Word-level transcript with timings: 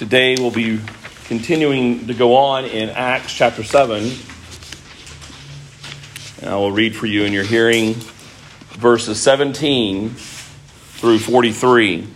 Today 0.00 0.34
we'll 0.34 0.50
be 0.50 0.80
continuing 1.26 2.06
to 2.06 2.14
go 2.14 2.34
on 2.34 2.64
in 2.64 2.88
Acts 2.88 3.34
chapter 3.34 3.62
7. 3.62 4.10
And 6.40 6.48
I 6.48 6.56
will 6.56 6.72
read 6.72 6.96
for 6.96 7.04
you 7.04 7.24
in 7.24 7.34
your 7.34 7.44
hearing 7.44 7.92
verses 8.78 9.20
17 9.20 10.08
through 10.08 11.18
43. 11.18 12.06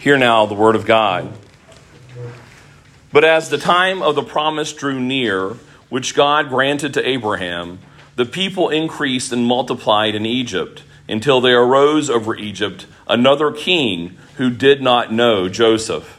Hear 0.00 0.18
now 0.18 0.46
the 0.46 0.54
word 0.54 0.74
of 0.74 0.84
God. 0.84 1.32
But 3.12 3.22
as 3.22 3.50
the 3.50 3.58
time 3.58 4.02
of 4.02 4.16
the 4.16 4.24
promise 4.24 4.72
drew 4.72 4.98
near, 4.98 5.50
which 5.90 6.16
God 6.16 6.48
granted 6.48 6.92
to 6.94 7.08
Abraham, 7.08 7.78
the 8.16 8.26
people 8.26 8.68
increased 8.68 9.30
and 9.30 9.46
multiplied 9.46 10.16
in 10.16 10.26
Egypt 10.26 10.82
until 11.08 11.40
there 11.40 11.62
arose 11.62 12.10
over 12.10 12.34
Egypt 12.34 12.86
another 13.06 13.52
king 13.52 14.18
who 14.38 14.50
did 14.50 14.82
not 14.82 15.12
know 15.12 15.48
Joseph. 15.48 16.17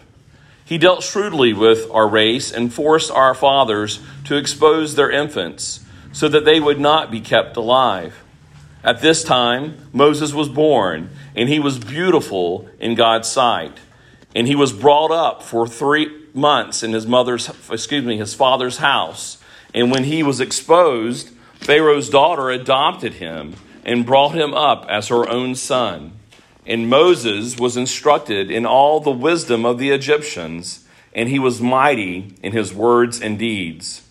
He 0.70 0.78
dealt 0.78 1.02
shrewdly 1.02 1.52
with 1.52 1.89
our 1.89 2.07
race 2.07 2.52
and 2.52 2.71
forced 2.71 3.10
our 3.10 3.34
fathers 3.34 4.02
to 4.25 4.38
expose 4.38 4.93
their 4.93 5.10
infants 5.10 5.84
so 6.12 6.30
that 6.30 6.46
they 6.46 6.60
would 6.60 6.80
not 6.80 7.10
be 7.10 7.21
kept 7.21 7.57
alive. 7.57 8.24
At 8.84 9.02
this 9.02 9.24
time, 9.24 9.90
Moses 9.92 10.32
was 10.32 10.48
born, 10.48 11.10
and 11.36 11.50
he 11.50 11.60
was 11.60 11.79
beautiful 11.79 12.70
in 12.79 12.93
God's 12.93 13.28
sight. 13.28 13.79
And 14.36 14.46
he 14.46 14.54
was 14.54 14.71
brought 14.71 15.10
up 15.10 15.42
for 15.42 15.66
three 15.66 16.26
months 16.36 16.84
in 16.84 16.93
his 16.93 17.07
mother's, 17.07 17.50
excuse 17.71 18.06
me, 18.06 18.18
his 18.18 18.36
father's 18.36 18.78
house. 18.78 19.40
And 19.74 19.90
when 19.90 20.04
he 20.04 20.21
was 20.21 20.40
exposed, 20.40 21.32
Pharaoh's 21.56 22.12
daughter 22.12 22.51
adopted 22.51 23.15
him 23.15 23.56
and 23.84 24.06
brought 24.06 24.36
him 24.36 24.54
up 24.54 24.86
as 24.88 25.07
her 25.07 25.28
own 25.28 25.56
son. 25.56 26.18
And 26.69 26.87
Moses 26.87 27.57
was 27.57 27.75
instructed 27.75 28.51
in 28.51 28.64
all 28.64 29.00
the 29.00 29.09
wisdom 29.09 29.65
of 29.65 29.79
the 29.79 29.89
Egyptians, 29.89 30.86
and 31.15 31.28
he 31.28 31.39
was 31.39 31.59
mighty 31.59 32.36
in 32.44 32.52
his 32.52 32.72
words 32.72 33.19
and 33.19 33.39
deeds. 33.39 34.03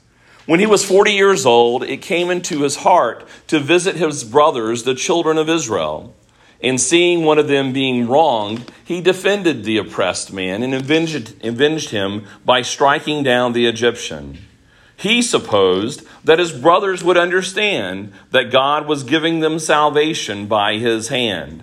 When 0.44 0.58
he 0.58 0.66
was 0.66 0.84
40 0.84 1.12
years 1.12 1.46
old, 1.46 1.84
it 1.84 2.02
came 2.02 2.30
into 2.30 2.62
his 2.62 2.78
heart 2.78 3.24
to 3.46 3.60
visit 3.60 3.94
his 3.94 4.24
brothers, 4.24 4.82
the 4.82 4.96
children 4.96 5.38
of 5.38 5.48
Israel. 5.48 6.16
And 6.60 6.80
seeing 6.80 7.22
one 7.22 7.38
of 7.38 7.46
them 7.46 7.72
being 7.72 8.08
wronged, 8.08 8.72
he 8.84 9.00
defended 9.00 9.62
the 9.62 9.78
oppressed 9.78 10.32
man 10.32 10.64
and 10.64 10.74
avenged, 10.74 11.44
avenged 11.44 11.90
him 11.90 12.26
by 12.44 12.62
striking 12.62 13.22
down 13.22 13.52
the 13.52 13.66
Egyptian. 13.66 14.36
He 14.96 15.22
supposed 15.22 16.02
that 16.24 16.40
his 16.40 16.50
brothers 16.50 17.04
would 17.04 17.16
understand 17.16 18.12
that 18.32 18.50
God 18.50 18.88
was 18.88 19.04
giving 19.04 19.38
them 19.38 19.60
salvation 19.60 20.48
by 20.48 20.78
his 20.78 21.06
hand 21.06 21.62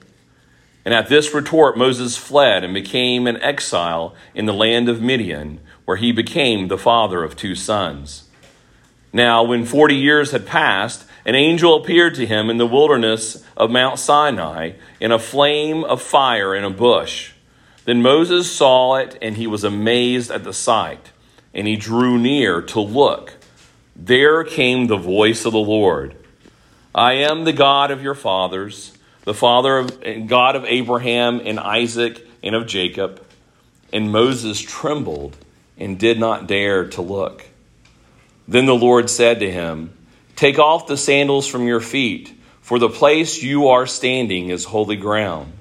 And 0.83 0.93
at 0.93 1.09
this 1.09 1.33
retort, 1.33 1.77
Moses 1.77 2.17
fled 2.17 2.63
and 2.63 2.73
became 2.73 3.27
an 3.27 3.41
exile 3.41 4.15
in 4.33 4.45
the 4.45 4.53
land 4.53 4.89
of 4.89 5.01
Midian, 5.01 5.59
where 5.85 5.97
he 5.97 6.11
became 6.11 6.67
the 6.67 6.77
father 6.77 7.23
of 7.23 7.35
two 7.35 7.55
sons. 7.55 8.23
Now, 9.13 9.43
when 9.43 9.65
forty 9.65 9.95
years 9.95 10.31
had 10.31 10.47
passed, 10.47 11.05
an 11.25 11.35
angel 11.35 11.75
appeared 11.75 12.15
to 12.15 12.25
him 12.25 12.49
in 12.49 12.57
the 12.57 12.65
wilderness 12.65 13.45
of 13.55 13.69
Mount 13.69 13.99
Sinai 13.99 14.71
in 14.99 15.11
a 15.11 15.19
flame 15.19 15.83
of 15.83 16.01
fire 16.01 16.55
in 16.55 16.63
a 16.63 16.69
bush. 16.69 17.33
Then 17.85 18.01
Moses 18.01 18.51
saw 18.51 18.95
it, 18.95 19.17
and 19.21 19.37
he 19.37 19.47
was 19.47 19.63
amazed 19.63 20.31
at 20.31 20.43
the 20.43 20.53
sight, 20.53 21.11
and 21.53 21.67
he 21.67 21.75
drew 21.75 22.17
near 22.17 22.61
to 22.61 22.79
look. 22.79 23.35
There 23.95 24.43
came 24.43 24.87
the 24.87 24.97
voice 24.97 25.45
of 25.45 25.51
the 25.53 25.59
Lord 25.59 26.15
I 26.95 27.13
am 27.13 27.43
the 27.43 27.53
God 27.53 27.91
of 27.91 28.01
your 28.01 28.15
fathers 28.15 28.97
the 29.23 29.33
Father 29.33 29.77
of 29.77 30.27
God 30.27 30.55
of 30.55 30.65
Abraham 30.65 31.41
and 31.43 31.59
Isaac 31.59 32.25
and 32.43 32.55
of 32.55 32.67
Jacob. 32.67 33.23
And 33.93 34.11
Moses 34.11 34.59
trembled 34.59 35.37
and 35.77 35.99
did 35.99 36.19
not 36.19 36.47
dare 36.47 36.87
to 36.89 37.01
look. 37.01 37.45
Then 38.47 38.65
the 38.65 38.75
Lord 38.75 39.09
said 39.09 39.39
to 39.39 39.51
him, 39.51 39.93
Take 40.35 40.59
off 40.59 40.87
the 40.87 40.97
sandals 40.97 41.47
from 41.47 41.67
your 41.67 41.81
feet, 41.81 42.33
for 42.61 42.79
the 42.79 42.89
place 42.89 43.43
you 43.43 43.67
are 43.67 43.85
standing 43.85 44.49
is 44.49 44.65
holy 44.65 44.95
ground. 44.95 45.53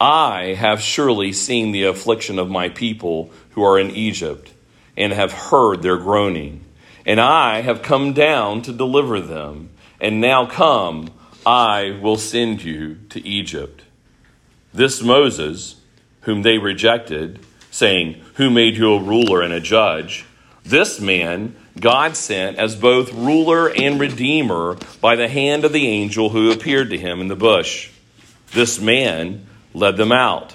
I 0.00 0.54
have 0.58 0.80
surely 0.80 1.32
seen 1.32 1.72
the 1.72 1.84
affliction 1.84 2.38
of 2.38 2.50
my 2.50 2.68
people 2.68 3.30
who 3.50 3.62
are 3.62 3.78
in 3.78 3.90
Egypt, 3.90 4.52
and 4.96 5.12
have 5.12 5.32
heard 5.32 5.82
their 5.82 5.96
groaning. 5.96 6.64
And 7.04 7.20
I 7.20 7.60
have 7.60 7.82
come 7.82 8.12
down 8.12 8.62
to 8.62 8.72
deliver 8.72 9.20
them. 9.20 9.70
And 10.00 10.20
now 10.20 10.46
come, 10.46 11.10
I 11.46 11.96
will 12.02 12.16
send 12.16 12.64
you 12.64 12.96
to 13.10 13.24
Egypt. 13.24 13.84
This 14.74 15.00
Moses, 15.00 15.76
whom 16.22 16.42
they 16.42 16.58
rejected, 16.58 17.38
saying, 17.70 18.20
Who 18.34 18.50
made 18.50 18.76
you 18.76 18.94
a 18.94 19.02
ruler 19.02 19.42
and 19.42 19.52
a 19.52 19.60
judge? 19.60 20.26
This 20.64 21.00
man 21.00 21.54
God 21.78 22.16
sent 22.16 22.56
as 22.56 22.74
both 22.74 23.12
ruler 23.12 23.70
and 23.70 24.00
redeemer 24.00 24.78
by 25.00 25.14
the 25.14 25.28
hand 25.28 25.64
of 25.64 25.72
the 25.72 25.86
angel 25.86 26.30
who 26.30 26.50
appeared 26.50 26.90
to 26.90 26.98
him 26.98 27.20
in 27.20 27.28
the 27.28 27.36
bush. 27.36 27.90
This 28.52 28.80
man 28.80 29.46
led 29.74 29.98
them 29.98 30.10
out, 30.10 30.54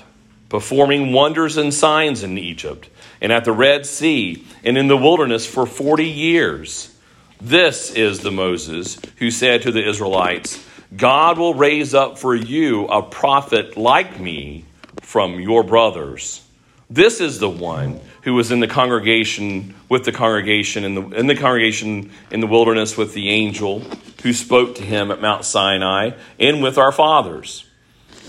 performing 0.50 1.14
wonders 1.14 1.58
and 1.58 1.74
signs 1.74 2.24
in 2.24 2.38
Egypt 2.38 2.90
and 3.22 3.32
at 3.32 3.46
the 3.46 3.52
Red 3.52 3.86
Sea 3.86 4.44
and 4.64 4.78
in 4.78 4.88
the 4.88 4.98
wilderness 4.98 5.46
for 5.46 5.68
40 5.68 6.06
years. 6.06 6.96
This 7.40 7.92
is 7.92 8.20
the 8.20 8.32
Moses 8.32 9.00
who 9.18 9.30
said 9.30 9.62
to 9.62 9.72
the 9.72 9.88
Israelites, 9.88 10.66
God 10.96 11.38
will 11.38 11.54
raise 11.54 11.94
up 11.94 12.18
for 12.18 12.36
you 12.36 12.86
a 12.88 13.02
prophet 13.02 13.78
like 13.78 14.20
me 14.20 14.66
from 15.02 15.40
your 15.40 15.64
brothers. 15.64 16.44
This 16.90 17.22
is 17.22 17.40
the 17.40 17.50
one 17.50 18.02
who 18.24 18.34
was 18.34 18.52
in 18.52 18.60
the 18.60 18.68
congregation 18.68 19.74
with 19.88 20.04
the 20.04 20.12
congregation 20.12 20.84
in 20.84 20.96
the, 20.96 21.02
in 21.12 21.28
the 21.28 21.36
congregation 21.36 22.12
in 22.30 22.42
the 22.42 22.48
wilderness 22.48 22.98
with 22.98 23.14
the 23.14 23.30
angel 23.30 23.80
who 24.24 24.34
spoke 24.34 24.76
to 24.76 24.84
him 24.84 25.10
at 25.10 25.22
Mount 25.22 25.46
Sinai 25.46 26.12
and 26.38 26.62
with 26.62 26.78
our 26.78 26.92
fathers. 26.92 27.66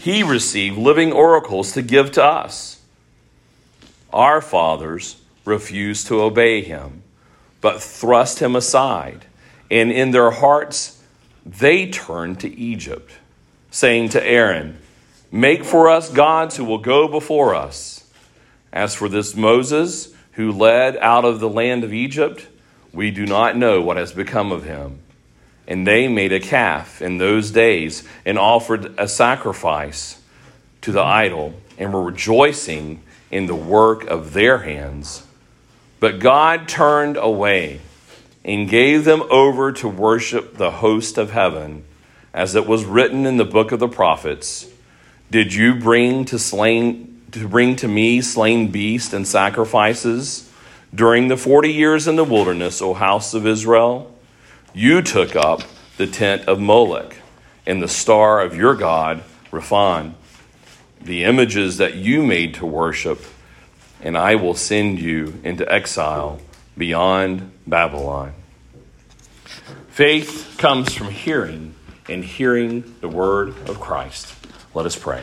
He 0.01 0.23
received 0.23 0.79
living 0.79 1.13
oracles 1.13 1.73
to 1.73 1.83
give 1.83 2.13
to 2.13 2.25
us. 2.25 2.81
Our 4.13 4.41
fathers 4.41 5.21
refused 5.45 6.07
to 6.07 6.21
obey 6.21 6.63
him, 6.63 7.03
but 7.61 7.83
thrust 7.83 8.39
him 8.39 8.55
aside, 8.55 9.27
and 9.71 9.91
in 9.91 10.13
their 10.13 10.31
hearts 10.31 11.02
they 11.45 11.89
turned 11.89 12.41
to 12.41 12.59
Egypt, 12.59 13.13
saying 13.71 14.11
to 14.11 14.25
Aaron, 14.25 14.79
Make 15.31 15.65
for 15.65 15.89
us 15.89 16.11
gods 16.11 16.57
who 16.57 16.65
will 16.65 16.79
go 16.79 17.09
before 17.09 17.55
us. 17.55 18.07
As 18.73 18.95
for 18.95 19.09
this 19.09 19.35
Moses, 19.35 20.13
who 20.33 20.53
led 20.53 20.97
out 20.99 21.25
of 21.25 21.41
the 21.41 21.49
land 21.49 21.85
of 21.85 21.93
Egypt, 21.93 22.47
we 22.93 23.11
do 23.11 23.27
not 23.27 23.57
know 23.57 23.81
what 23.81 23.97
has 23.97 24.13
become 24.13 24.53
of 24.53 24.65
him. 24.65 24.99
And 25.67 25.87
they 25.87 26.09
made 26.09 26.33
a 26.33 26.41
calf 26.41 27.01
in 27.01 27.19
those 27.19 27.51
days 27.51 28.07
and 28.25 28.39
offered 28.39 28.99
a 28.99 29.09
sacrifice 29.09 30.21
to 30.83 30.93
the 30.93 31.03
idol 31.03 31.55
and 31.79 31.93
were 31.93 32.03
rejoicing 32.03 33.03
in 33.31 33.47
the 33.47 33.55
work 33.55 34.05
of 34.05 34.33
their 34.33 34.59
hands. 34.59 35.27
But 36.01 36.19
God 36.19 36.69
turned 36.69 37.17
away 37.17 37.81
and 38.45 38.69
gave 38.69 39.05
them 39.05 39.23
over 39.31 39.73
to 39.73 39.89
worship 39.89 40.57
the 40.57 40.71
host 40.71 41.17
of 41.19 41.31
heaven, 41.31 41.85
as 42.35 42.55
it 42.55 42.67
was 42.67 42.85
written 42.85 43.27
in 43.27 43.37
the 43.37 43.45
book 43.45 43.73
of 43.73 43.79
the 43.79 43.89
prophets. 43.89 44.67
Did 45.31 45.55
you 45.55 45.75
bring 45.75 46.25
to 46.27 46.39
slain 46.39 47.09
to 47.31 47.49
bring 47.49 47.77
to 47.77 47.89
me 47.89 48.21
slain 48.21 48.71
beasts 48.71 49.15
and 49.15 49.27
sacrifices 49.27 50.51
during 50.95 51.29
the 51.29 51.37
forty 51.37 51.73
years 51.73 52.07
in 52.07 52.17
the 52.17 52.25
wilderness, 52.25 52.83
O 52.83 52.95
house 52.95 53.33
of 53.33 53.47
Israel? 53.47 54.15
You 54.75 55.03
took 55.03 55.37
up 55.37 55.63
the 55.97 56.07
tent 56.07 56.49
of 56.49 56.59
Moloch 56.61 57.15
and 57.67 57.83
the 57.83 57.89
star 57.89 58.41
of 58.41 58.57
your 58.57 58.75
god, 58.75 59.23
Rephan, 59.51 60.15
the 61.01 61.25
images 61.25 61.77
that 61.79 61.95
you 61.95 62.23
made 62.23 62.55
to 62.55 62.67
worship, 62.67 63.23
and 64.03 64.17
I 64.17 64.35
will 64.35 64.55
send 64.55 64.99
you 64.99 65.41
into 65.45 65.71
exile 65.71 66.41
beyond 66.77 67.53
Babylon. 67.67 68.35
Faith 69.89 70.55
comes 70.59 70.95
from 70.95 71.11
hearing, 71.11 71.75
and 72.09 72.25
hearing 72.25 72.95
the 73.01 73.09
word 73.09 73.51
of 73.69 73.79
Christ. 73.79 74.35
Let 74.75 74.87
us 74.87 74.97
pray. 74.97 75.23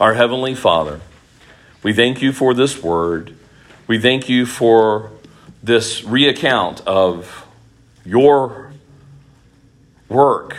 Our 0.00 0.14
Heavenly 0.14 0.54
Father, 0.54 1.00
we 1.82 1.92
thank 1.92 2.22
you 2.22 2.32
for 2.32 2.54
this 2.54 2.82
word. 2.82 3.34
We 3.86 3.98
thank 3.98 4.28
you 4.28 4.46
for 4.46 5.12
this 5.62 6.00
reaccount 6.02 6.80
of 6.86 7.46
your 8.04 8.72
work 10.08 10.56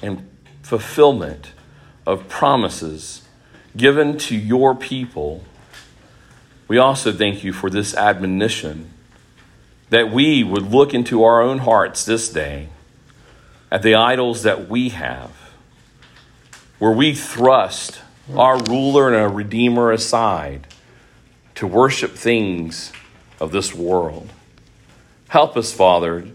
and 0.00 0.28
fulfillment 0.62 1.52
of 2.06 2.28
promises 2.28 3.22
given 3.76 4.16
to 4.18 4.34
your 4.34 4.74
people. 4.74 5.44
We 6.68 6.76
also 6.76 7.12
thank 7.12 7.42
you 7.42 7.54
for 7.54 7.70
this 7.70 7.94
admonition 7.94 8.90
that 9.88 10.12
we 10.12 10.44
would 10.44 10.70
look 10.70 10.92
into 10.92 11.24
our 11.24 11.40
own 11.40 11.58
hearts 11.58 12.04
this 12.04 12.28
day 12.28 12.68
at 13.70 13.82
the 13.82 13.94
idols 13.94 14.42
that 14.42 14.68
we 14.68 14.90
have, 14.90 15.30
where 16.78 16.92
we 16.92 17.14
thrust 17.14 18.02
our 18.36 18.62
ruler 18.64 19.08
and 19.08 19.16
our 19.16 19.30
redeemer 19.30 19.90
aside 19.90 20.66
to 21.54 21.66
worship 21.66 22.12
things 22.12 22.92
of 23.40 23.50
this 23.50 23.74
world. 23.74 24.30
Help 25.28 25.56
us, 25.56 25.72
Father, 25.72 26.28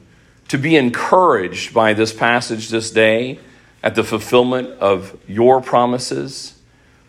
to 0.47 0.57
be 0.57 0.75
encouraged 0.75 1.73
by 1.73 1.93
this 1.93 2.11
passage 2.11 2.69
this 2.69 2.89
day 2.89 3.39
at 3.83 3.93
the 3.95 4.03
fulfillment 4.03 4.69
of 4.79 5.15
your 5.27 5.61
promises, 5.61 6.59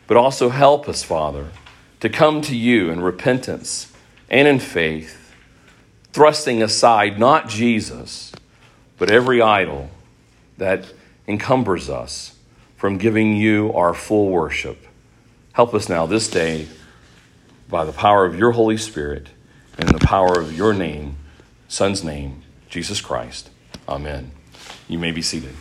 but 0.06 0.17
also 0.17 0.50
help 0.50 0.88
us, 0.88 1.03
Father, 1.03 1.49
to 2.05 2.11
come 2.11 2.43
to 2.43 2.55
you 2.55 2.91
in 2.91 3.01
repentance 3.01 3.91
and 4.29 4.47
in 4.47 4.59
faith, 4.59 5.35
thrusting 6.12 6.62
aside 6.62 7.19
not 7.19 7.49
Jesus, 7.49 8.31
but 8.99 9.11
every 9.11 9.41
idol 9.41 9.89
that 10.59 10.85
encumbers 11.27 11.89
us 11.89 12.37
from 12.77 12.99
giving 12.99 13.35
you 13.35 13.73
our 13.73 13.95
full 13.95 14.29
worship. 14.29 14.87
Help 15.53 15.73
us 15.73 15.89
now 15.89 16.05
this 16.05 16.29
day 16.29 16.69
by 17.71 17.87
the 17.87 17.93
power 17.93 18.27
of 18.27 18.39
your 18.39 18.53
Holy 18.53 18.77
Spirit 18.77 19.29
and 19.79 19.89
the 19.89 20.06
power 20.06 20.39
of 20.39 20.55
your 20.55 20.75
name, 20.75 21.17
Son's 21.69 22.05
name, 22.05 22.43
Jesus 22.69 23.01
Christ. 23.01 23.49
Amen. 23.89 24.31
You 24.89 24.99
may 24.99 25.11
be 25.11 25.23
seated. 25.23 25.55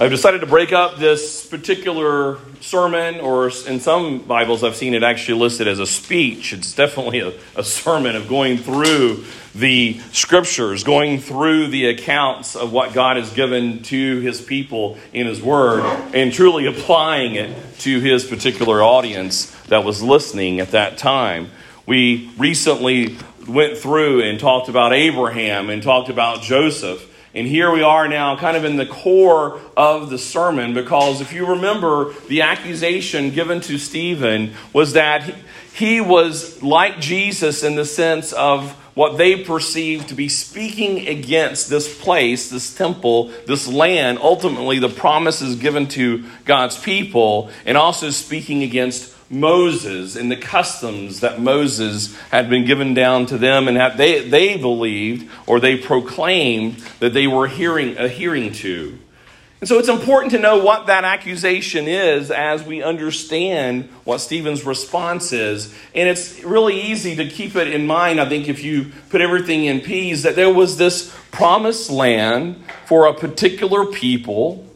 I've 0.00 0.10
decided 0.10 0.40
to 0.40 0.46
break 0.46 0.72
up 0.72 0.96
this 0.96 1.46
particular 1.46 2.38
sermon, 2.60 3.20
or 3.20 3.50
in 3.66 3.80
some 3.80 4.20
Bibles, 4.20 4.64
I've 4.64 4.74
seen 4.74 4.94
it 4.94 5.02
actually 5.02 5.38
listed 5.38 5.68
as 5.68 5.78
a 5.78 5.86
speech. 5.86 6.52
It's 6.52 6.74
definitely 6.74 7.20
a, 7.20 7.34
a, 7.54 7.62
sermon 7.62 8.16
of 8.16 8.26
going 8.26 8.56
through 8.56 9.24
the 9.54 10.00
scriptures, 10.12 10.84
going 10.84 11.18
through 11.18 11.68
the 11.68 11.86
accounts 11.86 12.56
of 12.56 12.72
what 12.72 12.94
God 12.94 13.18
has 13.18 13.30
given 13.32 13.82
to 13.84 14.20
his 14.20 14.40
people 14.40 14.96
in 15.12 15.26
his 15.26 15.42
word, 15.42 15.84
and 16.14 16.32
truly 16.32 16.66
applying 16.66 17.34
it 17.34 17.54
to 17.80 18.00
his 18.00 18.24
particular 18.24 18.82
audience 18.82 19.50
that 19.66 19.84
was 19.84 20.02
listening 20.02 20.60
at 20.60 20.70
that 20.70 20.96
time. 20.96 21.50
We 21.86 22.30
recently 22.38 23.18
went 23.46 23.76
through 23.76 24.22
and 24.22 24.40
talked 24.40 24.68
about 24.68 24.92
Abraham 24.92 25.68
and 25.70 25.82
talked 25.82 26.08
about 26.08 26.42
Joseph. 26.42 27.09
And 27.34 27.46
here 27.46 27.70
we 27.72 27.82
are 27.82 28.08
now, 28.08 28.36
kind 28.36 28.56
of 28.56 28.64
in 28.64 28.76
the 28.76 28.86
core 28.86 29.60
of 29.76 30.10
the 30.10 30.18
sermon, 30.18 30.74
because 30.74 31.20
if 31.20 31.32
you 31.32 31.46
remember, 31.46 32.12
the 32.28 32.42
accusation 32.42 33.30
given 33.30 33.60
to 33.62 33.78
Stephen 33.78 34.52
was 34.72 34.94
that 34.94 35.32
he 35.72 36.00
was 36.00 36.60
like 36.62 36.98
Jesus 36.98 37.62
in 37.62 37.76
the 37.76 37.84
sense 37.84 38.32
of 38.32 38.72
what 38.94 39.16
they 39.16 39.44
perceived 39.44 40.08
to 40.08 40.14
be 40.14 40.28
speaking 40.28 41.06
against 41.06 41.70
this 41.70 42.00
place, 42.02 42.50
this 42.50 42.74
temple, 42.74 43.30
this 43.46 43.68
land, 43.68 44.18
ultimately 44.20 44.80
the 44.80 44.88
promises 44.88 45.54
given 45.56 45.86
to 45.86 46.24
God's 46.44 46.76
people, 46.78 47.50
and 47.64 47.78
also 47.78 48.10
speaking 48.10 48.64
against 48.64 49.14
Moses 49.30 50.16
and 50.16 50.30
the 50.30 50.36
customs 50.36 51.20
that 51.20 51.40
Moses 51.40 52.16
had 52.30 52.50
been 52.50 52.64
given 52.64 52.94
down 52.94 53.26
to 53.26 53.38
them, 53.38 53.68
and 53.68 53.76
that 53.76 53.96
they, 53.96 54.28
they 54.28 54.56
believed 54.56 55.30
or 55.46 55.60
they 55.60 55.76
proclaimed 55.76 56.78
that 56.98 57.14
they 57.14 57.28
were 57.28 57.46
hearing, 57.46 57.96
adhering 57.96 58.52
to. 58.54 58.98
And 59.60 59.68
so 59.68 59.78
it's 59.78 59.90
important 59.90 60.32
to 60.32 60.38
know 60.38 60.64
what 60.64 60.86
that 60.86 61.04
accusation 61.04 61.86
is 61.86 62.30
as 62.30 62.64
we 62.64 62.82
understand 62.82 63.90
what 64.04 64.18
Stephen's 64.18 64.64
response 64.64 65.34
is. 65.34 65.74
And 65.94 66.08
it's 66.08 66.42
really 66.42 66.80
easy 66.80 67.14
to 67.16 67.28
keep 67.28 67.56
it 67.56 67.68
in 67.68 67.86
mind, 67.86 68.20
I 68.20 68.28
think, 68.28 68.48
if 68.48 68.64
you 68.64 68.90
put 69.10 69.20
everything 69.20 69.66
in 69.66 69.80
peas, 69.80 70.22
that 70.22 70.34
there 70.34 70.52
was 70.52 70.78
this 70.78 71.14
promised 71.30 71.90
land 71.90 72.64
for 72.86 73.06
a 73.06 73.12
particular 73.12 73.84
people 73.84 74.66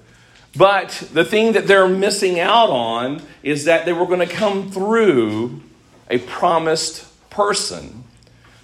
but 0.56 0.90
the 1.12 1.24
thing 1.24 1.52
that 1.52 1.66
they're 1.66 1.88
missing 1.88 2.38
out 2.38 2.70
on 2.70 3.22
is 3.42 3.64
that 3.64 3.84
they 3.84 3.92
were 3.92 4.06
going 4.06 4.26
to 4.26 4.32
come 4.32 4.70
through 4.70 5.60
a 6.08 6.18
promised 6.18 7.06
person. 7.30 8.04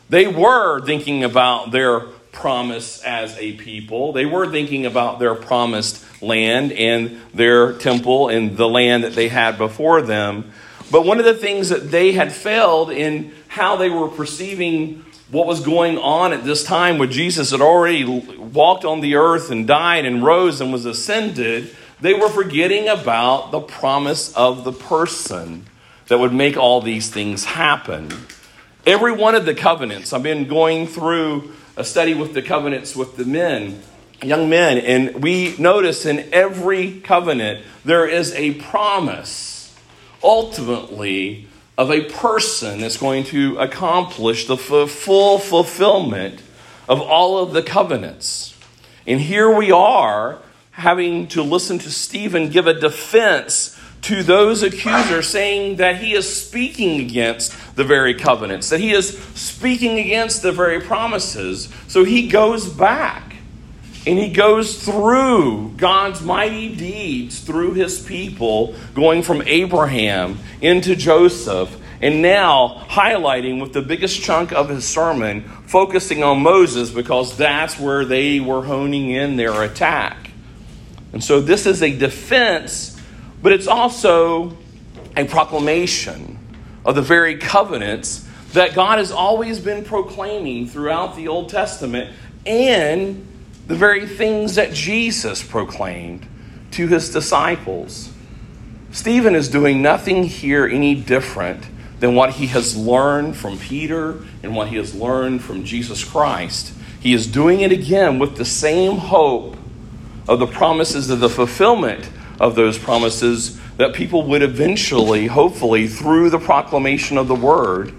They 0.08 0.26
were 0.26 0.84
thinking 0.84 1.24
about 1.24 1.70
their 1.72 2.00
promise 2.32 3.02
as 3.02 3.36
a 3.38 3.52
people. 3.54 4.12
They 4.12 4.26
were 4.26 4.50
thinking 4.50 4.86
about 4.86 5.18
their 5.18 5.34
promised 5.34 6.04
land 6.22 6.72
and 6.72 7.20
their 7.34 7.72
temple 7.74 8.28
and 8.28 8.56
the 8.56 8.68
land 8.68 9.04
that 9.04 9.14
they 9.14 9.28
had 9.28 9.58
before 9.58 10.02
them. 10.02 10.52
But 10.90 11.04
one 11.04 11.18
of 11.18 11.24
the 11.24 11.34
things 11.34 11.68
that 11.70 11.90
they 11.90 12.12
had 12.12 12.32
failed 12.32 12.90
in 12.90 13.32
how 13.48 13.76
they 13.76 13.90
were 13.90 14.08
perceiving 14.08 15.04
what 15.30 15.46
was 15.46 15.60
going 15.60 15.96
on 15.98 16.32
at 16.32 16.44
this 16.44 16.64
time 16.64 16.98
when 16.98 17.10
Jesus 17.10 17.52
had 17.52 17.60
already 17.60 18.04
walked 18.04 18.84
on 18.84 19.00
the 19.00 19.14
earth 19.14 19.50
and 19.50 19.66
died 19.66 20.04
and 20.04 20.24
rose 20.24 20.60
and 20.60 20.72
was 20.72 20.86
ascended 20.86 21.76
they 22.00 22.14
were 22.14 22.28
forgetting 22.28 22.88
about 22.88 23.50
the 23.50 23.60
promise 23.60 24.34
of 24.34 24.64
the 24.64 24.72
person 24.72 25.66
that 26.08 26.18
would 26.18 26.32
make 26.32 26.56
all 26.56 26.80
these 26.80 27.10
things 27.10 27.44
happen. 27.44 28.10
Every 28.86 29.12
one 29.12 29.34
of 29.34 29.44
the 29.44 29.54
covenants, 29.54 30.12
I've 30.12 30.22
been 30.22 30.48
going 30.48 30.86
through 30.86 31.52
a 31.76 31.84
study 31.84 32.14
with 32.14 32.34
the 32.34 32.42
covenants 32.42 32.96
with 32.96 33.16
the 33.16 33.24
men, 33.24 33.82
young 34.22 34.48
men, 34.50 34.78
and 34.78 35.22
we 35.22 35.54
notice 35.58 36.06
in 36.06 36.28
every 36.32 37.00
covenant 37.00 37.64
there 37.84 38.06
is 38.06 38.32
a 38.34 38.54
promise, 38.54 39.74
ultimately, 40.22 41.46
of 41.78 41.90
a 41.90 42.04
person 42.10 42.80
that's 42.80 42.96
going 42.96 43.24
to 43.24 43.58
accomplish 43.58 44.46
the 44.46 44.56
full 44.56 45.38
fulfillment 45.38 46.42
of 46.88 47.00
all 47.00 47.38
of 47.38 47.52
the 47.52 47.62
covenants. 47.62 48.58
And 49.06 49.20
here 49.20 49.54
we 49.54 49.70
are 49.70 50.38
having 50.80 51.28
to 51.28 51.42
listen 51.42 51.78
to 51.78 51.90
Stephen 51.90 52.48
give 52.48 52.66
a 52.66 52.74
defense 52.74 53.78
to 54.02 54.22
those 54.22 54.62
accusers, 54.62 55.28
saying 55.28 55.76
that 55.76 55.96
he 55.96 56.14
is 56.14 56.42
speaking 56.42 57.00
against 57.00 57.76
the 57.76 57.84
very 57.84 58.14
covenants, 58.14 58.70
that 58.70 58.80
he 58.80 58.92
is 58.92 59.18
speaking 59.34 59.98
against 59.98 60.42
the 60.42 60.52
very 60.52 60.80
promises. 60.80 61.68
So 61.86 62.04
he 62.04 62.28
goes 62.28 62.66
back 62.68 63.36
and 64.06 64.18
he 64.18 64.32
goes 64.32 64.82
through 64.82 65.74
God's 65.76 66.22
mighty 66.22 66.74
deeds 66.74 67.40
through 67.40 67.74
his 67.74 68.00
people, 68.00 68.74
going 68.94 69.22
from 69.22 69.42
Abraham 69.42 70.38
into 70.62 70.96
Joseph, 70.96 71.76
and 72.00 72.22
now 72.22 72.86
highlighting 72.88 73.60
with 73.60 73.74
the 73.74 73.82
biggest 73.82 74.22
chunk 74.22 74.52
of 74.52 74.70
his 74.70 74.88
sermon, 74.88 75.42
focusing 75.66 76.22
on 76.22 76.42
Moses 76.42 76.90
because 76.90 77.36
that's 77.36 77.78
where 77.78 78.06
they 78.06 78.40
were 78.40 78.64
honing 78.64 79.10
in 79.10 79.36
their 79.36 79.62
attack. 79.62 80.29
And 81.12 81.22
so 81.22 81.40
this 81.40 81.66
is 81.66 81.82
a 81.82 81.96
defense, 81.96 83.00
but 83.42 83.52
it's 83.52 83.66
also 83.66 84.56
a 85.16 85.24
proclamation 85.24 86.38
of 86.84 86.94
the 86.94 87.02
very 87.02 87.36
covenants 87.36 88.26
that 88.52 88.74
God 88.74 88.98
has 88.98 89.12
always 89.12 89.60
been 89.60 89.84
proclaiming 89.84 90.66
throughout 90.66 91.16
the 91.16 91.28
Old 91.28 91.48
Testament 91.48 92.14
and 92.46 93.26
the 93.66 93.74
very 93.74 94.06
things 94.06 94.56
that 94.56 94.72
Jesus 94.72 95.42
proclaimed 95.42 96.26
to 96.72 96.88
his 96.88 97.10
disciples. 97.10 98.12
Stephen 98.90 99.34
is 99.34 99.48
doing 99.48 99.82
nothing 99.82 100.24
here 100.24 100.66
any 100.66 100.94
different 100.94 101.64
than 102.00 102.14
what 102.14 102.30
he 102.30 102.48
has 102.48 102.76
learned 102.76 103.36
from 103.36 103.58
Peter 103.58 104.24
and 104.42 104.56
what 104.56 104.68
he 104.68 104.76
has 104.76 104.94
learned 104.94 105.42
from 105.42 105.64
Jesus 105.64 106.02
Christ. 106.02 106.72
He 106.98 107.12
is 107.12 107.26
doing 107.26 107.60
it 107.60 107.70
again 107.70 108.18
with 108.18 108.36
the 108.36 108.44
same 108.44 108.96
hope 108.96 109.56
of 110.30 110.38
the 110.38 110.46
promises 110.46 111.10
of 111.10 111.18
the 111.18 111.28
fulfillment 111.28 112.08
of 112.38 112.54
those 112.54 112.78
promises 112.78 113.60
that 113.78 113.92
people 113.92 114.22
would 114.28 114.42
eventually, 114.42 115.26
hopefully, 115.26 115.88
through 115.88 116.30
the 116.30 116.38
proclamation 116.38 117.18
of 117.18 117.26
the 117.26 117.34
word, 117.34 117.92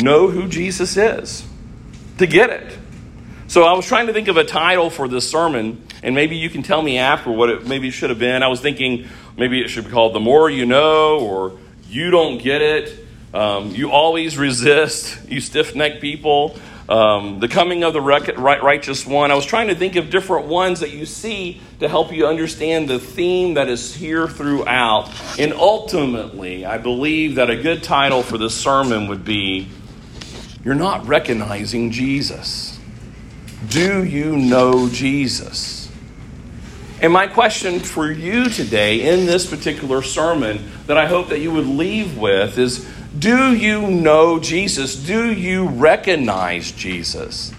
know 0.00 0.28
who 0.28 0.46
Jesus 0.46 0.96
is 0.96 1.44
to 2.18 2.28
get 2.28 2.50
it. 2.50 2.78
So 3.48 3.64
I 3.64 3.72
was 3.72 3.84
trying 3.84 4.06
to 4.06 4.12
think 4.12 4.28
of 4.28 4.36
a 4.36 4.44
title 4.44 4.90
for 4.90 5.08
this 5.08 5.28
sermon, 5.28 5.84
and 6.04 6.14
maybe 6.14 6.36
you 6.36 6.48
can 6.50 6.62
tell 6.62 6.82
me 6.82 6.98
after 6.98 7.32
what 7.32 7.50
it 7.50 7.66
maybe 7.66 7.90
should 7.90 8.10
have 8.10 8.20
been. 8.20 8.44
I 8.44 8.48
was 8.48 8.60
thinking 8.60 9.08
maybe 9.36 9.60
it 9.60 9.70
should 9.70 9.86
be 9.86 9.90
called 9.90 10.14
The 10.14 10.20
More 10.20 10.48
You 10.48 10.66
Know, 10.66 11.18
or 11.18 11.58
You 11.88 12.12
Don't 12.12 12.38
Get 12.38 12.62
It. 12.62 13.06
Um, 13.34 13.74
you 13.74 13.90
always 13.90 14.38
resist, 14.38 15.28
you 15.28 15.40
stiff 15.40 15.74
necked 15.74 16.00
people. 16.00 16.56
Um, 16.90 17.38
the 17.38 17.46
coming 17.46 17.84
of 17.84 17.92
the 17.92 18.00
righteous 18.00 19.06
one. 19.06 19.30
I 19.30 19.34
was 19.34 19.46
trying 19.46 19.68
to 19.68 19.76
think 19.76 19.94
of 19.94 20.10
different 20.10 20.46
ones 20.46 20.80
that 20.80 20.90
you 20.90 21.06
see 21.06 21.60
to 21.78 21.88
help 21.88 22.12
you 22.12 22.26
understand 22.26 22.88
the 22.88 22.98
theme 22.98 23.54
that 23.54 23.68
is 23.68 23.94
here 23.94 24.26
throughout. 24.26 25.08
And 25.38 25.52
ultimately, 25.52 26.66
I 26.66 26.78
believe 26.78 27.36
that 27.36 27.48
a 27.48 27.56
good 27.56 27.84
title 27.84 28.24
for 28.24 28.38
this 28.38 28.60
sermon 28.60 29.06
would 29.06 29.24
be 29.24 29.68
You're 30.64 30.74
Not 30.74 31.06
Recognizing 31.06 31.92
Jesus. 31.92 32.80
Do 33.68 34.02
you 34.02 34.36
know 34.36 34.88
Jesus? 34.88 35.92
And 37.00 37.12
my 37.12 37.28
question 37.28 37.78
for 37.78 38.10
you 38.10 38.50
today 38.50 39.12
in 39.12 39.26
this 39.26 39.48
particular 39.48 40.02
sermon 40.02 40.68
that 40.86 40.98
I 40.98 41.06
hope 41.06 41.28
that 41.28 41.38
you 41.38 41.52
would 41.52 41.66
leave 41.66 42.18
with 42.18 42.58
is 42.58 42.86
do 43.18 43.54
you 43.54 43.82
know 43.88 44.38
Jesus? 44.38 44.94
Do 44.94 45.32
you 45.32 45.66
recognize 45.66 46.72
Jesus? 46.72 47.52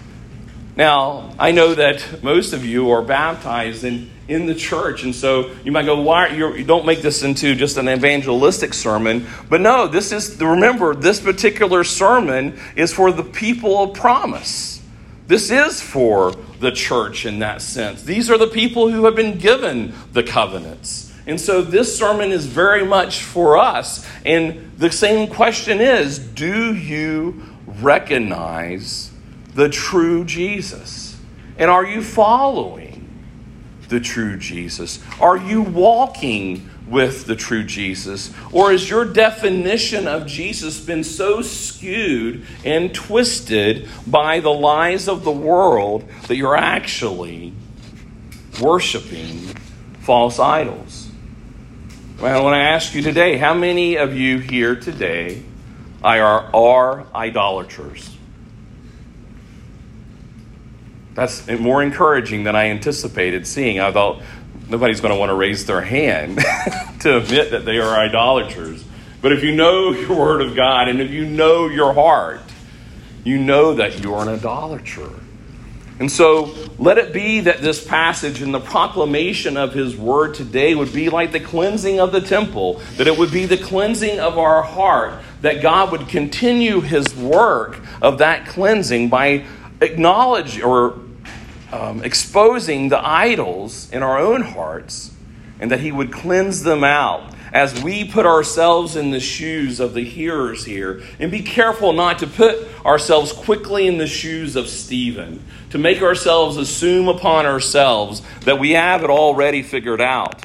Now, 0.76 1.34
I 1.38 1.52
know 1.52 1.74
that 1.74 2.22
most 2.22 2.54
of 2.54 2.64
you 2.64 2.90
are 2.90 3.02
baptized 3.02 3.84
in, 3.84 4.10
in 4.26 4.46
the 4.46 4.54
church, 4.54 5.02
and 5.02 5.14
so 5.14 5.50
you 5.64 5.70
might 5.70 5.84
go, 5.84 6.00
"Why 6.00 6.28
you 6.28 6.64
don't 6.64 6.86
make 6.86 7.02
this 7.02 7.22
into 7.22 7.54
just 7.54 7.76
an 7.76 7.90
evangelistic 7.90 8.72
sermon?" 8.72 9.26
But 9.50 9.60
no, 9.60 9.86
this 9.86 10.12
is 10.12 10.40
remember 10.40 10.94
this 10.94 11.20
particular 11.20 11.84
sermon 11.84 12.58
is 12.74 12.92
for 12.92 13.12
the 13.12 13.22
people 13.22 13.82
of 13.82 13.92
promise. 13.92 14.80
This 15.26 15.50
is 15.50 15.82
for 15.82 16.34
the 16.60 16.72
church 16.72 17.26
in 17.26 17.40
that 17.40 17.60
sense. 17.60 18.02
These 18.02 18.30
are 18.30 18.38
the 18.38 18.46
people 18.46 18.90
who 18.90 19.04
have 19.04 19.14
been 19.14 19.38
given 19.38 19.92
the 20.12 20.22
covenants. 20.22 21.11
And 21.26 21.40
so 21.40 21.62
this 21.62 21.96
sermon 21.96 22.32
is 22.32 22.46
very 22.46 22.84
much 22.84 23.22
for 23.22 23.56
us. 23.56 24.06
And 24.24 24.72
the 24.76 24.90
same 24.90 25.28
question 25.28 25.80
is 25.80 26.18
do 26.18 26.74
you 26.74 27.42
recognize 27.66 29.10
the 29.54 29.68
true 29.68 30.24
Jesus? 30.24 31.16
And 31.58 31.70
are 31.70 31.84
you 31.84 32.02
following 32.02 33.08
the 33.88 34.00
true 34.00 34.36
Jesus? 34.36 35.00
Are 35.20 35.36
you 35.36 35.62
walking 35.62 36.68
with 36.88 37.26
the 37.26 37.36
true 37.36 37.62
Jesus? 37.62 38.32
Or 38.50 38.72
has 38.72 38.88
your 38.88 39.04
definition 39.04 40.08
of 40.08 40.26
Jesus 40.26 40.80
been 40.80 41.04
so 41.04 41.42
skewed 41.42 42.44
and 42.64 42.92
twisted 42.94 43.88
by 44.06 44.40
the 44.40 44.52
lies 44.52 45.08
of 45.08 45.24
the 45.24 45.30
world 45.30 46.04
that 46.26 46.36
you're 46.36 46.56
actually 46.56 47.52
worshiping 48.60 49.38
false 50.00 50.38
idols? 50.38 51.11
Well, 52.20 52.46
I 52.46 52.58
ask 52.58 52.94
you 52.94 53.02
today, 53.02 53.36
how 53.36 53.54
many 53.54 53.96
of 53.96 54.14
you 54.16 54.38
here 54.38 54.76
today 54.76 55.42
are, 56.04 56.54
are 56.54 57.06
idolaters? 57.14 58.16
That's 61.14 61.48
more 61.48 61.82
encouraging 61.82 62.44
than 62.44 62.56
I 62.56 62.66
anticipated 62.66 63.46
seeing. 63.46 63.80
I 63.80 63.90
thought 63.92 64.22
nobody's 64.68 65.00
going 65.00 65.12
to 65.12 65.18
want 65.18 65.30
to 65.30 65.34
raise 65.34 65.66
their 65.66 65.80
hand 65.80 66.38
to 67.00 67.18
admit 67.18 67.50
that 67.50 67.64
they 67.64 67.78
are 67.78 67.98
idolaters. 67.98 68.84
But 69.20 69.32
if 69.32 69.42
you 69.42 69.54
know 69.54 69.90
your 69.90 70.16
Word 70.16 70.42
of 70.42 70.56
God 70.56 70.88
and 70.88 71.00
if 71.00 71.10
you 71.10 71.26
know 71.26 71.68
your 71.68 71.92
heart, 71.92 72.40
you 73.24 73.38
know 73.38 73.74
that 73.74 74.02
you 74.02 74.14
are 74.14 74.22
an 74.22 74.28
idolater. 74.28 75.10
And 75.98 76.10
so 76.10 76.54
let 76.78 76.98
it 76.98 77.12
be 77.12 77.40
that 77.40 77.60
this 77.60 77.84
passage 77.86 78.42
and 78.42 78.52
the 78.52 78.60
proclamation 78.60 79.56
of 79.56 79.72
his 79.72 79.96
word 79.96 80.34
today 80.34 80.74
would 80.74 80.92
be 80.92 81.10
like 81.10 81.32
the 81.32 81.40
cleansing 81.40 82.00
of 82.00 82.12
the 82.12 82.20
temple, 82.20 82.80
that 82.96 83.06
it 83.06 83.16
would 83.16 83.30
be 83.30 83.46
the 83.46 83.58
cleansing 83.58 84.18
of 84.18 84.38
our 84.38 84.62
heart, 84.62 85.22
that 85.42 85.62
God 85.62 85.92
would 85.92 86.08
continue 86.08 86.80
his 86.80 87.14
work 87.14 87.80
of 88.00 88.18
that 88.18 88.46
cleansing 88.46 89.10
by 89.10 89.44
acknowledging 89.80 90.62
or 90.62 90.98
um, 91.72 92.02
exposing 92.04 92.88
the 92.88 93.06
idols 93.06 93.90
in 93.92 94.02
our 94.02 94.18
own 94.18 94.42
hearts, 94.42 95.12
and 95.60 95.70
that 95.70 95.80
he 95.80 95.92
would 95.92 96.12
cleanse 96.12 96.62
them 96.62 96.84
out 96.84 97.31
as 97.52 97.82
we 97.82 98.04
put 98.04 98.24
ourselves 98.24 98.96
in 98.96 99.10
the 99.10 99.20
shoes 99.20 99.78
of 99.78 99.94
the 99.94 100.04
hearers 100.04 100.64
here. 100.64 101.02
And 101.18 101.30
be 101.30 101.42
careful 101.42 101.92
not 101.92 102.18
to 102.20 102.26
put 102.26 102.66
ourselves 102.84 103.32
quickly 103.32 103.86
in 103.86 103.98
the 103.98 104.06
shoes 104.06 104.56
of 104.56 104.68
Stephen, 104.68 105.44
to 105.70 105.78
make 105.78 106.02
ourselves 106.02 106.56
assume 106.56 107.08
upon 107.08 107.46
ourselves 107.46 108.22
that 108.40 108.58
we 108.58 108.70
have 108.70 109.04
it 109.04 109.10
already 109.10 109.62
figured 109.62 110.00
out. 110.00 110.42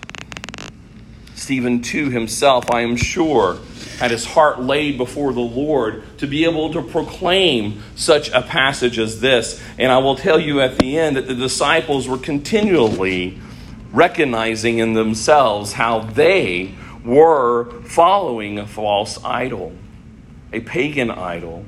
Stephen, 1.36 1.82
too, 1.82 2.10
himself, 2.10 2.70
I 2.72 2.82
am 2.82 2.98
sure, 2.98 3.58
had 4.00 4.12
his 4.12 4.26
heart 4.26 4.60
laid 4.60 4.98
before 4.98 5.34
the 5.34 5.40
Lord 5.40 6.04
to 6.18 6.28
be 6.28 6.44
able 6.44 6.74
to 6.74 6.82
proclaim 6.82 7.82
such 7.96 8.30
a 8.30 8.42
passage 8.42 9.00
as 9.00 9.22
this. 9.22 9.62
And 9.78 9.92
I 9.92 10.00
will 10.00 10.16
tell 10.16 10.40
you 10.40 10.60
at 10.60 10.78
the 10.78 10.98
end 10.98 11.16
that 11.16 11.28
the 11.28 11.36
disciples 11.36 12.08
were 12.08 12.18
continually 12.18 13.40
recognizing 13.92 14.80
in 14.80 14.94
themselves 14.94 15.74
how 15.74 16.00
they 16.00 16.76
were 17.08 17.72
following 17.84 18.60
a 18.60 18.68
false 18.68 19.24
idol, 19.24 19.72
a 20.52 20.60
pagan 20.60 21.10
idol. 21.10 21.66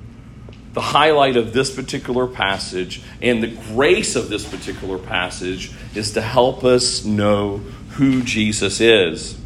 The 0.74 0.81
highlight 0.81 1.38
of 1.38 1.53
this 1.53 1.74
particular 1.74 2.27
passage 2.27 3.01
and 3.22 3.41
the 3.41 3.48
grace 3.48 4.15
of 4.15 4.29
this 4.29 4.48
particular 4.48 5.00
passage 5.00 5.72
is 5.96 6.12
to 6.12 6.22
help 6.22 6.63
us 6.63 7.03
know 7.05 7.58
who 7.91 8.22
Jesus 8.22 8.79
is. 8.79 9.39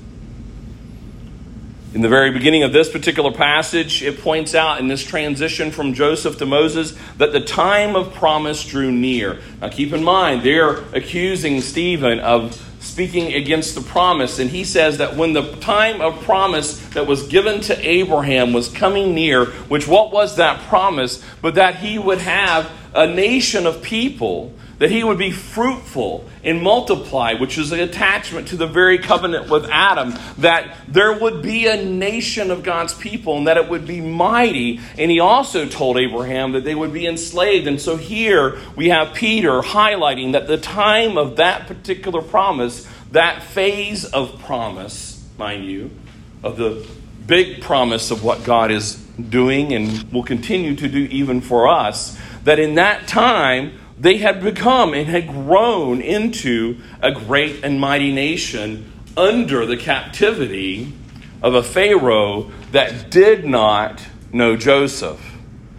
In 1.93 2.01
the 2.01 2.09
very 2.09 2.31
beginning 2.31 2.63
of 2.63 2.73
this 2.73 2.89
particular 2.89 3.31
passage, 3.31 4.01
it 4.01 4.19
points 4.19 4.55
out 4.55 4.79
in 4.79 4.87
this 4.87 5.03
transition 5.03 5.69
from 5.69 5.93
Joseph 5.93 6.39
to 6.39 6.45
Moses 6.45 6.97
that 7.17 7.33
the 7.33 7.39
time 7.39 7.95
of 7.95 8.15
promise 8.15 8.65
drew 8.65 8.91
near. 8.91 9.39
Now, 9.61 9.69
keep 9.69 9.93
in 9.93 10.03
mind, 10.03 10.41
they're 10.41 10.79
accusing 10.95 11.61
Stephen 11.61 12.19
of 12.19 12.59
speaking 12.83 13.33
against 13.33 13.75
the 13.75 13.81
promise. 13.81 14.39
And 14.39 14.49
he 14.49 14.63
says 14.63 14.97
that 14.97 15.15
when 15.15 15.33
the 15.33 15.55
time 15.57 16.01
of 16.01 16.21
promise 16.23 16.77
that 16.89 17.07
was 17.07 17.27
given 17.27 17.61
to 17.61 17.87
Abraham 17.87 18.53
was 18.53 18.67
coming 18.67 19.15
near, 19.15 19.45
which 19.45 19.87
what 19.87 20.11
was 20.11 20.35
that 20.35 20.59
promise? 20.67 21.23
But 21.41 21.55
that 21.55 21.77
he 21.77 21.97
would 21.97 22.19
have 22.19 22.69
a 22.93 23.07
nation 23.07 23.65
of 23.65 23.81
people 23.81 24.53
that 24.83 24.91
he 24.91 25.01
would 25.01 25.17
be 25.17 25.31
fruitful 25.31 26.25
and 26.43 26.61
multiply, 26.61 27.35
which 27.35 27.57
is 27.57 27.71
an 27.71 27.79
attachment 27.79 28.49
to 28.49 28.57
the 28.57 28.67
very 28.67 28.97
covenant 28.97 29.49
with 29.49 29.65
Adam, 29.69 30.13
that 30.39 30.75
there 30.89 31.17
would 31.17 31.41
be 31.41 31.67
a 31.67 31.81
nation 31.81 32.51
of 32.51 32.63
God's 32.63 32.93
people 32.93 33.37
and 33.37 33.47
that 33.47 33.55
it 33.55 33.69
would 33.69 33.87
be 33.87 34.01
mighty. 34.01 34.81
And 34.97 35.09
he 35.09 35.21
also 35.21 35.69
told 35.69 35.97
Abraham 35.97 36.51
that 36.51 36.65
they 36.65 36.75
would 36.75 36.91
be 36.91 37.07
enslaved. 37.07 37.65
And 37.65 37.79
so 37.79 37.95
here 37.95 38.59
we 38.75 38.89
have 38.89 39.13
Peter 39.13 39.61
highlighting 39.61 40.33
that 40.33 40.47
the 40.47 40.57
time 40.57 41.17
of 41.17 41.37
that 41.37 41.65
particular 41.65 42.21
promise, 42.21 42.85
that 43.11 43.41
phase 43.41 44.03
of 44.03 44.37
promise, 44.41 45.25
mind 45.37 45.63
you, 45.63 45.91
of 46.43 46.57
the 46.57 46.85
big 47.25 47.61
promise 47.61 48.11
of 48.11 48.21
what 48.21 48.43
God 48.43 48.69
is 48.69 48.95
doing 48.95 49.71
and 49.71 50.11
will 50.11 50.23
continue 50.23 50.75
to 50.75 50.89
do 50.89 51.05
even 51.05 51.39
for 51.39 51.69
us, 51.69 52.19
that 52.43 52.59
in 52.59 52.75
that 52.75 53.07
time, 53.07 53.79
they 53.99 54.17
had 54.17 54.41
become 54.41 54.93
and 54.93 55.07
had 55.07 55.27
grown 55.27 56.01
into 56.01 56.79
a 57.01 57.11
great 57.11 57.63
and 57.63 57.79
mighty 57.79 58.11
nation 58.11 58.91
under 59.15 59.65
the 59.65 59.77
captivity 59.77 60.91
of 61.41 61.53
a 61.53 61.63
Pharaoh 61.63 62.51
that 62.71 63.11
did 63.11 63.45
not 63.45 64.01
know 64.31 64.55
Joseph. 64.55 65.21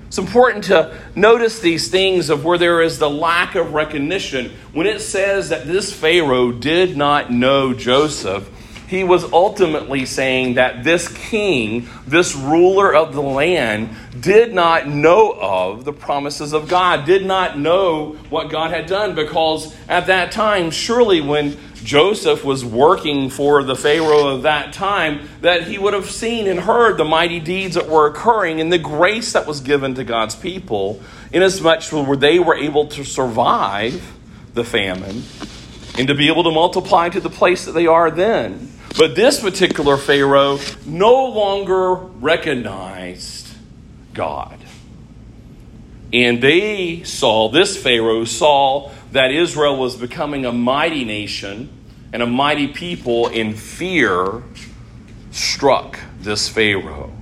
It's 0.07 0.19
important 0.19 0.65
to 0.65 0.97
notice 1.17 1.59
these 1.59 1.89
things 1.89 2.31
of 2.31 2.45
where 2.45 2.57
there 2.57 2.81
is 2.83 3.01
the 3.01 3.11
lack 3.11 3.57
of 3.57 3.75
recognition. 3.75 4.53
When 4.73 4.87
it 4.87 5.01
says 5.01 5.49
that 5.49 5.67
this 5.67 5.93
Pharaoh 5.93 6.53
did 6.53 6.97
not 6.97 7.33
know 7.33 7.75
Joseph, 7.75 8.49
he 8.87 9.03
was 9.03 9.25
ultimately 9.33 10.05
saying 10.05 10.55
that 10.55 10.85
this 10.85 11.09
king, 11.09 11.89
this 12.07 12.35
ruler 12.35 12.95
of 12.95 13.15
the 13.15 13.23
land, 13.23 13.91
did 14.21 14.55
not 14.55 14.87
know 14.87 15.33
of 15.33 15.85
the 15.85 15.93
promises 15.93 16.53
of 16.53 16.69
God, 16.69 17.05
did 17.05 17.25
not 17.25 17.59
know 17.59 18.13
what 18.29 18.51
God 18.51 18.71
had 18.71 18.87
done, 18.87 19.15
because 19.15 19.75
at 19.89 20.07
that 20.07 20.33
time, 20.33 20.71
surely 20.71 21.21
when 21.21 21.57
Joseph 21.77 22.45
was 22.45 22.65
working 22.65 23.29
for 23.29 23.63
the 23.63 23.77
Pharaoh 23.77 24.29
of 24.29 24.43
that 24.43 24.73
time, 24.73 25.29
that 25.43 25.65
he 25.65 25.79
would 25.79 25.93
have 25.93 26.11
seen 26.11 26.47
and 26.47 26.61
heard 26.61 26.97
the 26.97 27.05
mighty 27.05 27.41
deeds 27.41 27.75
that 27.75 27.89
were 27.89 28.07
occurring 28.07 28.61
and 28.61 28.73
the 28.73 28.79
grace 28.79 29.33
that 29.33 29.47
was 29.47 29.61
given 29.61 29.95
to 29.95 30.05
God's 30.05 30.35
people, 30.35 31.03
inasmuch 31.33 31.85
where 31.93 32.17
they 32.17 32.39
were 32.39 32.57
able 32.57 32.87
to 32.89 33.05
survive 33.05 34.15
the 34.55 34.65
famine 34.65 35.23
and 35.99 36.09
to 36.09 36.15
be 36.15 36.29
able 36.29 36.45
to 36.45 36.51
multiply 36.51 37.09
to 37.09 37.21
the 37.21 37.31
place 37.31 37.67
that 37.67 37.73
they 37.73 37.87
are 37.87 38.11
then. 38.11 38.71
But 38.97 39.17
this 39.17 39.41
particular 39.41 39.97
Pharaoh 39.97 40.59
no 40.87 41.27
longer 41.27 41.95
recognized 41.95 43.49
God. 44.13 44.59
And 46.13 46.41
they 46.41 47.03
saw, 47.03 47.49
this 47.49 47.77
Pharaoh 47.77 48.25
saw 48.25 48.93
that 49.11 49.33
Israel 49.33 49.77
was 49.77 49.97
becoming 49.97 50.47
a 50.47 50.53
mighty 50.53 51.05
nation 51.05 51.71
and 52.13 52.23
a 52.23 52.27
mighty 52.27 52.69
people, 52.69 53.27
and 53.27 53.59
fear 53.59 54.45
struck 55.33 55.99
this 56.21 56.49
Pharaoh 56.49 57.13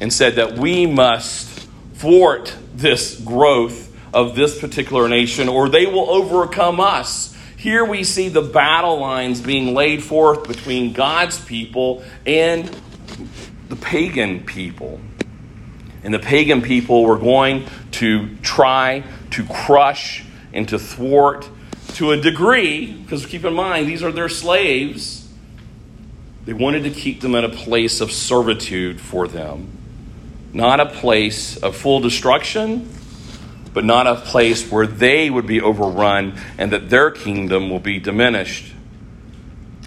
and 0.00 0.10
said 0.10 0.36
that 0.36 0.56
we 0.56 0.86
must 0.86 1.68
thwart 1.96 2.56
this 2.74 3.20
growth 3.20 3.94
of 4.14 4.34
this 4.34 4.58
particular 4.58 5.06
nation, 5.10 5.46
or 5.46 5.68
they 5.68 5.84
will 5.84 6.08
overcome 6.08 6.80
us. 6.80 7.36
Here 7.60 7.84
we 7.84 8.04
see 8.04 8.30
the 8.30 8.40
battle 8.40 8.98
lines 8.98 9.42
being 9.42 9.74
laid 9.74 10.02
forth 10.02 10.48
between 10.48 10.94
God's 10.94 11.38
people 11.38 12.02
and 12.24 12.74
the 13.68 13.76
pagan 13.76 14.44
people. 14.46 14.98
And 16.02 16.14
the 16.14 16.20
pagan 16.20 16.62
people 16.62 17.04
were 17.04 17.18
going 17.18 17.66
to 17.90 18.34
try 18.36 19.04
to 19.32 19.44
crush 19.44 20.24
and 20.54 20.66
to 20.70 20.78
thwart 20.78 21.50
to 21.96 22.12
a 22.12 22.16
degree, 22.16 22.94
because 22.94 23.26
keep 23.26 23.44
in 23.44 23.52
mind, 23.52 23.86
these 23.86 24.02
are 24.02 24.10
their 24.10 24.30
slaves. 24.30 25.30
They 26.46 26.54
wanted 26.54 26.84
to 26.84 26.90
keep 26.90 27.20
them 27.20 27.34
in 27.34 27.44
a 27.44 27.50
place 27.50 28.00
of 28.00 28.10
servitude 28.10 29.02
for 29.02 29.28
them, 29.28 29.68
not 30.54 30.80
a 30.80 30.86
place 30.86 31.58
of 31.58 31.76
full 31.76 32.00
destruction, 32.00 32.90
but 33.72 33.84
not 33.84 34.06
a 34.06 34.16
place 34.16 34.70
where 34.70 34.86
they 34.86 35.30
would 35.30 35.46
be 35.46 35.60
overrun 35.60 36.38
and 36.58 36.72
that 36.72 36.90
their 36.90 37.10
kingdom 37.10 37.70
will 37.70 37.80
be 37.80 37.98
diminished. 37.98 38.74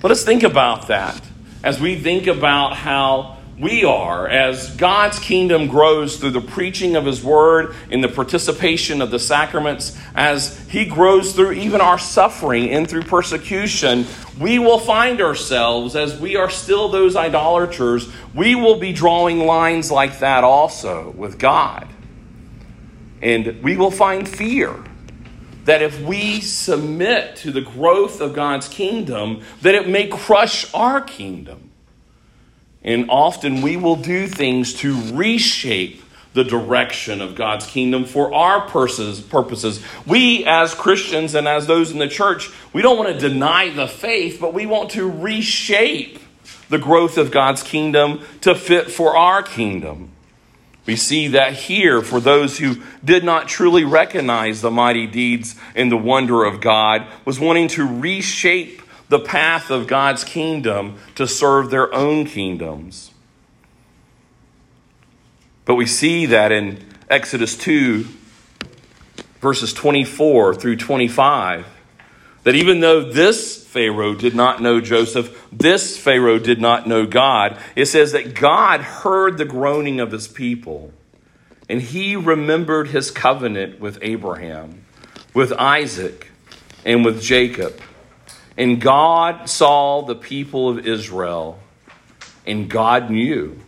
Let 0.01 0.11
us 0.11 0.23
think 0.23 0.43
about 0.43 0.87
that 0.87 1.21
as 1.63 1.79
we 1.79 1.95
think 1.95 2.27
about 2.27 2.75
how 2.75 3.37
we 3.59 3.83
are 3.83 4.27
as 4.27 4.75
God's 4.75 5.19
kingdom 5.19 5.67
grows 5.67 6.17
through 6.17 6.31
the 6.31 6.41
preaching 6.41 6.95
of 6.95 7.05
His 7.05 7.23
word 7.23 7.75
and 7.91 8.03
the 8.03 8.07
participation 8.07 9.01
of 9.01 9.11
the 9.11 9.19
sacraments, 9.19 9.97
as 10.15 10.57
He 10.69 10.85
grows 10.85 11.33
through 11.33 11.53
even 11.53 11.79
our 11.79 11.99
suffering 11.99 12.69
and 12.69 12.89
through 12.89 13.03
persecution, 13.03 14.05
we 14.39 14.57
will 14.57 14.79
find 14.79 15.21
ourselves, 15.21 15.95
as 15.95 16.19
we 16.19 16.35
are 16.35 16.49
still 16.49 16.89
those 16.89 17.15
idolaters, 17.15 18.11
we 18.33 18.55
will 18.55 18.79
be 18.79 18.91
drawing 18.91 19.45
lines 19.45 19.91
like 19.91 20.19
that 20.19 20.43
also 20.43 21.11
with 21.11 21.37
God. 21.37 21.87
And 23.23 23.63
we 23.63 23.77
will 23.77 23.89
find 23.89 24.27
fear 24.27 24.75
that 25.63 25.81
if 25.81 26.01
we 26.01 26.41
submit 26.41 27.37
to 27.37 27.51
the 27.51 27.61
growth 27.61 28.19
of 28.19 28.33
God's 28.33 28.67
kingdom, 28.67 29.41
that 29.61 29.73
it 29.73 29.87
may 29.87 30.07
crush 30.07 30.71
our 30.73 30.99
kingdom. 30.99 31.71
And 32.83 33.09
often 33.09 33.61
we 33.61 33.77
will 33.77 33.95
do 33.95 34.27
things 34.27 34.73
to 34.75 34.99
reshape 35.13 36.03
the 36.33 36.43
direction 36.43 37.21
of 37.21 37.35
God's 37.35 37.65
kingdom 37.65 38.03
for 38.03 38.33
our 38.33 38.67
purposes. 38.67 39.81
We, 40.05 40.43
as 40.45 40.73
Christians 40.73 41.33
and 41.33 41.47
as 41.47 41.65
those 41.65 41.91
in 41.91 41.99
the 41.99 42.09
church, 42.09 42.49
we 42.73 42.81
don't 42.81 42.97
want 42.97 43.13
to 43.13 43.29
deny 43.29 43.69
the 43.69 43.87
faith, 43.87 44.39
but 44.41 44.53
we 44.53 44.65
want 44.65 44.91
to 44.91 45.09
reshape 45.09 46.19
the 46.67 46.79
growth 46.79 47.17
of 47.17 47.31
God's 47.31 47.63
kingdom 47.63 48.19
to 48.41 48.53
fit 48.53 48.91
for 48.91 49.15
our 49.15 49.43
kingdom. 49.43 50.12
We 50.85 50.95
see 50.97 51.29
that 51.29 51.53
here 51.53 52.01
for 52.01 52.19
those 52.19 52.57
who 52.57 52.81
did 53.03 53.23
not 53.23 53.47
truly 53.47 53.85
recognize 53.85 54.61
the 54.61 54.71
mighty 54.71 55.07
deeds 55.07 55.55
and 55.75 55.91
the 55.91 55.97
wonder 55.97 56.43
of 56.43 56.59
God, 56.59 57.07
was 57.23 57.39
wanting 57.39 57.69
to 57.69 57.87
reshape 57.87 58.81
the 59.07 59.19
path 59.19 59.69
of 59.69 59.87
God's 59.87 60.23
kingdom 60.23 60.97
to 61.15 61.27
serve 61.27 61.69
their 61.69 61.93
own 61.93 62.25
kingdoms. 62.25 63.11
But 65.65 65.75
we 65.75 65.85
see 65.85 66.25
that 66.25 66.51
in 66.51 66.83
Exodus 67.09 67.55
2, 67.57 68.05
verses 69.39 69.71
24 69.71 70.55
through 70.55 70.75
25, 70.75 71.65
that 72.43 72.55
even 72.55 72.81
though 72.81 73.09
this 73.09 73.62
Pharaoh 73.73 74.13
did 74.13 74.35
not 74.35 74.61
know 74.61 74.79
Joseph, 74.79 75.47
this 75.51 75.97
Pharaoh 75.97 76.37
did 76.37 76.61
not 76.61 76.87
know 76.87 77.07
God, 77.07 77.57
it 77.75 77.87
says 77.87 78.11
that 78.11 78.35
God 78.35 78.81
heard 78.81 79.39
the 79.39 79.45
groaning 79.45 79.99
of 79.99 80.11
his 80.11 80.27
people, 80.27 80.93
and 81.67 81.81
he 81.81 82.15
remembered 82.15 82.89
his 82.89 83.09
covenant 83.09 83.79
with 83.79 83.97
Abraham, 84.03 84.85
with 85.33 85.51
Isaac, 85.53 86.29
and 86.85 87.03
with 87.03 87.19
Jacob. 87.19 87.73
And 88.55 88.79
God 88.79 89.49
saw 89.49 90.03
the 90.03 90.15
people 90.15 90.69
of 90.69 90.85
Israel, 90.85 91.59
and 92.45 92.69
God 92.69 93.09
knew 93.09 93.59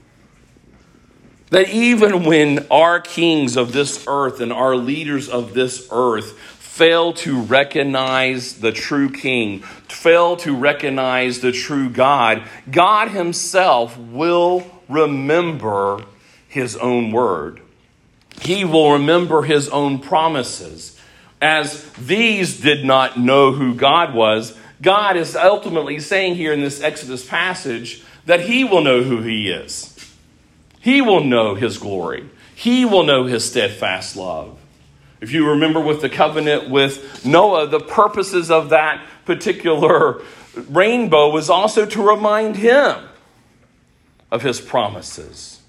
that 1.50 1.70
even 1.70 2.26
when 2.26 2.68
our 2.70 3.00
kings 3.00 3.58
of 3.58 3.72
this 3.72 4.06
earth 4.08 4.40
and 4.40 4.54
our 4.54 4.76
leaders 4.76 5.30
of 5.30 5.56
this 5.56 5.88
earth 5.92 6.55
fail 6.76 7.14
to 7.14 7.40
recognize 7.40 8.60
the 8.60 8.72
true 8.74 9.10
king, 9.10 9.62
fail 9.62 10.36
to 10.36 10.54
recognize 10.54 11.40
the 11.40 11.54
true 11.54 11.90
God, 11.90 12.44
God 12.70 13.12
Himself 13.12 13.98
will 13.98 14.70
remember 14.90 16.04
His 16.50 16.76
own 16.76 17.14
word. 17.14 17.62
He 18.42 18.66
will 18.66 18.92
remember 18.92 19.44
His 19.44 19.70
own 19.70 20.00
promises. 20.00 21.00
As 21.42 21.90
these 21.94 22.60
did 22.60 22.84
not 22.84 23.18
know 23.18 23.54
who 23.54 23.74
God 23.74 24.14
was, 24.14 24.58
God 24.82 25.16
is 25.16 25.38
ultimately 25.38 26.02
saying 26.02 26.36
here 26.36 26.52
in 26.52 26.60
this 26.60 26.82
Exodus 26.82 27.26
passage 27.26 28.04
that 28.26 28.42
He 28.42 28.66
will 28.66 28.82
know 28.82 29.02
who 29.02 29.22
He 29.22 29.50
is. 29.50 29.98
He 30.82 31.02
will 31.02 31.24
know 31.24 31.56
His 31.56 31.78
glory. 31.78 32.30
He 32.54 32.84
will 32.84 33.04
know 33.04 33.24
His 33.24 33.50
steadfast 33.50 34.18
love. 34.18 34.60
If 35.22 35.32
you 35.32 35.50
remember 35.50 35.80
with 35.80 36.02
the 36.02 36.10
covenant 36.10 36.70
with 36.70 37.26
Noah, 37.26 37.68
the 37.68 37.80
purposes 37.80 38.52
of 38.52 38.70
that 38.70 39.06
particular 39.26 40.22
rainbow 40.70 41.30
was 41.30 41.50
also 41.50 41.86
to 41.86 42.02
remind 42.02 42.58
him 42.58 42.98
of 44.32 44.42
his 44.42 44.60
promises. 44.60 45.62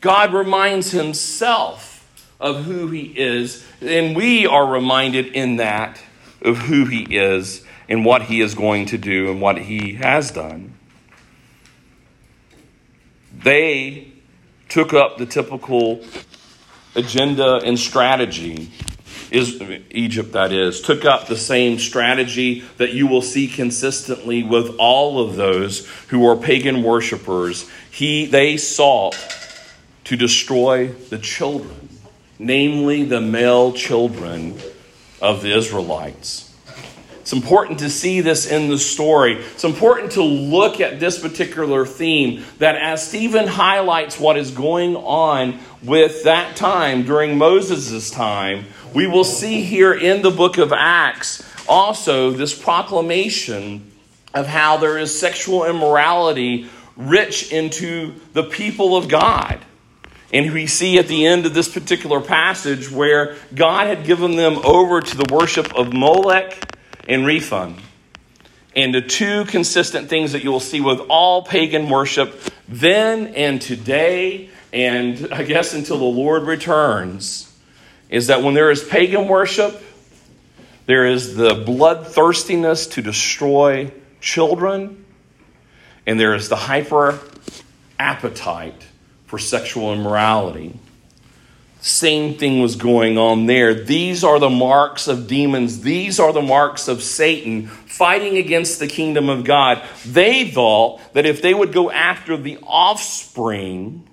God 0.00 0.34
reminds 0.34 0.90
himself 0.90 1.92
of 2.38 2.64
who 2.64 2.88
he 2.88 3.04
is, 3.04 3.66
and 3.80 4.14
we 4.14 4.46
are 4.46 4.66
reminded 4.66 5.26
in 5.28 5.56
that 5.56 6.00
of 6.42 6.58
who 6.58 6.84
he 6.84 7.16
is 7.16 7.64
and 7.88 8.04
what 8.04 8.22
he 8.22 8.40
is 8.40 8.54
going 8.54 8.86
to 8.86 8.98
do 8.98 9.30
and 9.30 9.40
what 9.40 9.58
he 9.58 9.94
has 9.94 10.30
done. 10.30 10.74
They 13.32 14.12
took 14.68 14.92
up 14.92 15.18
the 15.18 15.26
typical 15.26 16.04
agenda 16.96 17.60
and 17.64 17.78
strategy 17.78 18.70
is 19.30 19.60
Egypt 19.90 20.32
that 20.32 20.52
is 20.52 20.80
took 20.80 21.04
up 21.04 21.26
the 21.26 21.36
same 21.36 21.78
strategy 21.78 22.60
that 22.78 22.92
you 22.92 23.06
will 23.06 23.22
see 23.22 23.48
consistently 23.48 24.42
with 24.42 24.76
all 24.78 25.20
of 25.20 25.36
those 25.36 25.86
who 26.08 26.26
are 26.26 26.36
pagan 26.36 26.82
worshipers. 26.82 27.68
He 27.90 28.26
they 28.26 28.56
sought 28.56 29.16
to 30.04 30.16
destroy 30.16 30.88
the 30.88 31.18
children 31.18 31.88
namely 32.38 33.04
the 33.04 33.20
male 33.20 33.72
children 33.72 34.58
of 35.20 35.42
the 35.42 35.56
Israelites 35.56 36.45
it's 37.26 37.32
important 37.32 37.80
to 37.80 37.90
see 37.90 38.20
this 38.20 38.46
in 38.46 38.68
the 38.68 38.78
story. 38.78 39.32
It's 39.32 39.64
important 39.64 40.12
to 40.12 40.22
look 40.22 40.80
at 40.80 41.00
this 41.00 41.18
particular 41.18 41.84
theme 41.84 42.44
that 42.58 42.76
as 42.76 43.04
Stephen 43.04 43.48
highlights 43.48 44.20
what 44.20 44.36
is 44.36 44.52
going 44.52 44.94
on 44.94 45.58
with 45.82 46.22
that 46.22 46.54
time 46.54 47.02
during 47.02 47.36
Moses' 47.36 48.12
time, 48.12 48.66
we 48.94 49.08
will 49.08 49.24
see 49.24 49.62
here 49.62 49.92
in 49.92 50.22
the 50.22 50.30
book 50.30 50.56
of 50.56 50.72
Acts 50.72 51.42
also 51.68 52.30
this 52.30 52.56
proclamation 52.56 53.90
of 54.32 54.46
how 54.46 54.76
there 54.76 54.96
is 54.96 55.18
sexual 55.18 55.64
immorality 55.64 56.68
rich 56.94 57.50
into 57.50 58.14
the 58.34 58.44
people 58.44 58.96
of 58.96 59.08
God. 59.08 59.58
And 60.32 60.52
we 60.52 60.68
see 60.68 60.96
at 60.96 61.08
the 61.08 61.26
end 61.26 61.44
of 61.44 61.54
this 61.54 61.68
particular 61.68 62.20
passage 62.20 62.88
where 62.88 63.34
God 63.52 63.88
had 63.88 64.06
given 64.06 64.36
them 64.36 64.58
over 64.64 65.00
to 65.00 65.16
the 65.16 65.34
worship 65.34 65.74
of 65.74 65.92
Molech 65.92 66.75
and 67.08 67.24
Rephan. 67.24 67.78
And 68.74 68.94
the 68.94 69.00
two 69.00 69.44
consistent 69.46 70.08
things 70.08 70.32
that 70.32 70.44
you 70.44 70.50
will 70.50 70.60
see 70.60 70.80
with 70.80 71.00
all 71.08 71.42
pagan 71.42 71.88
worship 71.88 72.38
then 72.68 73.28
and 73.28 73.62
today, 73.62 74.50
and 74.72 75.32
I 75.32 75.44
guess 75.44 75.72
until 75.72 75.98
the 75.98 76.04
Lord 76.04 76.42
returns, 76.42 77.52
is 78.10 78.26
that 78.26 78.42
when 78.42 78.54
there 78.54 78.70
is 78.70 78.84
pagan 78.84 79.28
worship, 79.28 79.82
there 80.86 81.06
is 81.06 81.36
the 81.36 81.54
bloodthirstiness 81.54 82.86
to 82.88 83.02
destroy 83.02 83.90
children, 84.20 85.04
and 86.06 86.20
there 86.20 86.34
is 86.34 86.48
the 86.48 86.56
hyper 86.56 87.18
appetite 87.98 88.84
for 89.26 89.38
sexual 89.38 89.92
immorality. 89.92 90.78
Same 91.86 92.36
thing 92.36 92.60
was 92.60 92.74
going 92.74 93.16
on 93.16 93.46
there. 93.46 93.72
These 93.72 94.24
are 94.24 94.40
the 94.40 94.50
marks 94.50 95.06
of 95.06 95.28
demons. 95.28 95.82
These 95.82 96.18
are 96.18 96.32
the 96.32 96.42
marks 96.42 96.88
of 96.88 97.00
Satan 97.00 97.68
fighting 97.68 98.38
against 98.38 98.80
the 98.80 98.88
kingdom 98.88 99.28
of 99.28 99.44
God. 99.44 99.86
They 100.04 100.50
thought 100.50 101.00
that 101.12 101.26
if 101.26 101.42
they 101.42 101.54
would 101.54 101.72
go 101.72 101.88
after 101.92 102.36
the 102.36 102.58
offspring 102.64 104.04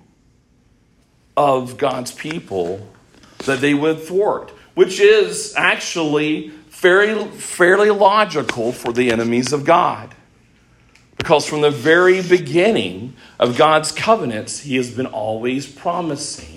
of 1.36 1.76
God's 1.76 2.12
people, 2.12 2.86
that 3.38 3.60
they 3.60 3.74
would 3.74 3.98
thwart, 3.98 4.50
which 4.74 5.00
is 5.00 5.52
actually 5.56 6.50
fairly, 6.68 7.28
fairly 7.28 7.90
logical 7.90 8.70
for 8.70 8.92
the 8.92 9.10
enemies 9.10 9.52
of 9.52 9.64
God. 9.64 10.14
Because 11.16 11.44
from 11.44 11.62
the 11.62 11.72
very 11.72 12.22
beginning 12.22 13.16
of 13.40 13.58
God's 13.58 13.90
covenants, 13.90 14.60
He 14.60 14.76
has 14.76 14.92
been 14.92 15.06
always 15.06 15.66
promising 15.66 16.53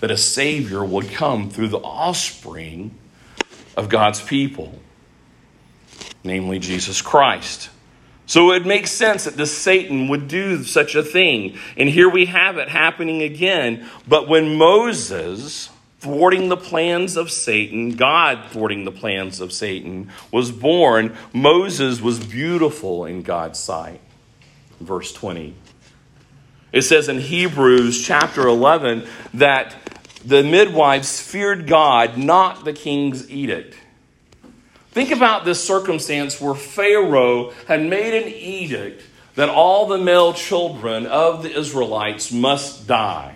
that 0.00 0.10
a 0.10 0.16
Savior 0.16 0.84
would 0.84 1.10
come 1.10 1.50
through 1.50 1.68
the 1.68 1.78
offspring 1.78 2.94
of 3.76 3.88
God's 3.88 4.20
people, 4.20 4.78
namely 6.24 6.58
Jesus 6.58 7.02
Christ. 7.02 7.70
So 8.26 8.50
it 8.52 8.66
makes 8.66 8.90
sense 8.90 9.24
that 9.24 9.36
this 9.36 9.56
Satan 9.56 10.08
would 10.08 10.26
do 10.26 10.64
such 10.64 10.96
a 10.96 11.02
thing. 11.02 11.56
And 11.76 11.88
here 11.88 12.08
we 12.08 12.26
have 12.26 12.58
it 12.58 12.68
happening 12.68 13.22
again. 13.22 13.88
But 14.08 14.28
when 14.28 14.56
Moses, 14.56 15.70
thwarting 16.00 16.48
the 16.48 16.56
plans 16.56 17.16
of 17.16 17.30
Satan, 17.30 17.92
God 17.92 18.50
thwarting 18.50 18.84
the 18.84 18.90
plans 18.90 19.40
of 19.40 19.52
Satan, 19.52 20.10
was 20.32 20.50
born, 20.50 21.16
Moses 21.32 22.00
was 22.00 22.18
beautiful 22.18 23.04
in 23.04 23.22
God's 23.22 23.60
sight. 23.60 24.00
Verse 24.80 25.12
20. 25.12 25.54
It 26.72 26.82
says 26.82 27.08
in 27.08 27.20
Hebrews 27.20 28.04
chapter 28.04 28.46
11 28.48 29.06
that 29.34 29.76
the 30.26 30.42
midwives 30.42 31.20
feared 31.20 31.66
God, 31.66 32.18
not 32.18 32.64
the 32.64 32.72
king's 32.72 33.30
edict. 33.30 33.76
Think 34.90 35.10
about 35.10 35.44
this 35.44 35.62
circumstance 35.62 36.40
where 36.40 36.54
Pharaoh 36.54 37.52
had 37.68 37.82
made 37.82 38.14
an 38.14 38.28
edict 38.28 39.02
that 39.36 39.48
all 39.48 39.86
the 39.86 39.98
male 39.98 40.32
children 40.32 41.06
of 41.06 41.42
the 41.42 41.56
Israelites 41.56 42.32
must 42.32 42.86
die. 42.86 43.34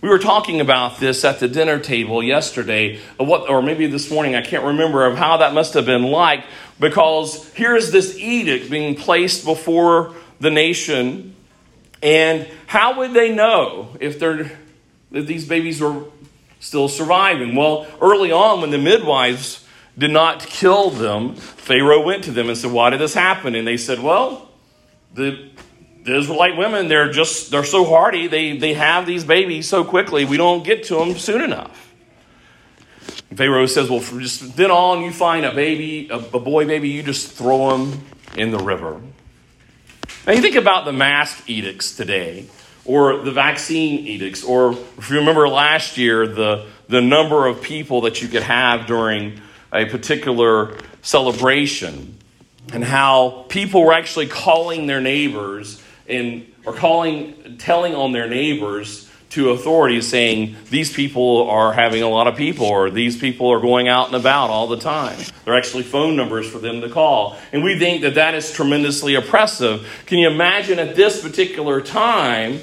We 0.00 0.08
were 0.08 0.18
talking 0.18 0.60
about 0.60 1.00
this 1.00 1.24
at 1.24 1.40
the 1.40 1.48
dinner 1.48 1.80
table 1.80 2.22
yesterday, 2.22 3.00
or 3.18 3.60
maybe 3.60 3.86
this 3.88 4.10
morning, 4.10 4.36
I 4.36 4.42
can't 4.42 4.64
remember, 4.64 5.04
of 5.04 5.18
how 5.18 5.38
that 5.38 5.52
must 5.52 5.74
have 5.74 5.84
been 5.84 6.04
like, 6.04 6.44
because 6.78 7.52
here's 7.54 7.90
this 7.90 8.16
edict 8.16 8.70
being 8.70 8.94
placed 8.94 9.44
before 9.44 10.14
the 10.38 10.50
nation, 10.50 11.34
and 12.02 12.48
how 12.66 12.98
would 12.98 13.12
they 13.12 13.34
know 13.34 13.88
if, 13.98 14.20
they're, 14.20 14.52
if 15.12 15.26
these 15.26 15.46
babies 15.46 15.80
were 15.80 16.04
still 16.60 16.88
surviving? 16.88 17.54
Well, 17.54 17.86
early 18.00 18.32
on, 18.32 18.60
when 18.60 18.70
the 18.70 18.78
midwives 18.78 19.64
did 19.98 20.10
not 20.10 20.40
kill 20.40 20.90
them, 20.90 21.34
Pharaoh 21.34 22.02
went 22.02 22.24
to 22.24 22.32
them 22.32 22.48
and 22.48 22.56
said, 22.56 22.72
Why 22.72 22.90
did 22.90 23.00
this 23.00 23.14
happen? 23.14 23.54
And 23.54 23.66
they 23.66 23.76
said, 23.76 24.00
Well, 24.00 24.50
the, 25.14 25.50
the 26.04 26.16
Israelite 26.16 26.56
women, 26.56 26.88
they're 26.88 27.10
just, 27.10 27.50
they're 27.50 27.64
so 27.64 27.84
hardy. 27.84 28.26
They, 28.26 28.56
they 28.56 28.74
have 28.74 29.06
these 29.06 29.24
babies 29.24 29.68
so 29.68 29.84
quickly. 29.84 30.24
We 30.24 30.36
don't 30.36 30.64
get 30.64 30.84
to 30.84 30.96
them 30.96 31.16
soon 31.16 31.42
enough. 31.42 31.94
Pharaoh 33.34 33.66
says, 33.66 33.88
Well, 33.88 34.00
from 34.00 34.20
just 34.20 34.56
then 34.56 34.70
on, 34.70 35.02
you 35.02 35.12
find 35.12 35.44
a 35.44 35.54
baby, 35.54 36.08
a, 36.10 36.16
a 36.16 36.40
boy 36.40 36.66
baby, 36.66 36.90
you 36.90 37.02
just 37.02 37.32
throw 37.32 37.74
him 37.76 38.02
in 38.36 38.50
the 38.50 38.58
river. 38.58 39.00
Now, 40.26 40.32
you 40.32 40.42
think 40.42 40.56
about 40.56 40.84
the 40.84 40.92
mask 40.92 41.48
edicts 41.48 41.96
today, 41.96 42.46
or 42.86 43.18
the 43.18 43.32
vaccine 43.32 44.06
edicts, 44.06 44.44
or 44.44 44.72
if 44.98 45.10
you 45.10 45.18
remember 45.18 45.48
last 45.48 45.98
year, 45.98 46.26
the, 46.26 46.66
the 46.88 47.00
number 47.00 47.46
of 47.46 47.62
people 47.62 48.02
that 48.02 48.22
you 48.22 48.28
could 48.28 48.42
have 48.42 48.86
during 48.86 49.40
a 49.72 49.84
particular 49.86 50.78
celebration 51.02 52.16
and 52.72 52.82
how 52.84 53.44
people 53.48 53.84
were 53.84 53.92
actually 53.92 54.26
calling 54.26 54.86
their 54.86 55.00
neighbors 55.00 55.82
and 56.08 56.46
or 56.64 56.72
calling 56.72 57.58
telling 57.58 57.94
on 57.94 58.12
their 58.12 58.28
neighbors 58.28 59.10
to 59.30 59.50
authorities 59.50 60.06
saying 60.06 60.56
these 60.70 60.92
people 60.92 61.48
are 61.50 61.72
having 61.72 62.02
a 62.02 62.08
lot 62.08 62.26
of 62.26 62.36
people 62.36 62.66
or 62.66 62.90
these 62.90 63.18
people 63.18 63.48
are 63.48 63.60
going 63.60 63.88
out 63.88 64.06
and 64.06 64.16
about 64.16 64.50
all 64.50 64.66
the 64.66 64.78
time. 64.78 65.18
They're 65.44 65.56
actually 65.56 65.82
phone 65.82 66.16
numbers 66.16 66.48
for 66.48 66.58
them 66.58 66.80
to 66.80 66.88
call. 66.88 67.36
And 67.52 67.62
we 67.62 67.78
think 67.78 68.02
that 68.02 68.14
that 68.14 68.34
is 68.34 68.52
tremendously 68.52 69.14
oppressive. 69.14 69.86
Can 70.06 70.18
you 70.18 70.28
imagine 70.28 70.78
at 70.78 70.96
this 70.96 71.20
particular 71.20 71.80
time 71.80 72.60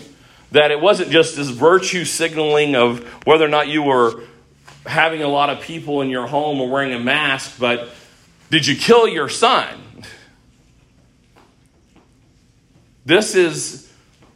that 0.53 0.69
it 0.69 0.79
wasn't 0.79 1.09
just 1.09 1.35
this 1.35 1.49
virtue 1.49 2.05
signaling 2.05 2.75
of 2.75 3.03
whether 3.25 3.43
or 3.43 3.49
not 3.49 3.67
you 3.67 3.81
were 3.81 4.23
having 4.85 5.23
a 5.23 5.27
lot 5.27 5.49
of 5.49 5.61
people 5.61 6.01
in 6.01 6.09
your 6.09 6.27
home 6.27 6.61
or 6.61 6.69
wearing 6.69 6.93
a 6.93 6.99
mask, 6.99 7.59
but 7.59 7.89
did 8.51 8.67
you 8.67 8.75
kill 8.75 9.07
your 9.07 9.29
son? 9.29 9.67
This 13.03 13.33
is 13.33 13.91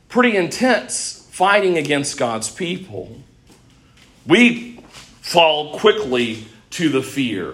pretty 0.10 0.36
intense 0.36 1.28
fighting 1.32 1.78
against 1.78 2.18
God's 2.18 2.50
people. 2.50 3.22
We 4.26 4.82
fall 5.22 5.78
quickly 5.78 6.46
to 6.72 6.90
the 6.90 7.04
fear 7.04 7.54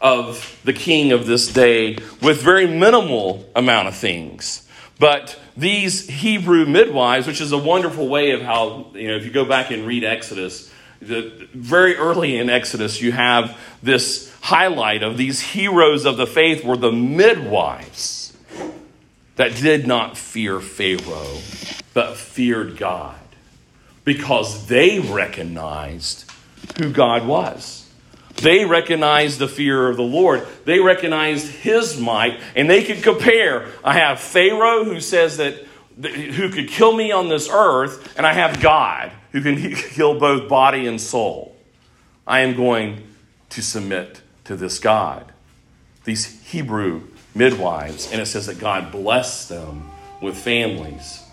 of 0.00 0.60
the 0.62 0.72
king 0.72 1.10
of 1.10 1.26
this 1.26 1.52
day 1.52 1.98
with 2.22 2.40
very 2.40 2.68
minimal 2.68 3.50
amount 3.56 3.88
of 3.88 3.96
things. 3.96 4.68
But 5.00 5.38
these 5.58 6.08
Hebrew 6.08 6.66
midwives, 6.66 7.26
which 7.26 7.40
is 7.40 7.50
a 7.50 7.58
wonderful 7.58 8.08
way 8.08 8.30
of 8.30 8.42
how, 8.42 8.86
you 8.94 9.08
know, 9.08 9.16
if 9.16 9.24
you 9.24 9.30
go 9.32 9.44
back 9.44 9.72
and 9.72 9.86
read 9.86 10.04
Exodus, 10.04 10.72
the, 11.02 11.48
very 11.52 11.96
early 11.96 12.36
in 12.36 12.48
Exodus, 12.48 13.00
you 13.00 13.10
have 13.10 13.58
this 13.82 14.32
highlight 14.40 15.02
of 15.02 15.16
these 15.16 15.40
heroes 15.40 16.04
of 16.04 16.16
the 16.16 16.26
faith 16.26 16.64
were 16.64 16.76
the 16.76 16.92
midwives 16.92 18.36
that 19.34 19.56
did 19.56 19.86
not 19.86 20.16
fear 20.16 20.60
Pharaoh, 20.60 21.38
but 21.92 22.16
feared 22.16 22.76
God 22.76 23.16
because 24.04 24.66
they 24.68 25.00
recognized 25.00 26.30
who 26.78 26.92
God 26.92 27.26
was. 27.26 27.87
They 28.40 28.64
recognized 28.64 29.38
the 29.38 29.48
fear 29.48 29.88
of 29.88 29.96
the 29.96 30.02
Lord. 30.02 30.46
They 30.64 30.78
recognized 30.78 31.48
his 31.48 31.98
might, 31.98 32.40
and 32.54 32.70
they 32.70 32.84
could 32.84 33.02
compare. 33.02 33.68
I 33.82 33.94
have 33.94 34.20
Pharaoh 34.20 34.84
who 34.84 35.00
says 35.00 35.38
that 35.38 35.54
who 36.00 36.48
could 36.50 36.68
kill 36.68 36.92
me 36.92 37.10
on 37.10 37.28
this 37.28 37.48
earth, 37.50 38.16
and 38.16 38.24
I 38.26 38.32
have 38.32 38.60
God 38.60 39.10
who 39.32 39.40
can 39.40 39.74
kill 39.74 40.18
both 40.18 40.48
body 40.48 40.86
and 40.86 41.00
soul. 41.00 41.56
I 42.26 42.40
am 42.40 42.54
going 42.54 43.06
to 43.50 43.62
submit 43.62 44.22
to 44.44 44.54
this 44.54 44.78
God. 44.78 45.32
These 46.04 46.40
Hebrew 46.42 47.02
midwives, 47.34 48.10
and 48.12 48.20
it 48.20 48.26
says 48.26 48.46
that 48.46 48.58
God 48.58 48.92
blessed 48.92 49.48
them 49.48 49.90
with 50.22 50.36
families. 50.36 51.24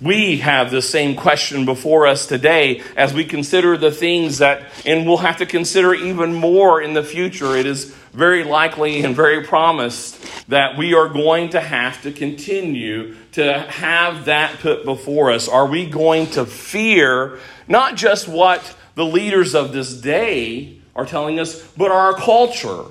We 0.00 0.38
have 0.38 0.70
the 0.70 0.80
same 0.80 1.16
question 1.16 1.64
before 1.64 2.06
us 2.06 2.26
today 2.26 2.82
as 2.96 3.12
we 3.12 3.24
consider 3.24 3.76
the 3.76 3.90
things 3.90 4.38
that, 4.38 4.62
and 4.86 5.06
we'll 5.06 5.16
have 5.16 5.38
to 5.38 5.46
consider 5.46 5.92
even 5.92 6.34
more 6.34 6.80
in 6.80 6.94
the 6.94 7.02
future. 7.02 7.56
It 7.56 7.66
is 7.66 7.86
very 8.12 8.44
likely 8.44 9.02
and 9.02 9.16
very 9.16 9.42
promised 9.42 10.24
that 10.48 10.78
we 10.78 10.94
are 10.94 11.08
going 11.08 11.50
to 11.50 11.60
have 11.60 12.00
to 12.02 12.12
continue 12.12 13.16
to 13.32 13.58
have 13.58 14.26
that 14.26 14.60
put 14.60 14.84
before 14.84 15.32
us. 15.32 15.48
Are 15.48 15.66
we 15.66 15.90
going 15.90 16.28
to 16.28 16.46
fear 16.46 17.40
not 17.66 17.96
just 17.96 18.28
what 18.28 18.76
the 18.94 19.04
leaders 19.04 19.56
of 19.56 19.72
this 19.72 19.92
day 19.92 20.78
are 20.94 21.06
telling 21.06 21.40
us, 21.40 21.60
but 21.76 21.90
our 21.90 22.14
culture, 22.14 22.84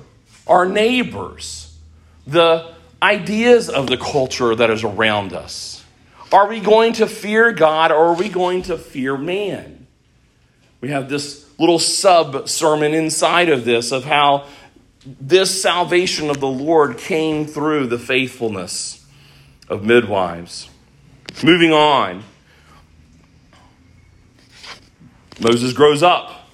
our 0.46 0.66
neighbors, 0.66 1.74
the 2.26 2.70
ideas 3.02 3.70
of 3.70 3.86
the 3.86 3.96
culture 3.96 4.54
that 4.54 4.68
is 4.68 4.84
around 4.84 5.32
us? 5.32 5.77
Are 6.32 6.46
we 6.46 6.60
going 6.60 6.94
to 6.94 7.06
fear 7.06 7.52
God 7.52 7.90
or 7.90 8.08
are 8.08 8.14
we 8.14 8.28
going 8.28 8.62
to 8.62 8.76
fear 8.76 9.16
man? 9.16 9.86
We 10.80 10.90
have 10.90 11.08
this 11.08 11.48
little 11.58 11.78
sub 11.78 12.48
sermon 12.48 12.94
inside 12.94 13.48
of 13.48 13.64
this 13.64 13.92
of 13.92 14.04
how 14.04 14.46
this 15.04 15.62
salvation 15.62 16.28
of 16.28 16.38
the 16.38 16.48
Lord 16.48 16.98
came 16.98 17.46
through 17.46 17.86
the 17.86 17.98
faithfulness 17.98 19.06
of 19.68 19.82
midwives. 19.82 20.68
Moving 21.42 21.72
on, 21.72 22.24
Moses 25.40 25.72
grows 25.72 26.02
up. 26.02 26.50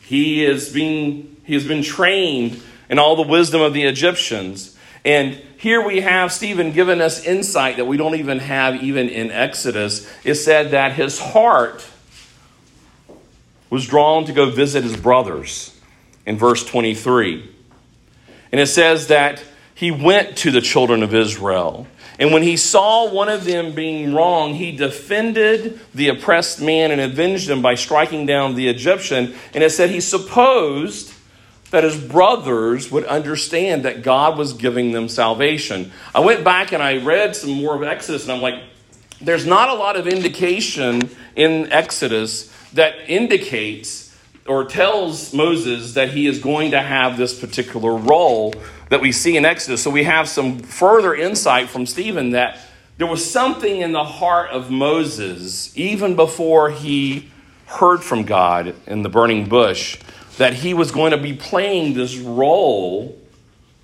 He 0.00 0.44
is 0.44 0.72
being 0.72 1.36
he 1.44 1.54
has 1.54 1.66
been 1.66 1.82
trained 1.82 2.60
in 2.90 2.98
all 2.98 3.16
the 3.16 3.22
wisdom 3.22 3.62
of 3.62 3.72
the 3.72 3.84
Egyptians. 3.84 4.76
And 5.04 5.40
here 5.58 5.84
we 5.84 6.02
have 6.02 6.32
Stephen 6.32 6.70
giving 6.70 7.00
us 7.00 7.24
insight 7.24 7.78
that 7.78 7.84
we 7.84 7.96
don't 7.96 8.14
even 8.14 8.38
have 8.38 8.80
even 8.80 9.08
in 9.08 9.32
Exodus. 9.32 10.08
It 10.22 10.36
said 10.36 10.70
that 10.70 10.92
his 10.92 11.18
heart 11.18 11.84
was 13.68 13.84
drawn 13.84 14.24
to 14.26 14.32
go 14.32 14.50
visit 14.50 14.84
his 14.84 14.96
brothers 14.96 15.76
in 16.24 16.38
verse 16.38 16.64
23. 16.64 17.50
And 18.52 18.60
it 18.60 18.68
says 18.68 19.08
that 19.08 19.42
he 19.74 19.90
went 19.90 20.38
to 20.38 20.52
the 20.52 20.60
children 20.60 21.02
of 21.02 21.12
Israel. 21.12 21.88
And 22.20 22.32
when 22.32 22.44
he 22.44 22.56
saw 22.56 23.12
one 23.12 23.28
of 23.28 23.44
them 23.44 23.74
being 23.74 24.14
wrong, 24.14 24.54
he 24.54 24.70
defended 24.70 25.80
the 25.92 26.08
oppressed 26.08 26.60
man 26.60 26.92
and 26.92 27.00
avenged 27.00 27.50
him 27.50 27.62
by 27.62 27.74
striking 27.74 28.26
down 28.26 28.54
the 28.54 28.68
Egyptian. 28.68 29.34
And 29.54 29.64
it 29.64 29.70
said 29.70 29.90
he 29.90 30.00
supposed 30.00 31.12
that 31.70 31.84
his 31.84 31.98
brothers 31.98 32.90
would 32.90 33.04
understand 33.04 33.84
that 33.84 34.02
God 34.02 34.38
was 34.38 34.54
giving 34.54 34.92
them 34.92 35.08
salvation. 35.08 35.92
I 36.14 36.20
went 36.20 36.44
back 36.44 36.72
and 36.72 36.82
I 36.82 37.04
read 37.04 37.36
some 37.36 37.50
more 37.50 37.74
of 37.74 37.82
Exodus, 37.82 38.24
and 38.24 38.32
I'm 38.32 38.40
like, 38.40 38.62
there's 39.20 39.46
not 39.46 39.68
a 39.68 39.74
lot 39.74 39.96
of 39.96 40.06
indication 40.06 41.10
in 41.36 41.70
Exodus 41.72 42.52
that 42.72 43.10
indicates 43.10 44.16
or 44.46 44.64
tells 44.64 45.34
Moses 45.34 45.94
that 45.94 46.10
he 46.10 46.26
is 46.26 46.38
going 46.38 46.70
to 46.70 46.80
have 46.80 47.18
this 47.18 47.38
particular 47.38 47.94
role 47.94 48.54
that 48.88 49.00
we 49.00 49.12
see 49.12 49.36
in 49.36 49.44
Exodus. 49.44 49.82
So 49.82 49.90
we 49.90 50.04
have 50.04 50.28
some 50.28 50.58
further 50.60 51.14
insight 51.14 51.68
from 51.68 51.84
Stephen 51.84 52.30
that 52.30 52.58
there 52.96 53.06
was 53.06 53.28
something 53.28 53.80
in 53.80 53.92
the 53.92 54.04
heart 54.04 54.50
of 54.50 54.70
Moses, 54.70 55.76
even 55.76 56.16
before 56.16 56.70
he 56.70 57.28
heard 57.66 58.02
from 58.02 58.24
God 58.24 58.74
in 58.86 59.02
the 59.02 59.08
burning 59.08 59.48
bush, 59.48 59.98
that 60.38 60.54
he 60.54 60.72
was 60.72 60.90
going 60.90 61.10
to 61.10 61.18
be 61.18 61.34
playing 61.34 61.94
this 61.94 62.16
role 62.16 63.18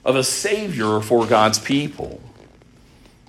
of 0.05 0.17
a 0.17 0.25
savior 0.25 1.01
for 1.01 1.27
God's 1.27 1.59
people. 1.59 2.21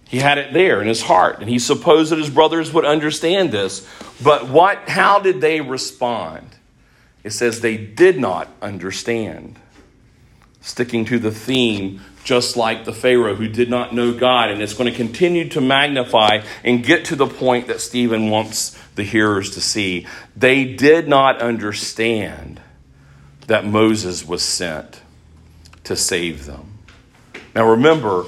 He 0.08 0.18
had 0.18 0.38
it 0.38 0.54
there 0.54 0.82
in 0.82 0.88
his 0.88 1.02
heart, 1.02 1.40
and 1.40 1.50
he 1.50 1.60
supposed 1.60 2.12
that 2.12 2.20
his 2.20 2.30
brothers 2.30 2.72
would 2.72 2.86
understand 2.86 3.52
this. 3.52 3.88
But 4.24 4.48
what 4.48 4.88
how 4.88 5.20
did 5.20 5.42
they 5.42 5.62
respond? 5.62 6.56
It 7.24 7.32
says 7.32 7.60
they 7.60 7.78
did 7.78 8.20
not 8.20 8.48
understand. 8.62 9.60
Sticking 10.62 11.06
to 11.06 11.20
the 11.20 11.32
theme 11.32 12.02
just 12.24 12.58
like 12.58 12.86
the 12.86 12.94
Pharaoh 12.94 13.36
who 13.36 13.48
did 13.48 13.70
not 13.70 13.94
know 13.94 14.12
God. 14.12 14.50
And 14.50 14.62
it's 14.62 14.74
going 14.74 14.92
to 14.92 14.96
continue 14.96 15.48
to 15.50 15.62
magnify 15.62 16.42
and 16.64 16.84
get 16.84 17.06
to 17.06 17.16
the 17.16 17.28
point 17.28 17.68
that 17.68 17.80
Stephen 17.80 18.30
wants 18.30 18.78
the 18.96 19.04
hearers 19.04 19.52
to 19.52 19.62
see. 19.62 20.08
They 20.36 20.66
did 20.66 21.08
not 21.08 21.40
understand 21.40 22.62
that 23.48 23.66
Moses 23.66 24.26
was 24.28 24.42
sent 24.42 25.02
to 25.84 25.96
save 25.96 26.46
them. 26.46 26.80
Now 27.54 27.70
remember, 27.70 28.24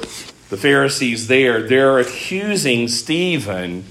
the 0.50 0.58
Pharisees 0.58 1.28
there, 1.28 1.68
they're 1.68 2.00
accusing 2.00 2.88
Stephen 2.88 3.84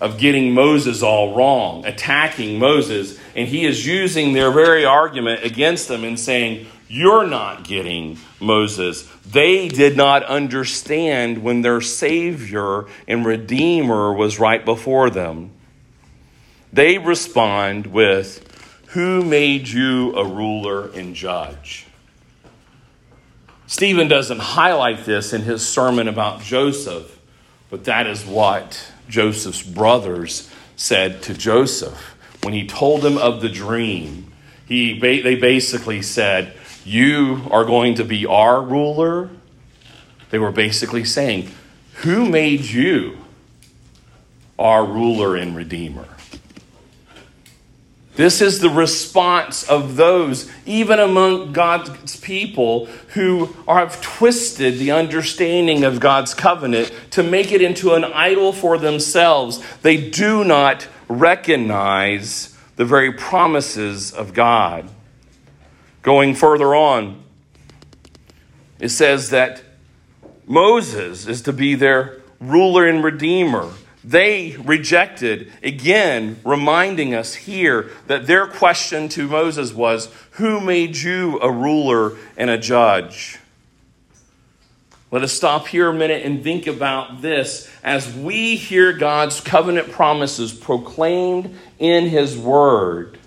of 0.00 0.18
getting 0.18 0.54
Moses 0.54 1.02
all 1.02 1.34
wrong, 1.34 1.84
attacking 1.84 2.58
Moses, 2.58 3.18
and 3.34 3.48
he 3.48 3.66
is 3.66 3.86
using 3.86 4.32
their 4.32 4.50
very 4.50 4.84
argument 4.84 5.44
against 5.44 5.88
them 5.88 6.04
and 6.04 6.18
saying, 6.18 6.66
You're 6.88 7.26
not 7.26 7.64
getting 7.64 8.18
Moses. 8.40 9.08
They 9.26 9.68
did 9.68 9.96
not 9.96 10.24
understand 10.24 11.42
when 11.42 11.62
their 11.62 11.80
Savior 11.80 12.86
and 13.06 13.26
Redeemer 13.26 14.12
was 14.12 14.38
right 14.38 14.64
before 14.64 15.10
them. 15.10 15.50
They 16.72 16.98
respond 16.98 17.86
with, 17.88 18.46
Who 18.90 19.22
made 19.22 19.68
you 19.68 20.16
a 20.16 20.24
ruler 20.24 20.88
and 20.88 21.14
judge? 21.14 21.86
Stephen 23.68 24.08
doesn't 24.08 24.40
highlight 24.40 25.04
this 25.04 25.32
in 25.32 25.42
his 25.42 25.64
sermon 25.64 26.08
about 26.08 26.42
Joseph, 26.42 27.20
but 27.70 27.84
that 27.84 28.08
is 28.08 28.26
what 28.26 28.92
Joseph's 29.08 29.62
brothers 29.62 30.50
said 30.74 31.22
to 31.22 31.34
Joseph 31.34 32.16
when 32.42 32.52
he 32.52 32.66
told 32.66 33.02
them 33.02 33.16
of 33.16 33.40
the 33.40 33.48
dream. 33.48 34.32
He, 34.66 34.98
they 34.98 35.36
basically 35.36 36.02
said, 36.02 36.52
You 36.84 37.46
are 37.52 37.64
going 37.64 37.94
to 37.94 38.04
be 38.04 38.26
our 38.26 38.60
ruler. 38.60 39.30
They 40.30 40.40
were 40.40 40.50
basically 40.50 41.04
saying, 41.04 41.48
Who 41.98 42.28
made 42.28 42.62
you 42.62 43.18
our 44.58 44.84
ruler 44.84 45.36
and 45.36 45.54
redeemer? 45.54 46.08
This 48.20 48.42
is 48.42 48.58
the 48.58 48.68
response 48.68 49.66
of 49.66 49.96
those, 49.96 50.46
even 50.66 50.98
among 50.98 51.54
God's 51.54 52.16
people, 52.16 52.84
who 53.14 53.46
have 53.66 54.02
twisted 54.02 54.76
the 54.78 54.90
understanding 54.90 55.84
of 55.84 56.00
God's 56.00 56.34
covenant 56.34 56.92
to 57.12 57.22
make 57.22 57.50
it 57.50 57.62
into 57.62 57.94
an 57.94 58.04
idol 58.04 58.52
for 58.52 58.76
themselves. 58.76 59.64
They 59.80 60.10
do 60.10 60.44
not 60.44 60.86
recognize 61.08 62.54
the 62.76 62.84
very 62.84 63.10
promises 63.10 64.12
of 64.12 64.34
God. 64.34 64.90
Going 66.02 66.34
further 66.34 66.74
on, 66.74 67.24
it 68.78 68.90
says 68.90 69.30
that 69.30 69.62
Moses 70.46 71.26
is 71.26 71.40
to 71.40 71.54
be 71.54 71.74
their 71.74 72.20
ruler 72.38 72.86
and 72.86 73.02
redeemer. 73.02 73.70
They 74.02 74.56
rejected, 74.56 75.52
again, 75.62 76.40
reminding 76.44 77.14
us 77.14 77.34
here 77.34 77.90
that 78.06 78.26
their 78.26 78.46
question 78.46 79.08
to 79.10 79.28
Moses 79.28 79.74
was 79.74 80.08
Who 80.32 80.60
made 80.60 80.96
you 80.96 81.38
a 81.40 81.52
ruler 81.52 82.16
and 82.36 82.48
a 82.48 82.56
judge? 82.56 83.38
Let 85.10 85.22
us 85.22 85.32
stop 85.32 85.66
here 85.66 85.88
a 85.88 85.94
minute 85.94 86.24
and 86.24 86.42
think 86.42 86.68
about 86.68 87.20
this 87.20 87.68
as 87.82 88.14
we 88.14 88.54
hear 88.54 88.92
God's 88.92 89.40
covenant 89.40 89.90
promises 89.90 90.52
proclaimed 90.52 91.58
in 91.78 92.06
His 92.06 92.38
Word. 92.38 93.18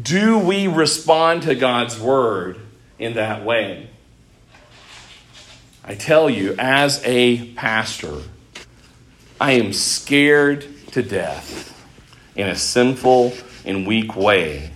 Do 0.00 0.38
we 0.38 0.66
respond 0.66 1.42
to 1.42 1.54
God's 1.54 1.98
Word 1.98 2.58
in 2.98 3.14
that 3.14 3.44
way? 3.44 3.88
I 5.84 5.94
tell 5.94 6.28
you, 6.28 6.56
as 6.58 7.00
a 7.04 7.52
pastor, 7.52 8.20
I 9.40 9.52
am 9.52 9.72
scared 9.72 10.66
to 10.88 11.02
death 11.02 11.74
in 12.36 12.46
a 12.46 12.54
sinful 12.54 13.32
and 13.64 13.86
weak 13.86 14.14
way 14.14 14.70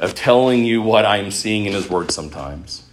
of 0.00 0.16
telling 0.16 0.64
you 0.64 0.82
what 0.82 1.04
I 1.04 1.18
am 1.18 1.30
seeing 1.30 1.66
in 1.66 1.72
His 1.72 1.88
Word 1.88 2.10
sometimes. 2.10 2.84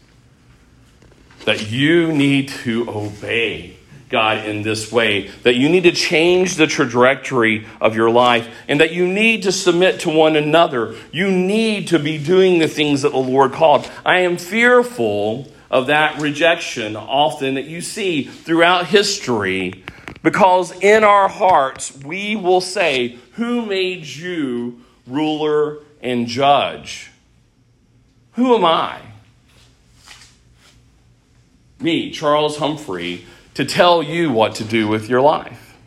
That 1.45 1.71
you 1.71 2.11
need 2.11 2.49
to 2.49 2.87
obey 2.87 3.77
God 4.09 4.45
in 4.45 4.61
this 4.61 4.91
way, 4.91 5.29
that 5.41 5.55
you 5.55 5.67
need 5.67 5.83
to 5.83 5.91
change 5.91 6.57
the 6.57 6.67
trajectory 6.67 7.65
of 7.81 7.95
your 7.95 8.11
life, 8.11 8.47
and 8.67 8.79
that 8.79 8.93
you 8.93 9.07
need 9.07 9.43
to 9.43 9.51
submit 9.51 10.01
to 10.01 10.11
one 10.11 10.35
another. 10.35 10.95
You 11.11 11.31
need 11.31 11.87
to 11.87 11.97
be 11.97 12.23
doing 12.23 12.59
the 12.59 12.67
things 12.67 13.01
that 13.01 13.13
the 13.13 13.17
Lord 13.17 13.53
called. 13.53 13.89
I 14.05 14.19
am 14.19 14.37
fearful 14.37 15.51
of 15.71 15.87
that 15.87 16.21
rejection 16.21 16.95
often 16.95 17.55
that 17.55 17.65
you 17.65 17.81
see 17.81 18.25
throughout 18.25 18.85
history 18.85 19.82
because 20.23 20.71
in 20.81 21.03
our 21.03 21.27
hearts, 21.27 21.95
we 22.03 22.35
will 22.35 22.61
say, 22.61 23.19
Who 23.33 23.65
made 23.65 24.05
you 24.05 24.81
ruler 25.05 25.79
and 26.01 26.25
judge? 26.25 27.11
Who 28.33 28.55
am 28.55 28.65
I? 28.65 28.99
Me, 31.79 32.09
Charles 32.11 32.57
Humphrey, 32.57 33.25
to 33.53 33.65
tell 33.65 34.01
you 34.01 34.31
what 34.31 34.55
to 34.55 34.63
do 34.63 34.87
with 34.87 35.09
your 35.09 35.21
life. 35.21 35.77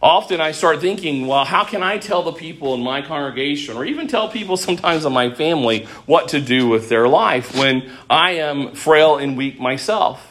Often 0.00 0.40
I 0.40 0.52
start 0.52 0.80
thinking, 0.80 1.26
well, 1.26 1.44
how 1.44 1.64
can 1.64 1.82
I 1.82 1.98
tell 1.98 2.22
the 2.22 2.32
people 2.32 2.72
in 2.74 2.80
my 2.82 3.02
congregation, 3.02 3.76
or 3.76 3.84
even 3.84 4.06
tell 4.06 4.28
people 4.28 4.56
sometimes 4.56 5.04
in 5.04 5.12
my 5.12 5.34
family, 5.34 5.86
what 6.06 6.28
to 6.28 6.40
do 6.40 6.68
with 6.68 6.88
their 6.88 7.08
life 7.08 7.56
when 7.56 7.90
I 8.08 8.32
am 8.32 8.74
frail 8.76 9.16
and 9.16 9.36
weak 9.36 9.58
myself? 9.58 10.27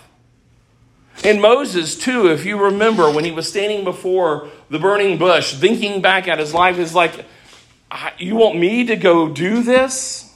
And 1.23 1.41
Moses, 1.41 1.95
too, 1.95 2.27
if 2.27 2.45
you 2.45 2.57
remember, 2.65 3.11
when 3.11 3.25
he 3.25 3.31
was 3.31 3.49
standing 3.49 3.83
before 3.83 4.49
the 4.69 4.79
burning 4.79 5.17
bush, 5.17 5.53
thinking 5.53 6.01
back 6.01 6.27
at 6.27 6.39
his 6.39 6.53
life, 6.53 6.77
is 6.77 6.93
like, 6.93 7.25
You 8.17 8.35
want 8.35 8.57
me 8.57 8.85
to 8.85 8.95
go 8.95 9.29
do 9.29 9.63
this? 9.63 10.27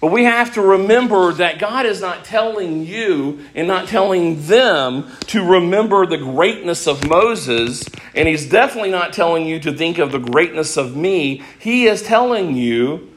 But 0.00 0.12
we 0.12 0.24
have 0.24 0.54
to 0.54 0.62
remember 0.62 1.32
that 1.34 1.58
God 1.58 1.84
is 1.84 2.00
not 2.00 2.24
telling 2.24 2.86
you 2.86 3.40
and 3.54 3.68
not 3.68 3.86
telling 3.86 4.46
them 4.46 5.10
to 5.26 5.44
remember 5.44 6.06
the 6.06 6.16
greatness 6.16 6.86
of 6.86 7.06
Moses, 7.06 7.84
and 8.14 8.26
He's 8.26 8.48
definitely 8.48 8.90
not 8.90 9.12
telling 9.12 9.46
you 9.46 9.60
to 9.60 9.72
think 9.72 9.98
of 9.98 10.10
the 10.10 10.18
greatness 10.18 10.78
of 10.78 10.96
me. 10.96 11.42
He 11.58 11.86
is 11.86 12.02
telling 12.02 12.56
you 12.56 13.10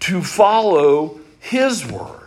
to 0.00 0.22
follow 0.22 1.20
His 1.38 1.86
word. 1.86 2.25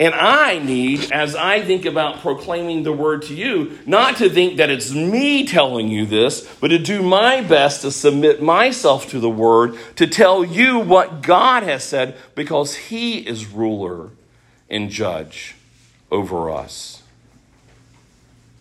And 0.00 0.14
I 0.14 0.60
need, 0.60 1.10
as 1.10 1.34
I 1.34 1.60
think 1.60 1.84
about 1.84 2.20
proclaiming 2.20 2.84
the 2.84 2.92
word 2.92 3.22
to 3.22 3.34
you, 3.34 3.78
not 3.84 4.16
to 4.18 4.30
think 4.30 4.56
that 4.58 4.70
it's 4.70 4.92
me 4.92 5.44
telling 5.44 5.88
you 5.88 6.06
this, 6.06 6.46
but 6.60 6.68
to 6.68 6.78
do 6.78 7.02
my 7.02 7.40
best 7.40 7.82
to 7.82 7.90
submit 7.90 8.40
myself 8.40 9.10
to 9.10 9.18
the 9.18 9.30
word, 9.30 9.76
to 9.96 10.06
tell 10.06 10.44
you 10.44 10.78
what 10.78 11.22
God 11.22 11.64
has 11.64 11.82
said, 11.82 12.16
because 12.36 12.76
He 12.76 13.18
is 13.18 13.46
ruler 13.46 14.10
and 14.70 14.88
judge 14.88 15.56
over 16.12 16.48
us. 16.48 17.02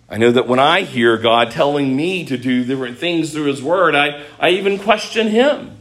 I 0.10 0.17
know 0.17 0.32
that 0.32 0.47
when 0.47 0.60
I 0.60 0.82
hear 0.82 1.17
God 1.17 1.52
telling 1.52 1.95
me 1.95 2.26
to 2.26 2.38
do 2.38 2.63
different 2.63 2.97
things 2.97 3.32
through 3.32 3.45
His 3.45 3.62
word, 3.62 3.93
I, 3.93 4.23
I 4.39 4.50
even 4.52 4.80
question 4.80 5.28
Him. 5.28 5.78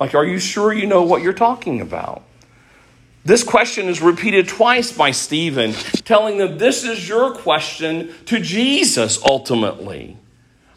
Like, 0.00 0.14
are 0.14 0.24
you 0.24 0.38
sure 0.38 0.72
you 0.72 0.86
know 0.86 1.02
what 1.02 1.20
you're 1.20 1.34
talking 1.34 1.82
about? 1.82 2.22
This 3.24 3.44
question 3.44 3.86
is 3.86 4.02
repeated 4.02 4.48
twice 4.48 4.90
by 4.90 5.12
Stephen, 5.12 5.72
telling 6.04 6.38
them 6.38 6.58
this 6.58 6.82
is 6.82 7.08
your 7.08 7.34
question 7.34 8.12
to 8.26 8.40
Jesus 8.40 9.22
ultimately. 9.22 10.16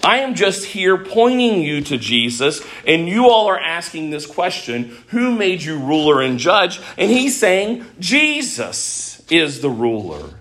I 0.04 0.18
am 0.18 0.36
just 0.36 0.66
here 0.66 1.04
pointing 1.04 1.64
you 1.64 1.82
to 1.82 1.98
Jesus, 1.98 2.62
and 2.86 3.10
you 3.10 3.28
all 3.28 3.48
are 3.48 3.60
asking 3.60 4.12
this 4.12 4.28
question 4.28 4.96
Who 5.08 5.32
made 5.32 5.64
you 5.64 5.80
ruler 5.80 6.22
and 6.22 6.38
judge? 6.38 6.80
And 6.98 7.10
he's 7.10 7.36
saying, 7.36 7.84
Jesus 8.00 9.24
is 9.32 9.62
the 9.62 9.70
ruler 9.72 10.36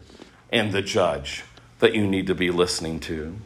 and 0.52 0.72
the 0.72 0.82
judge 0.82 1.44
that 1.78 1.94
you 1.94 2.06
need 2.06 2.26
to 2.26 2.34
be 2.34 2.50
listening 2.50 3.00
to. 3.00 3.36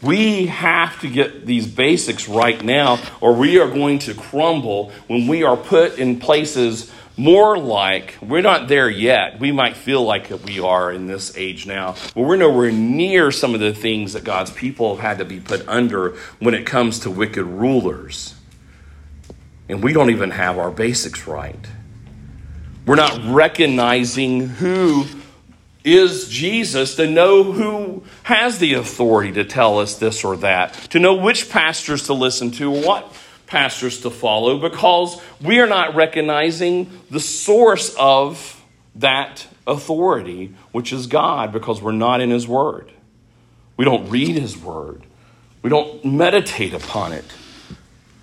We 0.00 0.46
have 0.46 1.00
to 1.00 1.08
get 1.08 1.44
these 1.44 1.66
basics 1.66 2.28
right 2.28 2.62
now, 2.62 3.00
or 3.20 3.34
we 3.34 3.58
are 3.58 3.68
going 3.68 3.98
to 4.00 4.14
crumble 4.14 4.92
when 5.08 5.26
we 5.26 5.42
are 5.42 5.56
put 5.56 5.98
in 5.98 6.20
places 6.20 6.92
more 7.16 7.58
like, 7.58 8.16
we're 8.22 8.42
not 8.42 8.68
there 8.68 8.88
yet. 8.88 9.40
We 9.40 9.50
might 9.50 9.76
feel 9.76 10.04
like 10.04 10.30
we 10.46 10.60
are 10.60 10.92
in 10.92 11.08
this 11.08 11.36
age 11.36 11.66
now, 11.66 11.96
but 12.14 12.22
we're 12.22 12.36
nowhere 12.36 12.70
near 12.70 13.32
some 13.32 13.54
of 13.54 13.60
the 13.60 13.74
things 13.74 14.12
that 14.12 14.22
God's 14.22 14.52
people 14.52 14.94
have 14.94 15.04
had 15.04 15.18
to 15.18 15.24
be 15.24 15.40
put 15.40 15.66
under 15.66 16.10
when 16.38 16.54
it 16.54 16.64
comes 16.64 17.00
to 17.00 17.10
wicked 17.10 17.44
rulers. 17.44 18.36
And 19.68 19.82
we 19.82 19.92
don't 19.92 20.10
even 20.10 20.30
have 20.30 20.58
our 20.58 20.70
basics 20.70 21.26
right. 21.26 21.58
We're 22.86 22.94
not 22.94 23.20
recognizing 23.24 24.46
who 24.46 25.04
is 25.96 26.28
Jesus 26.28 26.96
to 26.96 27.06
know 27.06 27.44
who 27.44 28.02
has 28.24 28.58
the 28.58 28.74
authority 28.74 29.32
to 29.32 29.44
tell 29.44 29.78
us 29.78 29.98
this 29.98 30.24
or 30.24 30.36
that, 30.38 30.74
to 30.90 30.98
know 30.98 31.14
which 31.14 31.50
pastors 31.50 32.04
to 32.04 32.14
listen 32.14 32.50
to, 32.52 32.70
what 32.70 33.12
pastors 33.48 34.00
to 34.02 34.10
follow 34.10 34.58
because 34.58 35.20
we 35.40 35.58
are 35.58 35.66
not 35.66 35.94
recognizing 35.94 36.90
the 37.10 37.20
source 37.20 37.94
of 37.98 38.62
that 38.94 39.46
authority, 39.66 40.54
which 40.72 40.92
is 40.92 41.06
God, 41.06 41.52
because 41.52 41.82
we're 41.82 41.92
not 41.92 42.20
in 42.20 42.30
His 42.30 42.46
Word. 42.46 42.92
We 43.76 43.84
don't 43.84 44.08
read 44.10 44.36
His 44.36 44.56
Word, 44.56 45.02
we 45.62 45.70
don't 45.70 46.04
meditate 46.04 46.74
upon 46.74 47.12
it, 47.12 47.24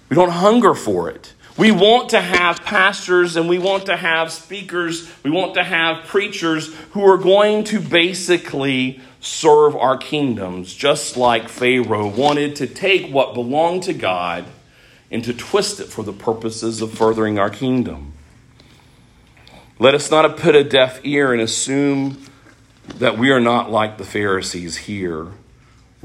we 0.10 0.16
don't 0.16 0.30
hunger 0.30 0.74
for 0.74 1.10
it. 1.10 1.34
We 1.58 1.72
want 1.72 2.10
to 2.10 2.20
have 2.20 2.62
pastors 2.66 3.38
and 3.38 3.48
we 3.48 3.60
want 3.60 3.86
to 3.86 3.96
have 3.96 4.32
speakers, 4.32 5.10
we 5.24 5.32
want 5.32 5.54
to 5.54 5.64
have 5.64 6.06
preachers 6.06 6.74
who 6.92 7.06
are 7.06 7.18
going 7.18 7.64
to 7.66 7.80
basically 7.80 9.00
serve 9.22 9.76
our 9.76 9.98
kingdoms, 9.98 10.74
just 10.74 11.16
like 11.16 11.48
Pharaoh 11.48 12.08
wanted 12.08 12.58
to 12.58 12.68
take 12.68 13.10
what 13.12 13.34
belonged 13.34 13.84
to 13.84 13.94
God 13.94 14.46
and 15.10 15.24
to 15.24 15.34
twist 15.34 15.80
it 15.80 15.88
for 15.88 16.04
the 16.04 16.12
purposes 16.12 16.82
of 16.82 16.92
furthering 16.92 17.40
our 17.40 17.50
kingdom. 17.50 18.14
Let 19.80 19.96
us 19.96 20.12
not 20.12 20.36
put 20.38 20.56
a 20.56 20.64
deaf 20.64 21.00
ear 21.04 21.32
and 21.32 21.42
assume 21.42 22.26
that 22.96 23.18
we 23.18 23.32
are 23.32 23.40
not 23.40 23.72
like 23.72 23.98
the 23.98 24.04
Pharisees 24.04 24.78
here. 24.78 25.28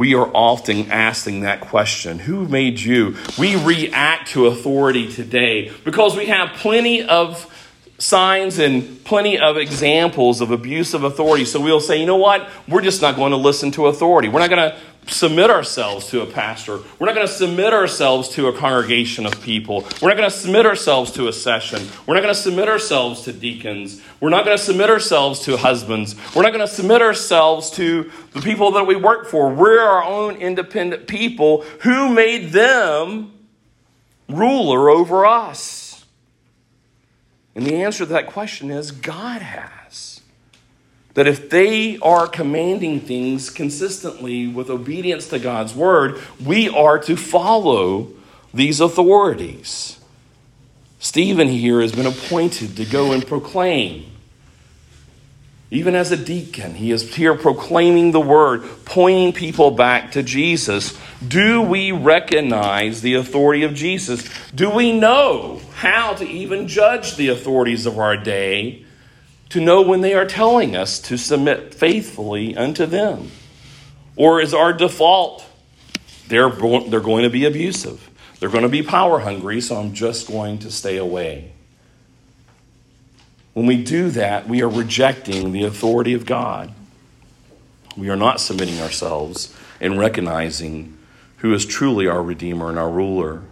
We 0.01 0.15
are 0.15 0.31
often 0.33 0.91
asking 0.91 1.43
that 1.43 1.61
question 1.61 2.19
Who 2.21 2.49
made 2.49 2.81
you? 2.81 3.19
We 3.39 3.63
react 3.63 4.31
to 4.31 4.47
authority 4.47 5.13
today 5.13 5.71
because 5.85 6.17
we 6.17 6.25
have 6.25 6.57
plenty 6.57 7.03
of 7.03 7.45
signs 8.01 8.59
and 8.59 9.05
plenty 9.05 9.39
of 9.39 9.59
examples 9.59 10.41
of 10.41 10.51
abuse 10.51 10.95
of 10.95 11.05
authority. 11.05 11.45
So 11.45 11.61
we'll 11.61 11.81
say, 11.81 12.01
you 12.01 12.07
know 12.07 12.17
what? 12.17 12.49
We're 12.67 12.81
just 12.81 13.03
not 13.03 13.15
going 13.15 13.33
to 13.33 13.37
listen 13.37 13.71
to 13.73 13.87
authority. 13.87 14.29
We're 14.29 14.41
not 14.41 14.49
going 14.49 14.71
to 14.71 14.77
submit 15.07 15.51
ourselves 15.51 16.09
to 16.09 16.23
a 16.23 16.27
pastor. 16.27 16.79
We're 16.99 17.07
not 17.07 17.15
going 17.15 17.27
to 17.27 17.33
submit 17.33 17.75
ourselves 17.75 18.31
to 18.31 18.49
a 18.49 18.57
congregation 18.57 19.27
of 19.27 19.41
people. 19.43 19.87
We're 20.01 20.09
not 20.09 20.17
going 20.17 20.31
to 20.31 20.37
submit 20.37 20.65
ourselves 20.65 21.13
to 21.13 21.29
a 21.29 21.33
session. 21.33 21.87
We're 22.07 22.15
not 22.15 22.23
going 22.23 22.35
to 22.35 22.41
submit 22.41 22.69
ourselves 22.69 23.23
to 23.23 23.33
deacons. 23.35 24.01
We're 24.19 24.31
not 24.31 24.47
going 24.47 24.57
to 24.57 24.63
submit 24.63 24.89
ourselves 24.89 25.41
to 25.41 25.59
husbands. 25.59 26.17
We're 26.35 26.43
not 26.43 26.53
going 26.53 26.67
to 26.67 26.73
submit 26.73 27.03
ourselves 27.03 27.71
to 27.73 28.11
the 28.33 28.41
people 28.41 28.73
that 28.73 28.87
we 28.87 28.97
work 28.97 29.27
for. 29.27 29.53
We're 29.53 29.83
our 29.83 30.05
own 30.05 30.37
independent 30.37 31.07
people. 31.07 31.63
Who 31.83 32.09
made 32.15 32.53
them 32.53 33.33
ruler 34.29 34.89
over 34.89 35.27
us? 35.27 35.80
And 37.55 37.67
the 37.67 37.83
answer 37.83 38.05
to 38.05 38.13
that 38.13 38.27
question 38.27 38.71
is 38.71 38.93
God 38.93 39.43
has 39.43 40.21
that 41.15 41.27
if 41.27 41.51
they 41.51 41.99
are 41.99 42.29
commanding 42.29 43.01
things 43.01 43.51
consistently 43.51 44.47
with 44.47 44.71
obedience 44.71 45.29
to 45.29 45.39
God's 45.39 45.75
word, 45.75 46.21
we 46.45 46.69
are 46.69 46.99
to 47.01 47.17
follow 47.17 48.09
these 48.55 48.81
authorities. 48.81 49.99
Stephen 50.99 51.49
here 51.49 51.81
has 51.81 51.93
been 51.93 52.07
appointed 52.07 52.77
to 52.77 52.85
go 52.85 53.13
and 53.13 53.27
proclaim. 53.27 54.07
Even 55.71 55.95
as 55.95 56.11
a 56.11 56.17
deacon, 56.17 56.75
he 56.75 56.91
is 56.91 57.15
here 57.15 57.35
proclaiming 57.35 58.11
the 58.11 58.21
word, 58.21 58.65
pointing 58.85 59.33
people 59.33 59.71
back 59.71 60.13
to 60.13 60.23
Jesus. 60.23 60.99
Do 61.27 61.63
we 61.63 61.93
recognize 61.93 63.03
the 63.03 63.15
authority 63.15 63.63
of 63.63 63.75
Jesus? 63.75 64.29
Do 64.53 64.69
we 64.71 64.99
know 64.99 65.61
how 65.75 66.15
to 66.15 66.29
even 66.29 66.67
judge 66.67 67.17
the 67.17 67.29
authorities 67.29 67.87
of 67.87 67.99
our 67.99 68.17
day? 68.17 68.85
to 69.51 69.61
know 69.61 69.83
when 69.83 70.01
they 70.01 70.15
are 70.15 70.27
telling 70.27 70.75
us 70.75 70.99
to 71.01 71.19
submit 71.19 71.75
faithfully 71.75 72.57
unto 72.57 72.87
them? 72.87 73.31
Or 74.17 74.41
is 74.41 74.55
our 74.55 74.73
default 74.73 75.45
they're, 76.29 76.49
they're 76.49 77.01
going 77.01 77.25
to 77.25 77.31
be 77.31 77.45
abusive? 77.45 78.09
They're 78.39 78.49
going 78.49 78.63
to 78.63 78.69
be 78.69 78.83
power 78.83 79.19
hungry, 79.21 79.61
so 79.61 79.77
I'm 79.77 79.93
just 79.93 80.29
going 80.29 80.61
to 80.61 80.71
stay 80.71 80.97
away. 80.97 81.50
When 83.53 83.67
we 83.67 83.83
do 83.83 84.11
that, 84.11 84.49
we 84.49 84.63
are 84.63 84.69
rejecting 84.69 85.53
the 85.53 85.65
authority 85.65 86.15
of 86.15 86.25
God. 86.25 86.73
We 87.97 88.09
are 88.09 88.17
not 88.17 88.41
submitting 88.41 88.81
ourselves 88.81 89.55
and 89.81 89.99
recognizing 89.99 90.97
who 91.39 91.53
is 91.53 91.67
truly 91.67 92.07
our 92.07 92.23
Redeemer 92.23 92.69
and 92.69 92.79
our 92.79 92.91
ruler. 92.91 93.43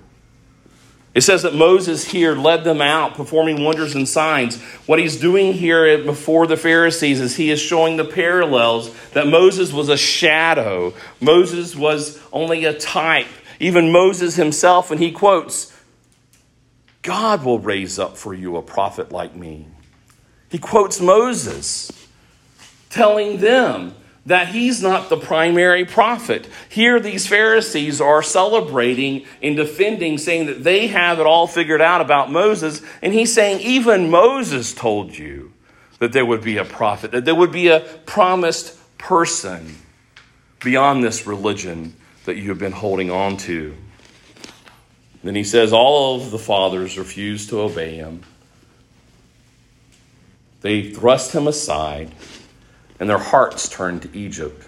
It 1.14 1.22
says 1.22 1.42
that 1.42 1.54
Moses 1.54 2.04
here 2.04 2.36
led 2.36 2.62
them 2.62 2.80
out, 2.80 3.14
performing 3.14 3.64
wonders 3.64 3.94
and 3.94 4.08
signs. 4.08 4.60
What 4.86 5.00
he's 5.00 5.16
doing 5.16 5.52
here 5.52 6.04
before 6.04 6.46
the 6.46 6.56
Pharisees 6.56 7.20
is 7.20 7.34
he 7.34 7.50
is 7.50 7.60
showing 7.60 7.96
the 7.96 8.04
parallels 8.04 8.94
that 9.10 9.26
Moses 9.26 9.72
was 9.72 9.88
a 9.88 9.96
shadow. 9.96 10.94
Moses 11.20 11.74
was 11.74 12.20
only 12.32 12.66
a 12.66 12.78
type. 12.78 13.26
Even 13.58 13.90
Moses 13.90 14.36
himself, 14.36 14.90
when 14.90 15.00
he 15.00 15.10
quotes, 15.10 15.74
God 17.02 17.44
will 17.44 17.58
raise 17.58 17.98
up 17.98 18.16
for 18.16 18.32
you 18.32 18.56
a 18.56 18.62
prophet 18.62 19.10
like 19.10 19.34
me. 19.34 19.66
He 20.50 20.58
quotes 20.58 21.00
Moses, 21.00 21.92
telling 22.90 23.38
them 23.38 23.94
that 24.26 24.48
he's 24.48 24.82
not 24.82 25.08
the 25.08 25.16
primary 25.16 25.84
prophet. 25.84 26.46
Here, 26.68 27.00
these 27.00 27.26
Pharisees 27.26 28.00
are 28.00 28.22
celebrating 28.22 29.24
and 29.42 29.56
defending, 29.56 30.18
saying 30.18 30.46
that 30.46 30.64
they 30.64 30.88
have 30.88 31.18
it 31.18 31.26
all 31.26 31.46
figured 31.46 31.80
out 31.80 32.00
about 32.00 32.30
Moses. 32.30 32.82
And 33.00 33.12
he's 33.14 33.32
saying, 33.32 33.60
even 33.60 34.10
Moses 34.10 34.74
told 34.74 35.16
you 35.16 35.52
that 35.98 36.12
there 36.12 36.26
would 36.26 36.42
be 36.42 36.58
a 36.58 36.64
prophet, 36.64 37.10
that 37.12 37.24
there 37.24 37.34
would 37.34 37.52
be 37.52 37.68
a 37.68 37.80
promised 37.80 38.76
person 38.98 39.76
beyond 40.62 41.02
this 41.02 41.26
religion 41.26 41.94
that 42.24 42.36
you 42.36 42.50
have 42.50 42.58
been 42.58 42.72
holding 42.72 43.10
on 43.10 43.36
to. 43.38 43.74
Then 45.24 45.34
he 45.34 45.44
says, 45.44 45.72
All 45.72 46.16
of 46.16 46.30
the 46.30 46.38
fathers 46.38 46.98
refused 46.98 47.48
to 47.50 47.60
obey 47.60 47.96
him. 47.96 48.22
They 50.60 50.90
thrust 50.90 51.32
him 51.32 51.46
aside 51.46 52.12
and 53.00 53.08
their 53.08 53.18
hearts 53.18 53.68
turned 53.68 54.02
to 54.02 54.16
Egypt. 54.16 54.66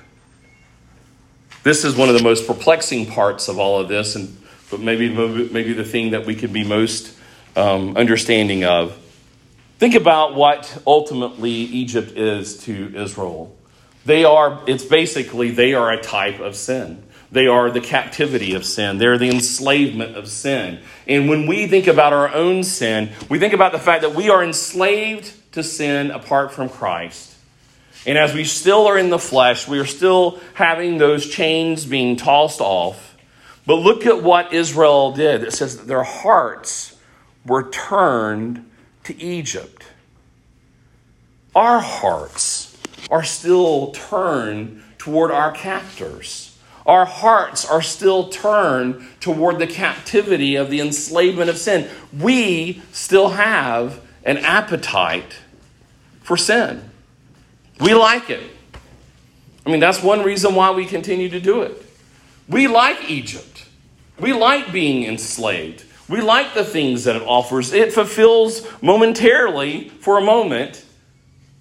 This 1.63 1.85
is 1.85 1.95
one 1.95 2.09
of 2.09 2.15
the 2.15 2.23
most 2.23 2.47
perplexing 2.47 3.07
parts 3.07 3.49
of 3.49 3.59
all 3.59 3.81
of 3.81 3.89
this, 3.89 4.17
and 4.17 4.37
but 4.71 4.81
maybe 4.81 5.09
maybe 5.09 5.73
the 5.73 5.85
thing 5.85 6.13
that 6.13 6.25
we 6.25 6.35
could 6.35 6.53
be 6.53 6.65
most 6.65 7.17
um, 7.57 7.97
understanding 7.97 8.65
of. 8.65 8.97
Think 9.79 9.95
about 9.95 10.35
what 10.35 10.83
ultimately 10.87 11.51
Egypt 11.51 12.17
is 12.17 12.59
to 12.65 12.95
Israel. 12.95 13.57
They 14.05 14.25
are, 14.25 14.63
it's 14.67 14.85
basically, 14.85 15.51
they 15.51 15.75
are 15.75 15.91
a 15.91 16.03
type 16.03 16.41
of 16.41 16.57
sin. 16.57 17.03
They 17.33 17.47
are 17.47 17.71
the 17.71 17.81
captivity 17.81 18.55
of 18.55 18.65
sin. 18.65 18.99
They're 18.99 19.19
the 19.19 19.31
enslavement 19.31 20.17
of 20.17 20.29
sin. 20.29 20.81
And 21.07 21.29
when 21.29 21.47
we 21.47 21.67
think 21.67 21.87
about 21.87 22.13
our 22.13 22.29
own 22.29 22.63
sin, 22.65 23.11
we 23.29 23.39
think 23.39 23.53
about 23.53 23.73
the 23.73 23.79
fact 23.79 24.03
that 24.03 24.15
we 24.15 24.29
are 24.31 24.43
enslaved 24.43 25.33
to 25.53 25.63
sin 25.63 26.11
apart 26.11 26.53
from 26.53 26.69
Christ. 26.69 27.37
And 28.07 28.17
as 28.17 28.33
we 28.35 28.45
still 28.45 28.87
are 28.87 28.97
in 28.99 29.11
the 29.11 29.19
flesh, 29.19 29.69
we 29.69 29.79
are 29.79 29.87
still 29.87 30.41
having 30.55 30.99
those 30.99 31.29
chains 31.29 31.85
being 31.85 32.17
tossed 32.17 32.61
off. 32.61 33.17
But 33.67 33.77
look 33.77 34.07
at 34.07 34.23
what 34.23 34.53
Israel 34.53 35.13
did. 35.13 35.43
It 35.43 35.53
says 35.53 35.77
that 35.77 35.87
their 35.87 36.03
hearts 36.03 36.97
were 37.45 37.71
turned 37.71 38.71
to 39.05 39.21
Egypt. 39.23 39.85
Our 41.55 41.81
hearts 41.81 42.77
are 43.11 43.25
still 43.25 43.93
turned 43.93 44.83
toward 44.99 45.31
our 45.31 45.53
captors. 45.53 46.57
Our 46.87 47.05
hearts 47.05 47.65
are 47.69 47.83
still 47.83 48.29
turned 48.29 49.07
toward 49.21 49.59
the 49.59 49.67
captivity 49.67 50.57
of 50.57 50.71
the 50.71 50.81
enslavement 50.81 51.51
of 51.51 51.59
sin. 51.59 51.89
We 52.19 52.83
still 52.93 53.31
have 53.31 54.01
an 54.25 54.39
appetite 54.39 55.37
for 56.31 56.37
sin. 56.37 56.89
We 57.81 57.93
like 57.93 58.31
it. 58.31 58.49
I 59.67 59.71
mean, 59.71 59.81
that's 59.81 60.01
one 60.01 60.23
reason 60.23 60.55
why 60.55 60.71
we 60.71 60.87
continue 60.87 61.29
to 61.29 61.41
do 61.41 61.63
it. 61.63 61.85
We 62.49 62.69
like 62.69 63.11
Egypt. 63.11 63.67
We 64.21 64.33
like 64.33 64.71
being 64.71 65.03
enslaved. 65.03 65.85
We 66.09 66.21
like 66.21 66.55
the 66.55 66.63
things 66.63 67.03
that 67.03 67.17
it 67.17 67.23
offers. 67.23 67.73
It 67.73 67.93
fulfills 67.93 68.65
momentarily, 68.81 69.89
for 69.89 70.19
a 70.19 70.21
moment, 70.21 70.85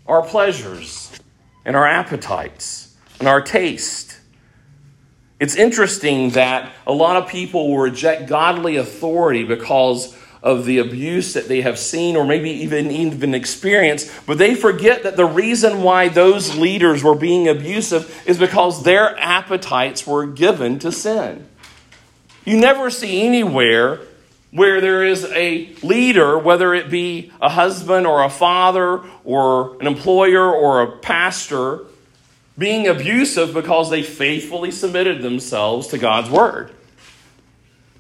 our 0.06 0.22
pleasures 0.22 1.20
and 1.66 1.76
our 1.76 1.88
appetites 1.88 2.96
and 3.18 3.28
our 3.28 3.42
taste. 3.42 4.20
It's 5.40 5.56
interesting 5.56 6.30
that 6.32 6.72
a 6.86 6.94
lot 6.94 7.16
of 7.16 7.28
people 7.28 7.70
will 7.70 7.80
reject 7.80 8.30
godly 8.30 8.76
authority 8.76 9.46
because 9.46 10.16
of 10.42 10.66
the 10.66 10.78
abuse 10.78 11.34
that 11.34 11.48
they 11.48 11.62
have 11.62 11.78
seen 11.78 12.16
or 12.16 12.26
maybe 12.26 12.50
even 12.50 12.92
even 12.92 13.34
experienced, 13.34 14.10
but 14.26 14.38
they 14.38 14.56
forget 14.56 15.04
that 15.04 15.18
the 15.18 15.26
reason 15.26 15.84
why 15.84 16.08
those 16.08 16.56
leaders 16.56 17.04
were 17.04 17.16
being 17.16 17.48
abusive 17.48 18.24
is 18.26 18.38
because 18.38 18.84
their 18.84 19.18
appetites 19.20 20.08
were 20.08 20.26
given 20.26 20.80
to 20.80 20.92
sin. 20.92 21.46
You 22.46 22.60
never 22.60 22.90
see 22.90 23.22
anywhere 23.22 24.00
where 24.52 24.82
there 24.82 25.04
is 25.06 25.26
a 25.26 25.74
leader, 25.84 26.38
whether 26.38 26.74
it 26.74 26.90
be 26.90 27.32
a 27.42 27.50
husband 27.50 28.08
or 28.08 28.24
a 28.24 28.30
father 28.30 29.02
or 29.24 29.80
an 29.80 29.88
employer 29.88 30.52
or 30.52 30.82
a 30.82 30.98
pastor, 30.98 31.82
being 32.58 32.88
abusive 32.88 33.54
because 33.54 33.90
they 33.90 34.04
faithfully 34.04 34.72
submitted 34.72 35.22
themselves 35.22 35.88
to 35.88 35.98
God's 35.98 36.30
word. 36.30 36.72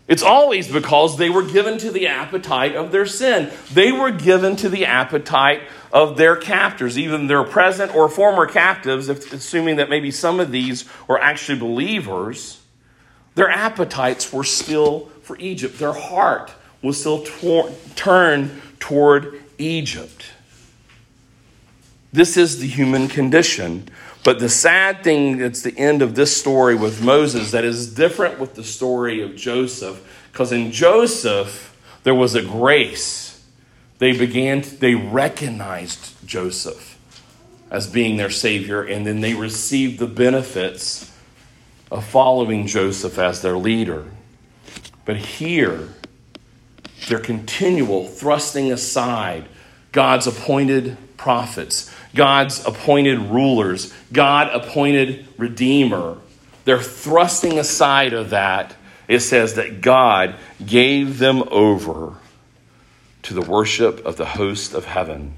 It's 0.10 0.24
always 0.24 0.68
because 0.68 1.18
they 1.18 1.30
were 1.30 1.44
given 1.44 1.78
to 1.78 1.92
the 1.92 2.08
appetite 2.08 2.76
of 2.76 2.92
their 2.92 3.06
sin. 3.06 3.52
They 3.72 3.92
were 3.92 4.10
given 4.10 4.56
to 4.56 4.68
the 4.68 4.88
appetite 4.88 5.62
of 5.94 6.18
their 6.18 6.36
captors, 6.36 6.98
even 6.98 7.28
their 7.28 7.44
present 7.44 7.94
or 7.94 8.10
former 8.10 8.48
captives, 8.48 9.08
assuming 9.08 9.76
that 9.76 9.88
maybe 9.88 10.10
some 10.10 10.40
of 10.40 10.52
these 10.52 10.86
were 11.08 11.22
actually 11.22 11.60
believers. 11.60 12.60
Their 13.36 13.52
appetites 13.52 14.34
were 14.34 14.44
still 14.44 15.12
for 15.22 15.38
Egypt. 15.38 15.78
Their 15.78 15.94
heart 15.94 16.52
was 16.82 17.00
still 17.00 17.24
tor- 17.24 17.72
turned 17.96 18.60
toward 18.80 19.40
Egypt. 19.60 20.26
This 22.12 22.36
is 22.36 22.60
the 22.60 22.68
human 22.68 23.10
condition. 23.10 23.88
But 24.30 24.38
the 24.38 24.48
sad 24.48 25.04
thing 25.04 25.40
that's 25.40 25.64
the 25.64 25.76
end 25.76 26.04
of 26.04 26.14
this 26.14 26.40
story 26.40 26.76
with 26.76 27.02
Moses 27.04 27.50
that 27.50 27.66
is 27.66 27.96
different 27.96 28.38
with 28.38 28.54
the 28.54 28.64
story 28.64 29.24
of 29.24 29.36
Joseph, 29.36 30.08
because 30.32 30.52
in 30.52 30.72
Joseph, 30.72 31.76
there 32.04 32.14
was 32.14 32.36
a 32.36 32.44
grace. 32.44 33.44
They 33.98 34.16
began, 34.16 34.62
to, 34.62 34.76
they 34.76 34.94
recognized 34.94 36.28
Joseph 36.28 37.00
as 37.72 37.88
being 37.88 38.18
their 38.18 38.30
Savior, 38.30 38.84
and 38.84 39.04
then 39.04 39.22
they 39.22 39.34
received 39.34 39.98
the 39.98 40.06
benefits 40.06 41.12
of 41.92 42.06
following 42.06 42.68
Joseph 42.68 43.18
as 43.18 43.42
their 43.42 43.58
leader. 43.58 44.06
But 45.06 45.18
here, 45.18 45.90
their 47.08 47.18
continual 47.18 48.06
thrusting 48.06 48.72
aside 48.72 49.46
God's 49.92 50.28
appointed 50.28 50.98
prophets, 51.20 51.94
God's 52.16 52.66
appointed 52.66 53.20
rulers, 53.20 53.94
God 54.12 54.48
appointed 54.48 55.28
redeemer. 55.38 56.18
They're 56.66 56.82
thrusting 56.82 57.60
aside 57.60 58.14
of 58.14 58.30
that. 58.32 58.74
It 59.08 59.20
says 59.20 59.56
that 59.56 59.82
God 59.82 60.36
gave 60.66 61.20
them 61.20 61.44
over 61.52 62.16
to 63.24 63.34
the 63.34 63.42
worship 63.42 64.06
of 64.06 64.16
the 64.16 64.26
host 64.26 64.74
of 64.74 64.86
heaven, 64.86 65.34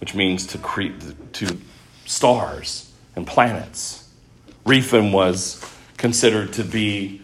which 0.00 0.14
means 0.14 0.46
to 0.48 0.58
create 0.58 0.94
to 1.34 1.58
stars 2.06 2.90
and 3.14 3.26
planets. 3.26 4.08
Rephan 4.64 5.12
was 5.12 5.62
considered 5.98 6.54
to 6.54 6.64
be 6.64 7.20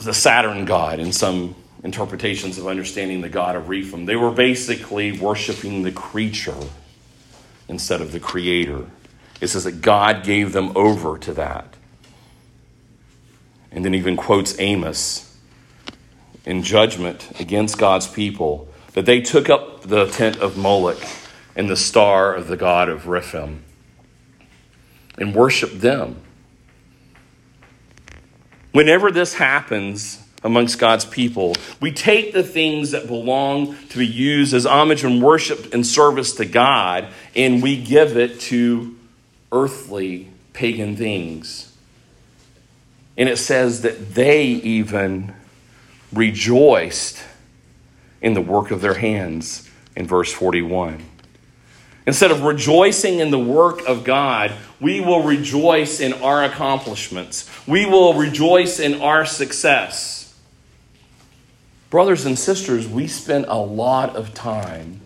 the 0.00 0.14
Saturn 0.14 0.64
god 0.64 0.98
in 0.98 1.12
some 1.12 1.54
interpretations 1.84 2.56
of 2.58 2.66
understanding 2.66 3.20
the 3.20 3.28
god 3.28 3.54
of 3.54 3.64
Rephan. 3.64 4.06
They 4.06 4.16
were 4.16 4.32
basically 4.32 5.12
worshiping 5.12 5.82
the 5.82 5.92
creature 5.92 6.56
instead 7.68 8.00
of 8.00 8.10
the 8.10 8.18
creator. 8.18 8.86
It 9.40 9.48
says 9.48 9.64
that 9.64 9.82
God 9.82 10.24
gave 10.24 10.52
them 10.52 10.72
over 10.74 11.18
to 11.18 11.34
that. 11.34 11.76
And 13.70 13.84
then 13.84 13.94
even 13.94 14.16
quotes 14.16 14.58
Amos 14.58 15.36
in 16.46 16.62
judgment 16.62 17.38
against 17.38 17.78
God's 17.78 18.06
people 18.06 18.68
that 18.92 19.04
they 19.04 19.20
took 19.20 19.50
up 19.50 19.82
the 19.82 20.06
tent 20.06 20.38
of 20.38 20.56
Moloch 20.56 21.02
and 21.54 21.68
the 21.68 21.76
star 21.76 22.34
of 22.34 22.48
the 22.48 22.56
god 22.56 22.88
of 22.88 23.02
Rephan 23.02 23.58
and 25.18 25.34
worshiped 25.34 25.80
them. 25.80 26.16
Whenever 28.72 29.10
this 29.10 29.34
happens 29.34 30.23
amongst 30.44 30.78
God's 30.78 31.06
people, 31.06 31.56
we 31.80 31.90
take 31.90 32.34
the 32.34 32.42
things 32.42 32.90
that 32.90 33.06
belong 33.06 33.74
to 33.88 33.98
be 33.98 34.06
used 34.06 34.52
as 34.52 34.66
homage 34.66 35.02
and 35.02 35.22
worship 35.22 35.72
and 35.72 35.84
service 35.84 36.34
to 36.34 36.44
God, 36.44 37.08
and 37.34 37.62
we 37.62 37.82
give 37.82 38.16
it 38.16 38.38
to 38.40 38.94
earthly 39.50 40.28
pagan 40.52 40.96
things. 40.96 41.74
And 43.16 43.28
it 43.28 43.38
says 43.38 43.82
that 43.82 44.14
they 44.14 44.44
even 44.44 45.34
rejoiced 46.12 47.24
in 48.20 48.34
the 48.34 48.40
work 48.40 48.70
of 48.70 48.80
their 48.80 48.94
hands 48.94 49.68
in 49.96 50.06
verse 50.06 50.32
41. 50.32 51.02
Instead 52.06 52.30
of 52.30 52.42
rejoicing 52.42 53.20
in 53.20 53.30
the 53.30 53.38
work 53.38 53.80
of 53.86 54.04
God, 54.04 54.52
we 54.78 55.00
will 55.00 55.22
rejoice 55.22 56.00
in 56.00 56.12
our 56.12 56.44
accomplishments. 56.44 57.48
We 57.66 57.86
will 57.86 58.12
rejoice 58.14 58.78
in 58.78 59.00
our 59.00 59.24
success. 59.24 60.23
Brothers 61.94 62.26
and 62.26 62.36
sisters, 62.36 62.88
we 62.88 63.06
spend 63.06 63.44
a 63.46 63.56
lot 63.56 64.16
of 64.16 64.34
time 64.34 65.00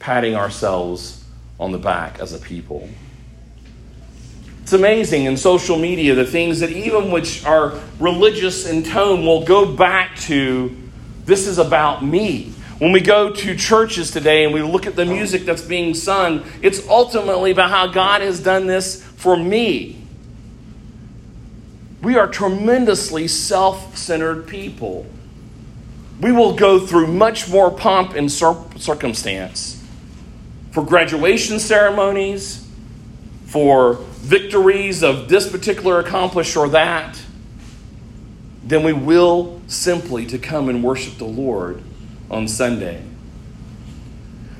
patting 0.00 0.34
ourselves 0.34 1.22
on 1.60 1.70
the 1.70 1.78
back 1.78 2.18
as 2.18 2.32
a 2.32 2.38
people. 2.40 2.88
It's 4.60 4.72
amazing 4.72 5.26
in 5.26 5.36
social 5.36 5.78
media 5.78 6.16
the 6.16 6.24
things 6.24 6.58
that, 6.58 6.70
even 6.70 7.12
which 7.12 7.46
are 7.46 7.78
religious 8.00 8.66
in 8.66 8.82
tone, 8.82 9.24
will 9.24 9.44
go 9.44 9.72
back 9.76 10.16
to 10.22 10.76
this 11.26 11.46
is 11.46 11.58
about 11.58 12.04
me. 12.04 12.52
When 12.78 12.90
we 12.90 13.00
go 13.00 13.32
to 13.32 13.56
churches 13.56 14.10
today 14.10 14.42
and 14.42 14.52
we 14.52 14.62
look 14.62 14.84
at 14.84 14.96
the 14.96 15.06
music 15.06 15.44
that's 15.44 15.62
being 15.62 15.94
sung, 15.94 16.44
it's 16.60 16.84
ultimately 16.88 17.52
about 17.52 17.70
how 17.70 17.86
God 17.86 18.20
has 18.20 18.40
done 18.40 18.66
this 18.66 19.00
for 19.00 19.36
me. 19.36 20.04
We 22.02 22.16
are 22.16 22.26
tremendously 22.26 23.28
self 23.28 23.96
centered 23.96 24.48
people. 24.48 25.06
We 26.20 26.32
will 26.32 26.54
go 26.54 26.78
through 26.78 27.08
much 27.08 27.48
more 27.48 27.70
pomp 27.70 28.14
and 28.14 28.30
circumstance 28.30 29.82
for 30.70 30.84
graduation 30.84 31.58
ceremonies, 31.58 32.66
for 33.46 33.94
victories 33.94 35.02
of 35.02 35.28
this 35.28 35.50
particular 35.50 35.98
accomplish 36.00 36.56
or 36.56 36.68
that, 36.70 37.20
than 38.64 38.82
we 38.84 38.92
will 38.92 39.60
simply 39.66 40.24
to 40.26 40.38
come 40.38 40.68
and 40.68 40.82
worship 40.82 41.18
the 41.18 41.24
Lord 41.24 41.82
on 42.30 42.46
Sunday. 42.48 43.02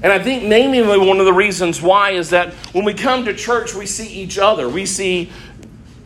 And 0.02 0.12
I 0.12 0.18
think 0.18 0.42
maybe 0.42 0.82
one 0.82 1.20
of 1.20 1.26
the 1.26 1.32
reasons 1.32 1.80
why 1.80 2.10
is 2.10 2.30
that 2.30 2.52
when 2.74 2.84
we 2.84 2.92
come 2.92 3.24
to 3.24 3.34
church, 3.34 3.72
we 3.72 3.86
see 3.86 4.08
each 4.08 4.36
other. 4.36 4.68
We 4.68 4.84
see 4.84 5.30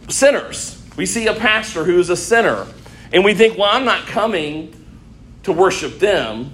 sinners. 0.09 0.81
We 0.97 1.07
see 1.07 1.27
a 1.27 1.35
pastor 1.35 1.83
who 1.85 1.99
is 1.99 2.11
a 2.11 2.17
sinner. 2.17 2.67
And 3.13 3.25
we 3.25 3.33
think, 3.33 3.57
well, 3.57 3.71
I'm 3.73 3.87
not 3.87 4.07
coming 4.07 4.75
to 5.47 5.53
worship 5.53 6.01
them. 6.01 6.51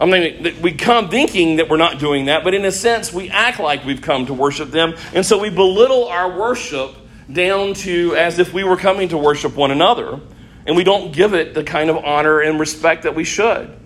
I 0.00 0.06
mean, 0.06 0.60
we 0.62 0.72
come 0.72 1.08
thinking 1.08 1.56
that 1.56 1.68
we're 1.68 1.76
not 1.76 1.98
doing 1.98 2.26
that, 2.26 2.42
but 2.42 2.54
in 2.54 2.64
a 2.64 2.72
sense, 2.72 3.12
we 3.12 3.28
act 3.30 3.60
like 3.60 3.84
we've 3.84 4.00
come 4.00 4.26
to 4.26 4.34
worship 4.34 4.70
them. 4.70 4.94
And 5.14 5.24
so 5.24 5.38
we 5.38 5.50
belittle 5.50 6.08
our 6.08 6.38
worship 6.38 6.94
down 7.30 7.74
to 7.74 8.14
as 8.16 8.38
if 8.38 8.52
we 8.52 8.64
were 8.64 8.76
coming 8.76 9.10
to 9.10 9.18
worship 9.18 9.56
one 9.56 9.70
another. 9.70 10.20
And 10.66 10.74
we 10.74 10.84
don't 10.84 11.12
give 11.12 11.34
it 11.34 11.54
the 11.54 11.62
kind 11.62 11.90
of 11.90 11.98
honor 11.98 12.40
and 12.40 12.58
respect 12.58 13.04
that 13.04 13.14
we 13.14 13.24
should. 13.24 13.78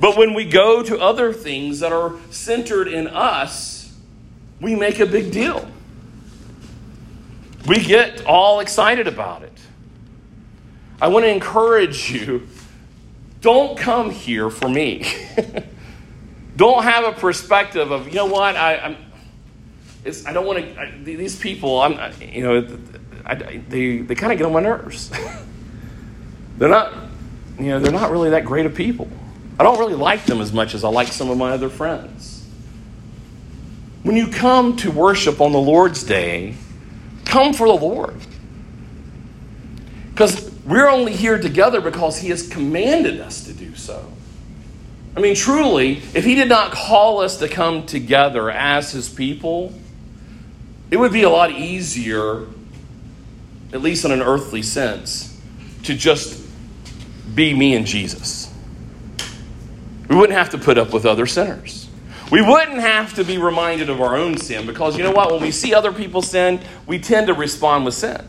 But 0.00 0.16
when 0.16 0.34
we 0.34 0.44
go 0.44 0.82
to 0.82 0.98
other 0.98 1.32
things 1.32 1.80
that 1.80 1.92
are 1.92 2.14
centered 2.30 2.88
in 2.88 3.06
us, 3.06 3.96
we 4.60 4.74
make 4.74 4.98
a 4.98 5.06
big 5.06 5.30
deal. 5.30 5.68
We 7.66 7.78
get 7.78 8.26
all 8.26 8.58
excited 8.60 9.06
about 9.06 9.42
it. 9.42 9.58
I 11.00 11.06
want 11.06 11.24
to 11.24 11.30
encourage 11.30 12.10
you 12.10 12.48
don't 13.40 13.78
come 13.78 14.10
here 14.10 14.50
for 14.50 14.68
me. 14.68 15.06
don't 16.56 16.82
have 16.82 17.04
a 17.04 17.12
perspective 17.12 17.90
of, 17.90 18.08
you 18.08 18.14
know 18.14 18.26
what, 18.26 18.56
I, 18.56 18.76
I'm, 18.78 18.96
I 20.26 20.32
don't 20.32 20.46
want 20.46 20.58
to, 20.58 21.04
these 21.04 21.38
people, 21.38 21.80
I'm, 21.80 22.12
you 22.20 22.42
know, 22.42 22.78
I, 23.24 23.34
they, 23.34 23.98
they 23.98 24.14
kind 24.14 24.32
of 24.32 24.38
get 24.38 24.46
on 24.46 24.52
my 24.52 24.60
nerves. 24.60 25.10
they're 26.58 26.68
not, 26.68 26.92
you 27.58 27.66
know, 27.66 27.80
they're 27.80 27.92
not 27.92 28.10
really 28.10 28.30
that 28.30 28.44
great 28.44 28.66
of 28.66 28.74
people. 28.74 29.08
I 29.58 29.64
don't 29.64 29.78
really 29.78 29.94
like 29.94 30.24
them 30.24 30.40
as 30.40 30.52
much 30.52 30.74
as 30.74 30.84
I 30.84 30.88
like 30.88 31.08
some 31.08 31.30
of 31.30 31.36
my 31.36 31.50
other 31.50 31.68
friends. 31.68 32.46
When 34.02 34.16
you 34.16 34.28
come 34.28 34.76
to 34.76 34.90
worship 34.90 35.40
on 35.40 35.52
the 35.52 35.60
Lord's 35.60 36.02
Day, 36.04 36.54
come 37.24 37.52
for 37.52 37.66
the 37.66 37.74
Lord. 37.74 38.16
Because 40.10 40.47
we're 40.68 40.88
only 40.88 41.14
here 41.14 41.38
together 41.38 41.80
because 41.80 42.18
He 42.18 42.28
has 42.28 42.46
commanded 42.46 43.20
us 43.20 43.44
to 43.44 43.54
do 43.54 43.74
so. 43.74 44.04
I 45.16 45.20
mean, 45.20 45.34
truly, 45.34 46.02
if 46.14 46.24
He 46.24 46.34
did 46.34 46.48
not 46.48 46.72
call 46.72 47.20
us 47.20 47.38
to 47.38 47.48
come 47.48 47.86
together 47.86 48.50
as 48.50 48.92
His 48.92 49.08
people, 49.08 49.72
it 50.90 50.98
would 50.98 51.12
be 51.12 51.22
a 51.22 51.30
lot 51.30 51.50
easier, 51.50 52.46
at 53.72 53.80
least 53.80 54.04
in 54.04 54.10
an 54.12 54.22
earthly 54.22 54.62
sense, 54.62 55.40
to 55.84 55.94
just 55.94 56.46
be 57.34 57.54
me 57.54 57.74
and 57.74 57.86
Jesus. 57.86 58.52
We 60.08 60.16
wouldn't 60.16 60.38
have 60.38 60.50
to 60.50 60.58
put 60.58 60.78
up 60.78 60.92
with 60.92 61.06
other 61.06 61.26
sinners. 61.26 61.88
We 62.30 62.42
wouldn't 62.42 62.80
have 62.80 63.14
to 63.14 63.24
be 63.24 63.38
reminded 63.38 63.88
of 63.88 64.02
our 64.02 64.16
own 64.16 64.36
sin 64.36 64.66
because 64.66 64.98
you 64.98 65.02
know 65.02 65.12
what? 65.12 65.32
When 65.32 65.40
we 65.40 65.50
see 65.50 65.72
other 65.72 65.92
people 65.92 66.20
sin, 66.20 66.60
we 66.86 66.98
tend 66.98 67.28
to 67.28 67.34
respond 67.34 67.86
with 67.86 67.94
sin. 67.94 68.22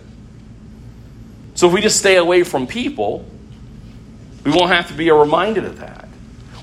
So 1.59 1.67
if 1.67 1.73
we 1.73 1.81
just 1.81 1.99
stay 1.99 2.15
away 2.15 2.43
from 2.43 2.67
people, 2.67 3.25
we 4.45 4.51
won't 4.51 4.71
have 4.71 4.87
to 4.87 4.93
be 4.93 5.11
reminded 5.11 5.65
of 5.65 5.79
that. 5.79 6.07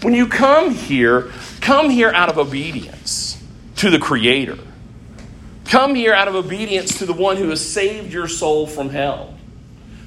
When 0.00 0.14
you 0.14 0.26
come 0.26 0.70
here, 0.70 1.32
come 1.60 1.90
here 1.90 2.08
out 2.08 2.30
of 2.30 2.38
obedience 2.38 3.38
to 3.76 3.90
the 3.90 3.98
Creator. 3.98 4.56
Come 5.66 5.94
here 5.96 6.14
out 6.14 6.28
of 6.28 6.34
obedience 6.34 6.96
to 7.00 7.04
the 7.04 7.12
one 7.12 7.36
who 7.36 7.50
has 7.50 7.62
saved 7.62 8.10
your 8.10 8.26
soul 8.26 8.66
from 8.66 8.88
hell. 8.88 9.34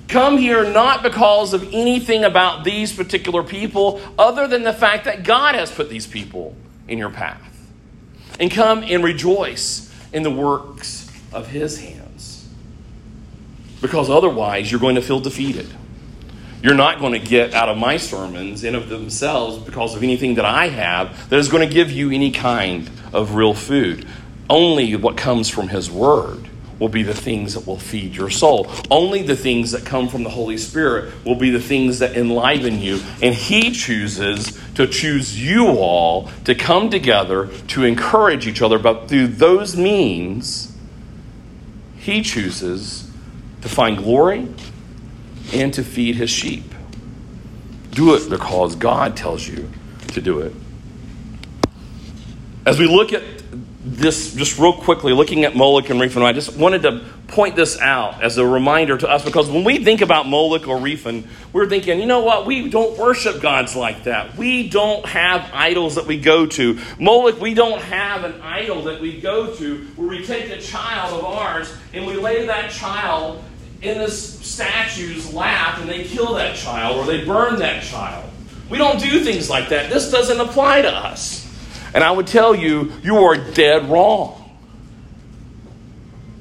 Come 0.07 0.39
here 0.39 0.67
not 0.67 1.03
because 1.03 1.53
of 1.53 1.71
anything 1.71 2.23
about 2.23 2.63
these 2.63 2.91
particular 2.91 3.43
people, 3.43 4.01
other 4.17 4.47
than 4.47 4.63
the 4.63 4.73
fact 4.73 5.05
that 5.05 5.23
God 5.23 5.53
has 5.53 5.71
put 5.71 5.91
these 5.91 6.07
people 6.07 6.55
in 6.87 6.97
your 6.97 7.11
path. 7.11 7.69
And 8.39 8.49
come 8.49 8.81
and 8.81 9.03
rejoice 9.03 9.93
in 10.11 10.23
the 10.23 10.31
works 10.31 11.11
of 11.31 11.47
His 11.47 11.79
hands. 11.79 11.98
Because 13.81 14.09
otherwise, 14.09 14.71
you're 14.71 14.79
going 14.79 14.95
to 14.95 15.01
feel 15.01 15.19
defeated. 15.19 15.67
You're 16.61 16.75
not 16.75 16.99
going 16.99 17.13
to 17.13 17.19
get 17.19 17.53
out 17.53 17.69
of 17.69 17.77
my 17.77 17.97
sermons 17.97 18.63
in 18.65 18.75
of 18.75 18.89
themselves 18.89 19.57
because 19.59 19.95
of 19.95 20.03
anything 20.03 20.35
that 20.35 20.45
I 20.45 20.67
have 20.67 21.29
that 21.29 21.39
is 21.39 21.47
going 21.47 21.67
to 21.67 21.73
give 21.73 21.89
you 21.89 22.11
any 22.11 22.31
kind 22.31 22.89
of 23.13 23.35
real 23.35 23.53
food. 23.53 24.05
Only 24.49 24.95
what 24.95 25.15
comes 25.15 25.47
from 25.47 25.69
His 25.69 25.89
Word 25.89 26.49
will 26.79 26.89
be 26.89 27.03
the 27.03 27.13
things 27.13 27.53
that 27.53 27.65
will 27.65 27.77
feed 27.77 28.15
your 28.15 28.29
soul. 28.29 28.69
Only 28.89 29.21
the 29.21 29.35
things 29.35 29.71
that 29.71 29.85
come 29.85 30.09
from 30.09 30.23
the 30.23 30.29
Holy 30.29 30.57
Spirit 30.57 31.13
will 31.25 31.35
be 31.35 31.49
the 31.49 31.59
things 31.59 31.99
that 31.99 32.17
enliven 32.17 32.81
you. 32.81 32.99
And 33.21 33.33
He 33.33 33.71
chooses 33.71 34.59
to 34.75 34.87
choose 34.87 35.41
you 35.41 35.67
all 35.67 36.29
to 36.45 36.55
come 36.55 36.89
together 36.89 37.47
to 37.69 37.83
encourage 37.83 38.47
each 38.47 38.61
other. 38.61 38.79
But 38.79 39.07
through 39.07 39.27
those 39.27 39.77
means, 39.77 40.75
He 41.97 42.21
chooses 42.21 43.08
to 43.61 43.69
find 43.69 43.97
glory 43.97 44.47
and 45.53 45.73
to 45.73 45.83
feed 45.83 46.15
his 46.15 46.29
sheep. 46.29 46.63
Do 47.91 48.15
it 48.15 48.29
because 48.29 48.75
God 48.75 49.17
tells 49.17 49.47
you 49.47 49.69
to 50.09 50.21
do 50.21 50.39
it. 50.39 50.53
As 52.65 52.79
we 52.79 52.85
look 52.85 53.13
at 53.13 53.23
this, 53.83 54.35
just 54.35 54.59
real 54.59 54.73
quickly, 54.73 55.13
looking 55.13 55.45
at 55.45 55.55
Moloch 55.55 55.89
and 55.89 55.99
Rephan, 55.99 56.21
I 56.21 56.33
just 56.33 56.55
wanted 56.55 56.83
to 56.83 57.03
point 57.27 57.55
this 57.55 57.79
out 57.79 58.21
as 58.21 58.37
a 58.37 58.45
reminder 58.45 58.97
to 58.97 59.09
us 59.09 59.23
because 59.23 59.49
when 59.49 59.63
we 59.63 59.83
think 59.83 60.01
about 60.01 60.27
Moloch 60.27 60.67
or 60.67 60.77
Rephan, 60.77 61.25
we're 61.53 61.67
thinking, 61.67 61.99
you 61.99 62.05
know 62.05 62.21
what? 62.21 62.45
We 62.45 62.69
don't 62.69 62.97
worship 62.97 63.41
gods 63.41 63.75
like 63.75 64.03
that. 64.03 64.35
We 64.35 64.69
don't 64.69 65.05
have 65.05 65.49
idols 65.53 65.95
that 65.95 66.05
we 66.05 66.19
go 66.19 66.45
to. 66.45 66.79
Moloch, 66.99 67.39
we 67.39 67.53
don't 67.53 67.81
have 67.81 68.23
an 68.23 68.41
idol 68.41 68.83
that 68.83 68.99
we 68.99 69.19
go 69.19 69.53
to 69.55 69.77
where 69.95 70.09
we 70.09 70.25
take 70.25 70.49
a 70.49 70.59
child 70.59 71.19
of 71.19 71.25
ours 71.25 71.73
and 71.93 72.05
we 72.05 72.15
lay 72.15 72.45
that 72.47 72.71
child 72.71 73.43
in 73.81 73.97
this 73.97 74.39
statue's 74.45 75.33
lap 75.33 75.79
and 75.79 75.89
they 75.89 76.03
kill 76.03 76.33
that 76.33 76.55
child 76.55 76.97
or 76.97 77.05
they 77.05 77.23
burn 77.23 77.59
that 77.59 77.83
child. 77.83 78.29
We 78.69 78.77
don't 78.77 78.99
do 78.99 79.23
things 79.23 79.49
like 79.49 79.69
that. 79.69 79.89
This 79.89 80.11
doesn't 80.11 80.39
apply 80.39 80.81
to 80.83 80.91
us. 80.91 81.45
And 81.93 82.03
I 82.03 82.11
would 82.11 82.27
tell 82.27 82.53
you, 82.53 82.91
you 83.03 83.17
are 83.17 83.37
dead 83.37 83.89
wrong. 83.89 84.35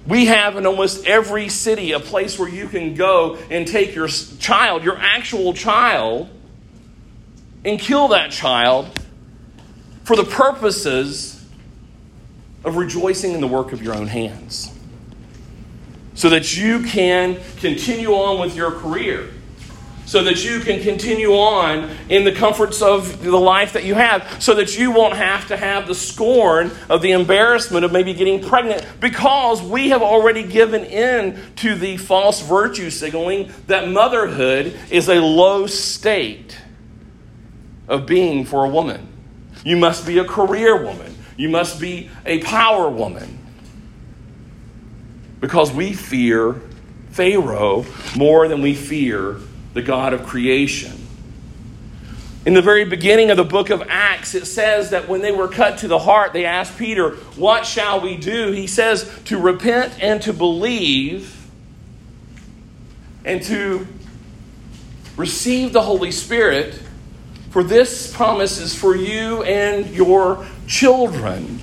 We 0.06 0.26
have 0.26 0.56
in 0.56 0.66
almost 0.66 1.06
every 1.06 1.48
city 1.48 1.92
a 1.92 2.00
place 2.00 2.38
where 2.38 2.48
you 2.48 2.68
can 2.68 2.94
go 2.94 3.36
and 3.50 3.66
take 3.66 3.94
your 3.94 4.08
child, 4.08 4.82
your 4.82 4.98
actual 4.98 5.54
child, 5.54 6.28
and 7.64 7.78
kill 7.78 8.08
that 8.08 8.30
child 8.30 8.90
for 10.04 10.16
the 10.16 10.24
purposes 10.24 11.44
of 12.64 12.76
rejoicing 12.76 13.32
in 13.32 13.40
the 13.40 13.46
work 13.46 13.72
of 13.72 13.82
your 13.82 13.94
own 13.94 14.06
hands 14.06 14.77
so 16.18 16.28
that 16.30 16.56
you 16.56 16.82
can 16.82 17.38
continue 17.58 18.12
on 18.12 18.40
with 18.40 18.56
your 18.56 18.72
career, 18.72 19.30
so 20.04 20.24
that 20.24 20.44
you 20.44 20.58
can 20.58 20.82
continue 20.82 21.30
on 21.30 21.88
in 22.08 22.24
the 22.24 22.32
comforts 22.32 22.82
of 22.82 23.22
the 23.22 23.38
life 23.38 23.74
that 23.74 23.84
you 23.84 23.94
have, 23.94 24.42
so 24.42 24.52
that 24.54 24.76
you 24.76 24.90
won't 24.90 25.14
have 25.14 25.46
to 25.46 25.56
have 25.56 25.86
the 25.86 25.94
scorn 25.94 26.72
of 26.90 27.02
the 27.02 27.12
embarrassment 27.12 27.84
of 27.84 27.92
maybe 27.92 28.12
getting 28.14 28.42
pregnant, 28.42 28.84
because 28.98 29.62
we 29.62 29.90
have 29.90 30.02
already 30.02 30.42
given 30.42 30.82
in 30.82 31.40
to 31.54 31.76
the 31.76 31.96
false 31.96 32.42
virtue 32.42 32.90
signaling 32.90 33.52
that 33.68 33.88
motherhood 33.88 34.76
is 34.90 35.08
a 35.08 35.20
low 35.20 35.68
state 35.68 36.58
of 37.86 38.06
being 38.06 38.44
for 38.44 38.64
a 38.64 38.68
woman. 38.68 39.06
You 39.64 39.76
must 39.76 40.04
be 40.04 40.18
a 40.18 40.24
career 40.24 40.82
woman. 40.82 41.14
You 41.36 41.48
must 41.48 41.80
be 41.80 42.10
a 42.26 42.42
power 42.42 42.90
woman 42.90 43.37
because 45.40 45.72
we 45.72 45.92
fear 45.92 46.60
Pharaoh 47.10 47.86
more 48.16 48.48
than 48.48 48.62
we 48.62 48.74
fear 48.74 49.36
the 49.74 49.82
God 49.82 50.12
of 50.12 50.26
creation. 50.26 50.92
In 52.46 52.54
the 52.54 52.62
very 52.62 52.84
beginning 52.84 53.30
of 53.30 53.36
the 53.36 53.44
book 53.44 53.68
of 53.68 53.82
Acts, 53.88 54.34
it 54.34 54.46
says 54.46 54.90
that 54.90 55.08
when 55.08 55.20
they 55.20 55.32
were 55.32 55.48
cut 55.48 55.78
to 55.78 55.88
the 55.88 55.98
heart, 55.98 56.32
they 56.32 56.44
asked 56.46 56.78
Peter, 56.78 57.10
What 57.36 57.66
shall 57.66 58.00
we 58.00 58.16
do? 58.16 58.52
He 58.52 58.66
says, 58.66 59.20
To 59.26 59.38
repent 59.38 60.02
and 60.02 60.22
to 60.22 60.32
believe 60.32 61.34
and 63.24 63.42
to 63.42 63.86
receive 65.16 65.72
the 65.72 65.82
Holy 65.82 66.12
Spirit, 66.12 66.80
for 67.50 67.62
this 67.62 68.14
promise 68.14 68.58
is 68.58 68.74
for 68.74 68.96
you 68.96 69.42
and 69.42 69.90
your 69.90 70.46
children. 70.66 71.60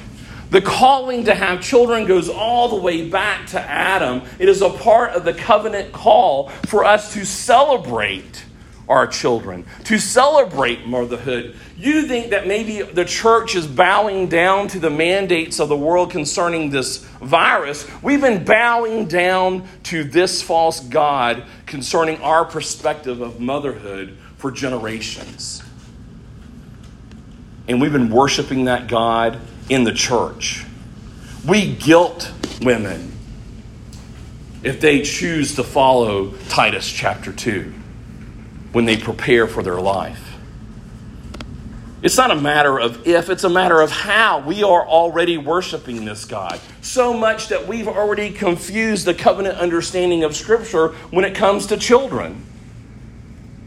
The 0.56 0.62
calling 0.62 1.26
to 1.26 1.36
have 1.36 1.62
children 1.62 2.06
goes 2.06 2.30
all 2.30 2.70
the 2.70 2.78
way 2.78 3.10
back 3.10 3.48
to 3.48 3.60
Adam. 3.60 4.22
It 4.40 4.48
is 4.48 4.62
a 4.62 4.70
part 4.70 5.12
of 5.12 5.26
the 5.26 5.34
covenant 5.34 5.92
call 5.92 6.48
for 6.68 6.86
us 6.86 7.12
to 7.14 7.26
celebrate 7.26 8.46
our 8.88 9.06
children, 9.06 9.66
to 9.84 10.00
celebrate 10.00 10.88
motherhood. 10.88 11.58
You 11.76 12.04
think 12.04 12.30
that 12.30 12.48
maybe 12.48 12.84
the 12.84 13.04
church 13.04 13.54
is 13.54 13.68
bowing 13.68 14.30
down 14.30 14.70
to 14.70 14.80
the 14.80 14.90
mandates 14.90 15.60
of 15.60 15.68
the 15.68 15.76
world 15.76 16.10
concerning 16.10 16.70
this 16.70 17.00
virus. 17.20 17.86
We've 18.02 18.22
been 18.22 18.46
bowing 18.46 19.10
down 19.10 19.68
to 19.84 20.06
this 20.06 20.42
false 20.42 20.80
God 20.80 21.44
concerning 21.66 22.22
our 22.22 22.46
perspective 22.46 23.20
of 23.20 23.42
motherhood 23.42 24.18
for 24.38 24.52
generations. 24.52 25.62
And 27.68 27.82
we've 27.82 27.92
been 27.92 28.10
worshiping 28.10 28.64
that 28.66 28.88
God 28.88 29.42
in 29.70 29.84
the 29.84 29.94
church. 29.94 30.66
We 31.48 31.74
guilt 31.76 32.32
women 32.62 33.12
if 34.64 34.82
they 34.82 35.02
choose 35.04 35.56
to 35.56 35.64
follow 35.64 36.32
Titus 36.50 36.90
chapter 36.92 37.32
2 37.32 37.72
when 38.72 38.86
they 38.86 38.98
prepare 38.98 39.48
for 39.48 39.62
their 39.62 39.80
life. 39.80 40.26
It's 42.02 42.18
not 42.18 42.30
a 42.30 42.36
matter 42.36 42.80
of 42.80 43.08
if, 43.08 43.30
it's 43.30 43.44
a 43.44 43.50
matter 43.50 43.82
of 43.82 43.90
how. 43.90 44.40
We 44.40 44.64
are 44.64 44.86
already 44.86 45.38
worshiping 45.38 46.06
this 46.06 46.26
God. 46.26 46.60
So 46.82 47.14
much 47.14 47.48
that 47.48 47.68
we've 47.68 47.88
already 47.88 48.32
confused 48.32 49.06
the 49.06 49.14
covenant 49.16 49.58
understanding 49.58 50.24
of 50.24 50.36
Scripture 50.36 50.90
when 51.10 51.26
it 51.26 51.34
comes 51.34 51.66
to 51.68 51.78
children. 51.78 52.46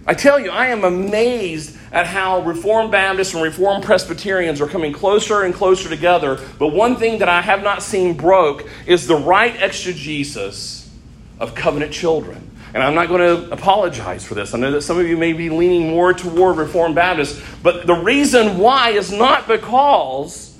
I 0.09 0.14
tell 0.14 0.40
you, 0.40 0.50
I 0.50 0.68
am 0.68 0.84
amazed 0.84 1.76
at 1.92 2.06
how 2.06 2.40
Reformed 2.40 2.90
Baptists 2.90 3.34
and 3.34 3.42
Reformed 3.42 3.84
Presbyterians 3.84 4.59
are 4.62 4.66
coming 4.66 4.90
closer 4.90 5.42
and 5.42 5.52
closer 5.52 5.90
together. 5.90 6.40
But 6.59 6.68
one 6.68 6.96
thing 6.96 7.18
that 7.18 7.28
I 7.28 7.42
have 7.42 7.62
not 7.62 7.82
seen 7.82 8.16
broke 8.16 8.66
is 8.86 9.06
the 9.06 9.16
right 9.16 9.54
exegesis 9.62 10.90
of 11.38 11.54
covenant 11.54 11.92
children. 11.92 12.50
And 12.72 12.82
I'm 12.82 12.94
not 12.94 13.09
going 13.09 13.20
to 13.20 13.52
apologize 13.52 14.24
for 14.24 14.34
this. 14.34 14.54
I 14.54 14.59
know 14.59 14.70
that 14.70 14.80
some 14.80 14.98
of 14.98 15.06
you 15.06 15.18
may 15.18 15.34
be 15.34 15.50
leaning 15.50 15.90
more 15.90 16.14
toward 16.14 16.56
Reformed 16.56 16.94
Baptists, 16.94 17.42
but 17.62 17.86
the 17.86 17.96
reason 17.96 18.56
why 18.56 18.90
is 18.92 19.12
not 19.12 19.46
because 19.46 20.59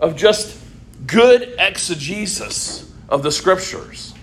of 0.00 0.16
just 0.16 0.60
good 1.06 1.54
exegesis 1.60 2.92
of 3.08 3.22
the 3.22 3.30
scriptures. 3.30 4.13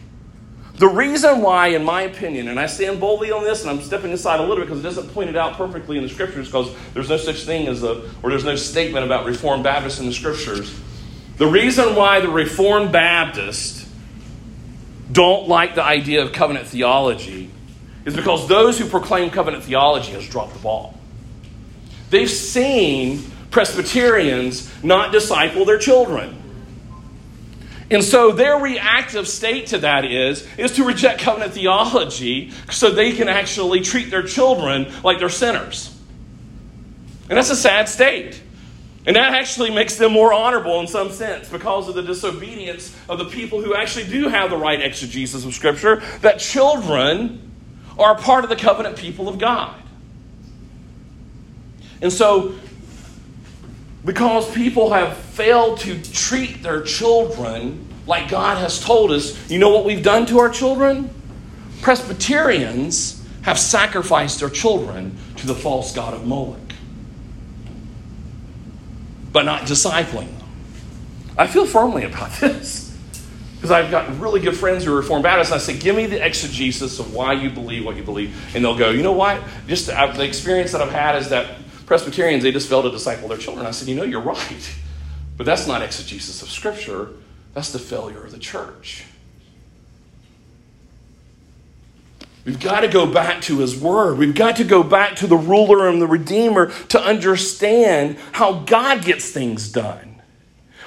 The 0.82 0.90
reason 0.90 1.44
why, 1.44 1.68
in 1.68 1.86
my 1.86 2.02
opinion, 2.02 2.48
and 2.48 2.60
I 2.60 2.66
stand 2.66 3.00
boldly 3.00 3.32
on 3.32 3.44
this, 3.44 3.62
and 3.62 3.70
I'm 3.70 3.82
stepping 3.82 4.12
aside 4.14 4.40
a 4.40 4.42
little 4.42 4.56
bit 4.56 4.62
because 4.62 4.80
it 4.80 4.82
doesn't 4.82 5.14
point 5.14 5.30
it 5.30 5.38
out 5.38 5.54
perfectly 5.54 5.96
in 5.96 6.02
the 6.02 6.10
scriptures, 6.10 6.48
because 6.48 6.76
there's 6.96 7.08
no 7.08 7.18
such 7.18 7.44
thing 7.44 7.68
as 7.68 7.84
a, 7.84 8.02
or 8.24 8.32
there's 8.32 8.44
no 8.44 8.56
statement 8.56 9.06
about 9.06 9.28
Reformed 9.28 9.64
Baptists 9.64 10.00
in 10.00 10.08
the 10.08 10.12
scriptures. 10.12 10.76
The 11.38 11.46
reason 11.46 11.94
why 11.94 12.20
the 12.20 12.30
Reformed 12.30 12.92
Baptists 12.92 13.88
don't 15.12 15.48
like 15.48 15.76
the 15.76 15.84
idea 15.84 16.24
of 16.24 16.34
covenant 16.34 16.66
theology 16.66 17.52
is 18.06 18.16
because 18.16 18.48
those 18.48 18.80
who 18.80 18.88
proclaim 18.88 19.30
covenant 19.30 19.64
theology 19.64 20.14
has 20.14 20.28
dropped 20.28 20.54
the 20.54 20.60
ball. 20.62 21.00
They've 22.10 22.28
seen 22.28 23.22
Presbyterians 23.52 24.84
not 24.84 25.12
disciple 25.12 25.64
their 25.64 25.78
children. 25.78 26.41
And 27.92 28.02
so 28.02 28.32
their 28.32 28.58
reactive 28.58 29.28
state 29.28 29.68
to 29.68 29.80
that 29.80 30.06
is, 30.06 30.48
is 30.58 30.72
to 30.78 30.86
reject 30.86 31.20
covenant 31.20 31.54
theology 31.54 32.52
so 32.72 32.90
they 32.90 33.12
can 33.12 33.28
actually 33.28 33.82
treat 33.82 34.10
their 34.10 34.24
children 34.24 34.92
like 35.04 35.20
they're 35.20 35.30
sinners. 35.30 35.94
And 37.30 37.38
that's 37.38 37.50
a 37.50 37.56
sad 37.56 37.90
state. 37.90 38.42
And 39.06 39.16
that 39.18 39.34
actually 39.34 39.72
makes 39.72 39.96
them 39.96 40.14
more 40.14 40.32
honorable 40.32 40.80
in 40.80 40.88
some 40.88 41.12
sense 41.12 41.50
because 41.50 41.90
of 41.90 41.96
the 41.96 42.02
disobedience 42.02 42.96
of 43.10 43.18
the 43.18 43.26
people 43.26 43.62
who 43.62 43.76
actually 43.76 44.08
do 44.08 44.30
have 44.30 44.52
the 44.52 44.58
right 44.58 44.82
exegesis 44.82 45.44
of 45.44 45.54
Scripture, 45.54 46.02
that 46.22 46.40
children 46.40 47.52
are 48.00 48.16
a 48.16 48.18
part 48.18 48.46
of 48.46 48.50
the 48.50 48.56
covenant 48.56 48.96
people 48.96 49.28
of 49.28 49.38
God. 49.38 49.76
And 52.02 52.14
so, 52.14 52.56
because 54.04 54.52
people 54.54 54.92
have 54.94 55.16
failed 55.18 55.80
to 55.82 56.02
treat 56.12 56.64
their 56.64 56.82
children 56.82 57.88
like 58.08 58.30
God 58.30 58.58
has 58.58 58.84
told 58.84 59.12
us, 59.12 59.50
you 59.50 59.60
know 59.60 59.70
what 59.70 59.86
we've 59.86 60.04
done 60.04 60.26
to 60.28 60.40
our 60.40 60.50
children? 60.50 61.10
Presbyterians 61.82 63.26
have 63.44 63.60
sacrificed 63.60 64.40
their 64.40 64.50
children 64.50 65.16
to 65.38 65.48
the 65.48 65.56
false 65.56 65.94
god 65.94 66.14
of 66.14 66.26
Moloch 66.26 66.58
but 69.32 69.46
not 69.46 69.62
discipling 69.62 70.38
them. 70.38 70.48
I 71.38 71.48
feel 71.48 71.66
firmly 71.66 72.04
about 72.04 72.32
this 72.40 72.90
because 73.56 73.72
I've 73.72 73.92
got 73.92 74.20
really 74.20 74.40
good 74.40 74.58
friends 74.58 74.84
who 74.84 74.94
are 74.94 74.98
Reformed 74.98 75.24
Baptists. 75.24 75.52
And 75.52 75.62
I 75.62 75.64
say, 75.64 75.78
give 75.78 75.96
me 75.96 76.08
the 76.08 76.24
exegesis 76.26 77.00
of 77.00 77.14
why 77.14 77.34
you 77.34 77.52
believe 77.52 77.86
what 77.86 77.96
you 77.96 78.04
believe. 78.04 78.56
And 78.56 78.66
they'll 78.66 78.78
go, 78.78 78.90
you 78.90 79.04
know 79.04 79.12
what? 79.12 79.40
Just 79.68 79.90
uh, 79.90 80.08
the 80.08 80.24
experience 80.24 80.72
that 80.72 80.82
I've 80.82 80.92
had 80.92 81.16
is 81.18 81.30
that 81.30 81.61
Presbyterians, 81.92 82.42
they 82.42 82.54
just 82.54 82.70
fail 82.70 82.84
to 82.84 82.90
disciple 82.90 83.28
their 83.28 83.38
children. 83.38 83.66
I 83.66 83.72
said, 83.72 83.90
you 83.90 83.96
know, 83.96 84.04
you're 84.04 84.22
right. 84.22 84.76
But 85.36 85.46
that's 85.46 85.68
not 85.68 85.82
exegesis 85.82 86.42
of 86.42 86.50
Scripture. 86.50 87.10
That's 87.54 87.74
the 87.74 87.80
failure 87.80 88.24
of 88.24 88.32
the 88.32 88.40
church. 88.40 89.04
We've 92.46 92.62
got 92.62 92.80
to 92.80 92.88
go 92.88 93.06
back 93.06 93.42
to 93.42 93.58
His 93.58 93.78
Word. 93.78 94.18
We've 94.18 94.34
got 94.34 94.56
to 94.56 94.64
go 94.64 94.84
back 94.84 95.18
to 95.18 95.28
the 95.28 95.36
ruler 95.36 95.90
and 95.90 96.02
the 96.02 96.08
Redeemer 96.08 96.72
to 96.88 97.02
understand 97.02 98.18
how 98.32 98.60
God 98.60 99.04
gets 99.04 99.30
things 99.30 99.70
done. 99.70 100.22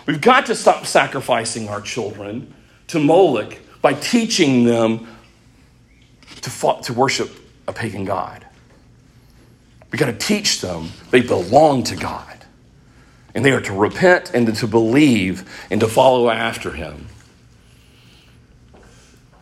We've 0.07 0.22
got 0.22 0.46
to 0.46 0.55
stop 0.55 0.86
sacrificing 0.86 1.68
our 1.68 1.82
children 1.82 2.55
to 2.86 2.98
Moloch 2.98 3.59
by 3.82 3.92
teaching 3.92 4.64
them 4.64 5.07
to, 6.40 6.78
to 6.80 6.94
worship 6.94 7.30
a 7.68 7.74
pagan 7.74 8.07
God. 8.07 8.43
We've 9.95 10.01
got 10.01 10.07
to 10.07 10.26
teach 10.26 10.61
them 10.61 10.90
they 11.12 11.20
belong 11.20 11.84
to 11.84 11.95
God. 11.95 12.45
And 13.32 13.45
they 13.45 13.53
are 13.53 13.61
to 13.61 13.72
repent 13.72 14.32
and 14.34 14.53
to 14.57 14.66
believe 14.66 15.49
and 15.70 15.80
to 15.80 15.86
follow 15.86 16.28
after 16.28 16.72
Him. 16.72 17.07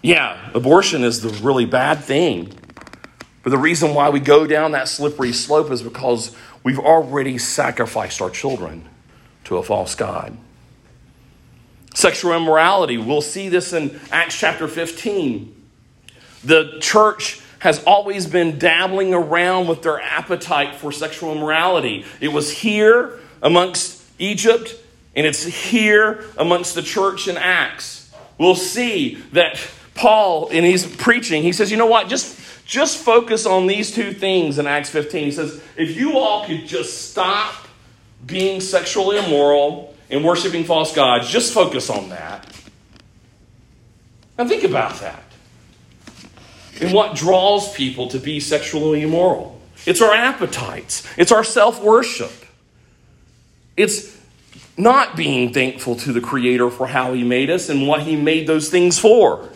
Yeah, 0.03 0.51
abortion 0.53 1.05
is 1.05 1.23
the 1.23 1.31
really 1.43 1.65
bad 1.65 2.05
thing. 2.05 2.53
But 3.43 3.49
the 3.49 3.57
reason 3.57 3.95
why 3.95 4.11
we 4.11 4.21
go 4.21 4.47
down 4.47 4.73
that 4.73 4.89
slippery 4.89 5.33
slope 5.33 5.71
is 5.71 5.81
because 5.81 6.37
we've 6.63 6.79
already 6.79 7.39
sacrificed 7.39 8.21
our 8.21 8.29
children 8.29 8.87
to 9.45 9.57
a 9.57 9.63
false 9.63 9.95
God. 9.95 10.37
Sexual 11.95 12.35
immorality, 12.35 12.99
we'll 12.99 13.23
see 13.23 13.49
this 13.49 13.73
in 13.73 13.99
Acts 14.11 14.39
chapter 14.39 14.69
15. 14.69 15.63
The 16.45 16.77
church 16.83 17.42
has 17.63 17.81
always 17.85 18.27
been 18.27 18.59
dabbling 18.59 19.15
around 19.15 19.69
with 19.69 19.83
their 19.83 20.01
appetite 20.01 20.75
for 20.75 20.91
sexual 20.91 21.31
immorality. 21.31 22.05
It 22.21 22.33
was 22.33 22.51
here 22.51 23.21
amongst 23.41 24.03
Egypt, 24.19 24.75
and 25.15 25.25
it's 25.25 25.45
here 25.45 26.25
amongst 26.37 26.75
the 26.75 26.83
church 26.83 27.29
in 27.29 27.37
Acts. 27.37 28.11
We'll 28.37 28.57
see 28.57 29.15
that 29.31 29.65
Paul, 29.95 30.49
in 30.49 30.65
his 30.65 30.85
preaching, 30.85 31.45
he 31.45 31.53
says, 31.53 31.71
you 31.71 31.77
know 31.77 31.87
what? 31.87 32.09
Just, 32.09 32.37
just 32.67 32.99
focus 32.99 33.47
on 33.47 33.69
these 33.69 33.95
two 33.95 34.13
things 34.13 34.59
in 34.59 34.67
Acts 34.67 34.91
15. 34.91 35.23
He 35.23 35.31
says, 35.31 35.63
if 35.77 35.97
you 35.97 36.19
all 36.19 36.45
could 36.45 36.67
just 36.67 37.13
stop 37.13 37.69
being 38.27 38.61
sexually 38.61 39.19
immoral 39.19 39.95
and 40.11 40.25
worshiping 40.25 40.65
false 40.65 40.93
gods, 40.93 41.31
just 41.31 41.55
focus 41.55 41.91
on 41.91 42.09
that. 42.09 42.45
And 44.37 44.49
think 44.49 44.65
about 44.65 44.97
that. 44.97 45.23
And 46.81 46.93
what 46.93 47.15
draws 47.15 47.73
people 47.75 48.09
to 48.09 48.19
be 48.19 48.41
sexually 48.41 49.03
immoral? 49.03 49.61
It's 49.85 50.01
our 50.01 50.15
appetites, 50.15 51.07
it's 51.17 51.33
our 51.33 51.45
self 51.45 51.83
worship. 51.83 52.33
It's 53.77 54.19
not 54.77 55.17
being 55.17 55.53
thankful 55.53 55.97
to 55.97 56.13
the 56.13 56.21
Creator 56.21 56.71
for 56.71 56.87
how 56.87 57.13
He 57.13 57.25
made 57.25 57.51
us 57.51 57.69
and 57.69 57.87
what 57.87 58.03
He 58.03 58.17
made 58.17 58.47
those 58.47 58.69
things 58.69 58.99
for. 58.99 59.49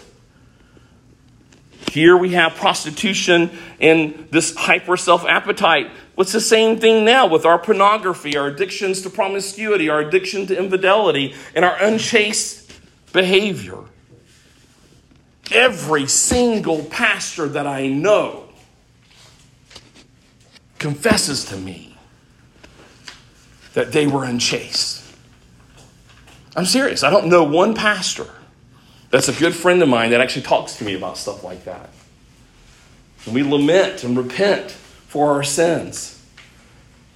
Here 1.93 2.17
we 2.17 2.31
have 2.33 2.57
prostitution 2.57 3.51
and 3.81 4.29
this 4.31 4.55
hyper 4.55 4.97
self 4.97 5.25
appetite. 5.25 5.91
What's 6.15 6.33
the 6.33 6.41
same 6.41 6.79
thing 6.79 7.05
now 7.05 7.27
with 7.27 7.47
our 7.47 7.59
pornography, 7.59 8.37
our 8.37 8.49
addictions 8.49 9.03
to 9.03 9.11
promiscuity, 9.11 9.89
our 9.89 10.01
addiction 10.01 10.47
to 10.49 10.59
infidelity, 10.59 11.35
and 11.55 11.65
our 11.65 11.77
unchaste 11.83 12.71
behavior? 13.13 13.79
Every 15.53 16.07
single 16.07 16.85
pastor 16.85 17.49
that 17.49 17.67
I 17.67 17.87
know 17.89 18.49
confesses 20.79 21.45
to 21.47 21.57
me 21.57 21.97
that 23.75 23.93
they 23.93 24.07
were 24.07 24.25
unchaste. 24.25 25.05
I'm 26.57 26.65
serious. 26.65 27.03
I 27.03 27.11
don't 27.11 27.27
know 27.27 27.45
one 27.45 27.75
pastor 27.75 28.29
that's 29.11 29.29
a 29.29 29.33
good 29.33 29.55
friend 29.55 29.83
of 29.83 29.89
mine 29.89 30.11
that 30.11 30.21
actually 30.21 30.43
talks 30.43 30.77
to 30.77 30.85
me 30.85 30.95
about 30.95 31.17
stuff 31.17 31.45
like 31.45 31.65
that. 31.65 31.91
And 33.25 33.35
we 33.35 33.43
lament 33.43 34.05
and 34.05 34.17
repent 34.17 34.71
for 34.71 35.33
our 35.33 35.43
sins. 35.43 36.23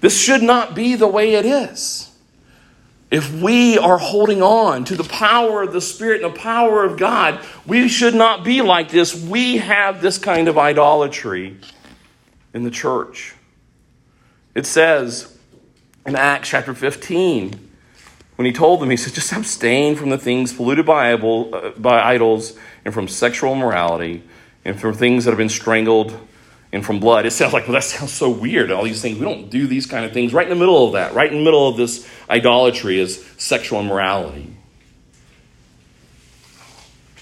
This 0.01 0.19
should 0.19 0.43
not 0.43 0.75
be 0.75 0.95
the 0.95 1.09
way 1.09 1.35
it 1.35 1.45
is. 1.45 2.10
If 3.11 3.33
we 3.33 3.77
are 3.77 3.99
holding 3.99 4.41
on 4.41 4.85
to 4.85 4.95
the 4.95 5.05
power 5.05 5.63
of 5.63 5.73
the 5.73 5.81
Spirit 5.81 6.23
and 6.23 6.33
the 6.33 6.39
power 6.39 6.85
of 6.85 6.97
God, 6.97 7.41
we 7.67 7.89
should 7.89 8.15
not 8.15 8.45
be 8.45 8.63
like 8.63 8.91
this. 8.91 9.15
We 9.15 9.57
have 9.57 10.01
this 10.01 10.17
kind 10.17 10.47
of 10.47 10.57
idolatry 10.57 11.57
in 12.55 12.63
the 12.63 12.71
church. 12.71 13.35
It 14.55 14.65
says 14.65 15.37
in 16.07 16.15
Acts 16.15 16.49
chapter 16.49 16.73
15, 16.73 17.69
when 18.37 18.47
he 18.47 18.53
told 18.53 18.81
them, 18.81 18.91
he 18.91 18.97
said, 18.97 19.13
just 19.13 19.33
abstain 19.33 19.97
from 19.97 20.11
the 20.11 20.17
things 20.17 20.53
polluted 20.53 20.87
by, 20.87 21.13
uh, 21.13 21.73
idols 21.85 22.57
and 22.85 22.95
from 22.95 23.09
sexual 23.09 23.53
immorality 23.53 24.23
and 24.65 24.81
from 24.81 24.95
things 24.95 25.25
that 25.25 25.33
have 25.33 25.39
been 25.39 25.49
strangled 25.49 26.19
and 26.73 26.85
from 26.85 27.01
blood. 27.01 27.27
It 27.27 27.33
sounds 27.33 27.53
like, 27.53 27.65
well, 27.65 27.75
that 27.75 27.85
sounds 27.85 28.13
so 28.13 28.31
weird. 28.31 28.71
All 28.71 28.85
these 28.85 29.03
things, 29.03 29.19
we 29.19 29.25
don't 29.25 29.51
do 29.51 29.67
these 29.67 29.87
kind 29.87 30.05
of 30.05 30.13
things. 30.13 30.33
Right 30.33 30.47
in 30.47 30.51
the 30.51 30.61
middle 30.61 30.87
of 30.87 30.93
that, 30.93 31.15
right 31.15 31.31
in 31.31 31.39
the 31.39 31.45
middle 31.45 31.69
of 31.69 31.77
this 31.77 32.09
idolatry 32.29 33.01
is 33.01 33.25
sexual 33.39 33.81
immorality. 33.81 34.55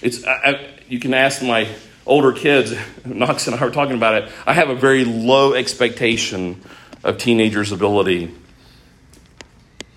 It's, 0.01 0.23
I, 0.23 0.31
I, 0.31 0.69
you 0.87 0.99
can 0.99 1.13
ask 1.13 1.41
my 1.41 1.67
older 2.05 2.31
kids, 2.31 2.73
Knox 3.05 3.47
and 3.47 3.55
I 3.55 3.63
were 3.63 3.71
talking 3.71 3.95
about 3.95 4.23
it. 4.23 4.31
I 4.45 4.53
have 4.53 4.69
a 4.69 4.75
very 4.75 5.03
low 5.05 5.53
expectation 5.53 6.61
of 7.03 7.17
teenagers' 7.17 7.71
ability 7.71 8.33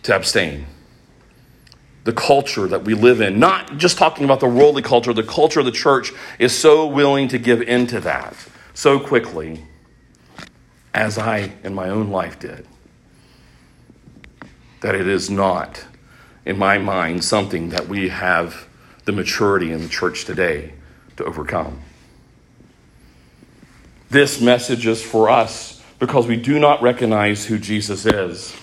to 0.04 0.16
abstain 0.16 0.66
the 2.04 2.12
culture 2.12 2.66
that 2.66 2.82
we 2.82 2.94
live 2.94 3.20
in, 3.20 3.38
not 3.38 3.76
just 3.76 3.96
talking 3.96 4.24
about 4.24 4.40
the 4.40 4.48
worldly 4.48 4.82
culture, 4.82 5.12
the 5.12 5.22
culture 5.22 5.60
of 5.60 5.66
the 5.66 5.72
church 5.72 6.12
is 6.40 6.56
so 6.56 6.84
willing 6.84 7.28
to 7.28 7.38
give 7.38 7.62
into 7.62 8.00
that 8.00 8.34
so 8.74 8.98
quickly 8.98 9.64
as 10.94 11.18
I 11.18 11.52
in 11.62 11.74
my 11.74 11.88
own 11.88 12.10
life 12.10 12.38
did. 12.38 12.66
That 14.80 14.94
it 14.94 15.06
is 15.06 15.30
not, 15.30 15.84
in 16.44 16.58
my 16.58 16.78
mind, 16.78 17.24
something 17.24 17.70
that 17.70 17.88
we 17.88 18.08
have 18.08 18.66
the 19.04 19.12
maturity 19.12 19.72
in 19.72 19.82
the 19.82 19.88
church 19.88 20.24
today 20.24 20.74
to 21.16 21.24
overcome. 21.24 21.80
This 24.10 24.40
message 24.40 24.86
is 24.86 25.02
for 25.02 25.30
us 25.30 25.82
because 25.98 26.26
we 26.26 26.36
do 26.36 26.58
not 26.58 26.82
recognize 26.82 27.46
who 27.46 27.58
Jesus 27.58 28.04
is 28.04 28.54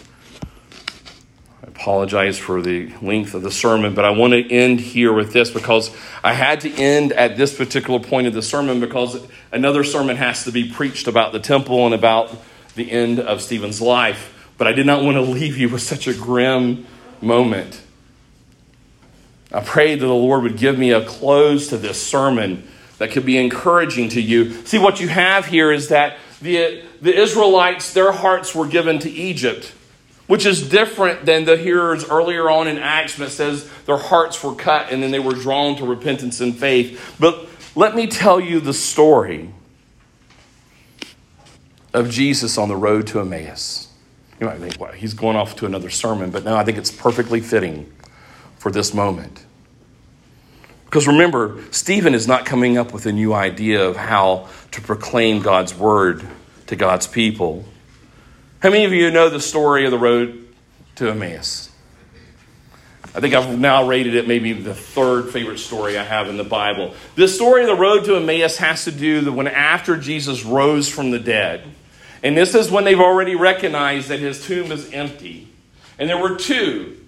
apologize 1.64 2.38
for 2.38 2.62
the 2.62 2.92
length 3.02 3.34
of 3.34 3.42
the 3.42 3.52
sermon, 3.52 3.94
but 3.94 4.06
I 4.06 4.12
want 4.12 4.34
to 4.34 4.52
end 4.52 4.80
here 4.80 5.12
with 5.12 5.34
this 5.34 5.52
because 5.52 5.96
I 6.24 6.34
had 6.34 6.62
to 6.62 6.74
end 6.74 7.12
at 7.14 7.38
this 7.38 7.56
particular 7.56 8.00
point 8.00 8.28
of 8.28 8.34
the 8.34 8.42
sermon 8.42 8.80
because 8.80 9.22
another 9.52 9.84
sermon 9.84 10.18
has 10.18 10.46
to 10.46 10.52
be 10.52 10.70
preached 10.70 11.08
about 11.08 11.32
the 11.32 11.40
temple 11.40 11.86
and 11.86 11.94
about 11.94 12.36
the 12.76 12.90
end 12.90 13.20
of 13.20 13.42
Stephen's 13.42 13.82
life. 13.82 14.36
But 14.58 14.68
I 14.68 14.74
did 14.74 14.86
not 14.86 15.04
want 15.04 15.16
to 15.16 15.22
leave 15.22 15.58
you 15.58 15.70
with 15.70 15.82
such 15.82 16.08
a 16.08 16.14
grim 16.14 16.86
moment. 17.22 17.82
I 19.52 19.62
prayed 19.62 20.00
that 20.00 20.06
the 20.06 20.14
Lord 20.14 20.44
would 20.44 20.58
give 20.58 20.78
me 20.78 20.92
a 20.92 21.04
close 21.04 21.70
to 21.70 21.78
this 21.78 22.02
sermon 22.02 22.68
that 23.00 23.12
could 23.12 23.26
be 23.26 23.38
encouraging 23.38 24.10
to 24.10 24.22
you. 24.22 24.52
See, 24.66 24.78
what 24.78 25.00
you 25.00 25.08
have 25.08 25.46
here 25.46 25.72
is 25.72 25.90
that 25.90 26.18
the, 26.42 26.84
the 27.02 27.18
Israelites, 27.18 27.94
their 27.94 28.12
hearts 28.12 28.54
were 28.54 28.68
given 28.68 29.00
to 29.00 29.10
Egypt 29.10 29.74
which 30.30 30.46
is 30.46 30.70
different 30.70 31.26
than 31.26 31.44
the 31.46 31.58
hearers 31.58 32.08
earlier 32.08 32.52
on 32.52 32.68
in 32.68 32.78
Acts 32.78 33.16
that 33.16 33.32
says 33.32 33.68
their 33.88 33.98
hearts 33.98 34.44
were 34.44 34.54
cut 34.54 34.92
and 34.92 35.02
then 35.02 35.10
they 35.10 35.18
were 35.18 35.34
drawn 35.34 35.76
to 35.78 35.86
repentance 35.88 36.40
and 36.40 36.56
faith. 36.56 37.16
But 37.20 37.50
let 37.76 37.96
me 37.96 38.06
tell 38.06 38.40
you 38.40 38.60
the 38.60 38.72
story 38.72 39.50
of 41.96 42.12
Jesus 42.12 42.60
on 42.60 42.70
the 42.70 42.76
road 42.76 43.08
to 43.08 43.20
Emmaus. 43.20 43.92
You 44.40 44.46
might 44.46 44.60
think, 44.60 44.80
well, 44.80 44.92
he's 44.92 45.16
going 45.16 45.36
off 45.36 45.56
to 45.56 45.66
another 45.66 45.90
sermon, 45.90 46.30
but 46.30 46.44
no, 46.44 46.56
I 46.56 46.64
think 46.64 46.78
it's 46.78 46.92
perfectly 46.92 47.42
fitting 47.42 47.92
for 48.60 48.72
this 48.72 48.94
moment. 48.94 49.44
Because 50.86 51.08
remember, 51.08 51.60
Stephen 51.72 52.14
is 52.14 52.28
not 52.28 52.46
coming 52.46 52.78
up 52.78 52.94
with 52.94 53.08
a 53.08 53.12
new 53.12 53.34
idea 53.34 53.84
of 53.84 53.96
how 53.96 54.48
to 54.74 54.82
proclaim 54.82 55.42
God's 55.42 55.74
word 55.74 56.24
to 56.68 56.76
God's 56.76 57.08
people. 57.08 57.66
How 58.60 58.70
many 58.70 58.84
of 58.84 58.92
you 58.92 59.10
know 59.10 59.30
the 59.30 59.40
story 59.40 59.86
of 59.86 59.92
the 59.92 59.98
road 59.98 60.46
to 60.96 61.10
Emmaus? 61.10 61.72
I 63.16 63.22
think 63.22 63.34
I've 63.34 63.58
now 63.58 63.88
rated 63.88 64.16
it 64.16 64.28
maybe 64.28 64.52
the 64.52 64.76
third 64.76 65.30
favorite 65.30 65.60
story 65.60 65.98
I 65.98 66.04
have 66.04 66.28
in 66.28 66.36
the 66.36 66.44
Bible. 66.44 66.94
This 67.16 67.34
story 67.34 67.62
of 67.62 67.68
the 67.68 67.76
road 67.76 68.04
to 68.06 68.18
Emmaus 68.18 68.58
has 68.58 68.84
to 68.84 68.92
do 68.92 69.24
with 69.24 69.34
when 69.34 69.48
after 69.48 69.96
Jesus 69.96 70.44
rose 70.44 70.90
from 70.90 71.12
the 71.12 71.20
dead. 71.20 71.64
And 72.22 72.36
this 72.36 72.54
is 72.54 72.70
when 72.70 72.84
they've 72.84 73.00
already 73.00 73.36
recognized 73.36 74.10
that 74.10 74.20
his 74.20 74.46
tomb 74.46 74.74
is 74.74 74.92
empty. 74.92 75.48
And 75.98 76.10
there 76.10 76.18
were 76.18 76.36
two. 76.36 77.00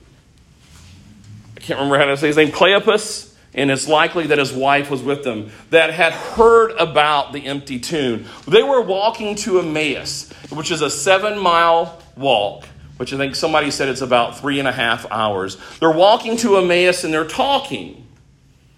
I 1.57 1.59
can't 1.59 1.79
remember 1.79 1.99
how 1.99 2.05
to 2.05 2.15
say 2.15 2.27
his 2.27 2.37
name, 2.37 2.51
Cleopas 2.51 3.30
and 3.53 3.69
it's 3.69 3.87
likely 3.87 4.27
that 4.27 4.37
his 4.37 4.53
wife 4.53 4.89
was 4.89 5.01
with 5.01 5.23
them, 5.23 5.51
that 5.71 5.93
had 5.93 6.13
heard 6.13 6.71
about 6.71 7.33
the 7.33 7.45
empty 7.45 7.79
tomb. 7.79 8.25
They 8.47 8.63
were 8.63 8.81
walking 8.81 9.35
to 9.37 9.59
Emmaus, 9.59 10.31
which 10.49 10.71
is 10.71 10.81
a 10.81 10.89
seven 10.89 11.37
mile 11.37 12.01
walk, 12.15 12.65
which 12.97 13.13
I 13.13 13.17
think 13.17 13.35
somebody 13.35 13.69
said 13.71 13.89
it's 13.89 14.01
about 14.01 14.39
three 14.39 14.59
and 14.59 14.67
a 14.67 14.71
half 14.71 15.05
hours. 15.11 15.57
They're 15.79 15.91
walking 15.91 16.37
to 16.37 16.57
Emmaus 16.57 17.03
and 17.03 17.13
they're 17.13 17.27
talking. 17.27 18.07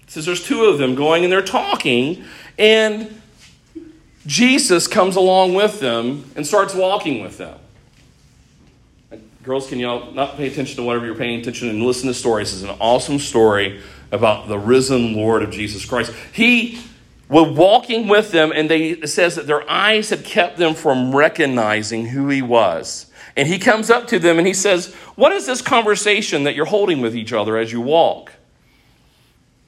It 0.03 0.11
says 0.11 0.25
there's 0.25 0.43
two 0.43 0.65
of 0.65 0.79
them 0.79 0.95
going 0.95 1.23
and 1.23 1.31
they're 1.31 1.41
talking, 1.41 2.23
and 2.57 3.21
Jesus 4.25 4.87
comes 4.87 5.15
along 5.15 5.53
with 5.53 5.79
them 5.79 6.31
and 6.35 6.47
starts 6.47 6.73
walking 6.73 7.21
with 7.21 7.37
them. 7.37 7.59
Girls, 9.43 9.67
can 9.67 9.77
y'all 9.77 10.13
not 10.13 10.37
pay 10.37 10.47
attention 10.47 10.77
to 10.77 10.83
whatever 10.83 11.05
you're 11.05 11.15
paying 11.15 11.41
attention 11.41 11.67
and 11.67 11.83
listen 11.83 12.07
to 12.07 12.13
stories? 12.13 12.51
This 12.51 12.63
is 12.63 12.69
an 12.69 12.77
awesome 12.79 13.19
story 13.19 13.81
about 14.13 14.47
the 14.47 14.59
risen 14.59 15.15
Lord 15.15 15.41
of 15.41 15.51
Jesus 15.51 15.83
Christ. 15.83 16.13
He 16.31 16.79
was 17.27 17.49
walking 17.57 18.07
with 18.07 18.31
them, 18.31 18.51
and 18.53 18.69
they, 18.69 18.91
it 18.91 19.07
says 19.07 19.35
that 19.35 19.47
their 19.47 19.69
eyes 19.69 20.11
had 20.11 20.23
kept 20.23 20.57
them 20.57 20.75
from 20.75 21.15
recognizing 21.15 22.05
who 22.05 22.29
he 22.29 22.41
was. 22.41 23.07
And 23.35 23.47
he 23.47 23.57
comes 23.57 23.89
up 23.89 24.07
to 24.09 24.19
them 24.19 24.37
and 24.37 24.45
he 24.45 24.53
says, 24.53 24.93
What 25.15 25.31
is 25.31 25.47
this 25.47 25.63
conversation 25.63 26.43
that 26.43 26.53
you're 26.53 26.67
holding 26.67 27.01
with 27.01 27.15
each 27.15 27.33
other 27.33 27.57
as 27.57 27.71
you 27.71 27.81
walk? 27.81 28.31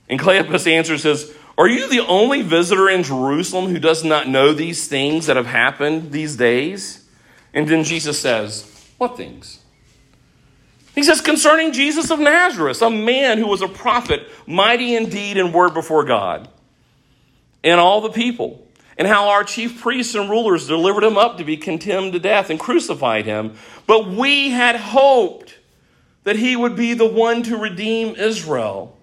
And 0.08 0.20
Cleopas 0.20 0.68
answers, 0.72 1.02
says, 1.02 1.34
Are 1.58 1.68
you 1.68 1.90
the 1.90 2.06
only 2.06 2.44
visitor 2.44 2.88
in 2.88 3.02
Jerusalem 3.02 3.72
who 3.72 3.80
does 3.80 4.04
not 4.04 4.28
know 4.28 4.54
these 4.54 4.88
things 4.88 5.26
that 5.26 5.36
have 5.36 5.48
happened 5.48 6.12
these 6.12 6.36
days? 6.36 7.08
And 7.56 7.68
then 7.68 7.84
Jesus 7.84 8.20
says, 8.20 8.72
What 9.00 9.18
things? 9.18 9.65
He 10.96 11.04
says, 11.04 11.20
concerning 11.20 11.74
Jesus 11.74 12.10
of 12.10 12.20
Nazareth, 12.20 12.82
a 12.82 12.90
man 12.90 13.38
who 13.38 13.48
was 13.48 13.62
a 13.62 13.68
prophet, 13.68 14.28
mighty 14.48 14.96
in 14.96 15.10
deed 15.10 15.38
and 15.38 15.54
word 15.54 15.74
before 15.74 16.06
God 16.06 16.48
and 17.64 17.80
all 17.80 18.00
the 18.00 18.10
people, 18.10 18.66
and 18.98 19.08
how 19.08 19.28
our 19.30 19.44
chief 19.44 19.82
priests 19.82 20.16
and 20.16 20.30
rulers 20.30 20.68
delivered 20.68 21.04
him 21.04 21.18
up 21.18 21.38
to 21.38 21.44
be 21.44 21.58
condemned 21.58 22.14
to 22.14 22.20
death 22.20 22.50
and 22.50 22.60
crucified 22.60 23.26
him. 23.26 23.56
But 23.86 24.08
we 24.08 24.52
had 24.52 24.78
hoped 24.78 25.58
that 26.24 26.38
he 26.38 26.56
would 26.56 26.76
be 26.76 26.94
the 26.94 27.06
one 27.06 27.44
to 27.44 27.58
redeem 27.58 28.16
Israel. 28.16 28.98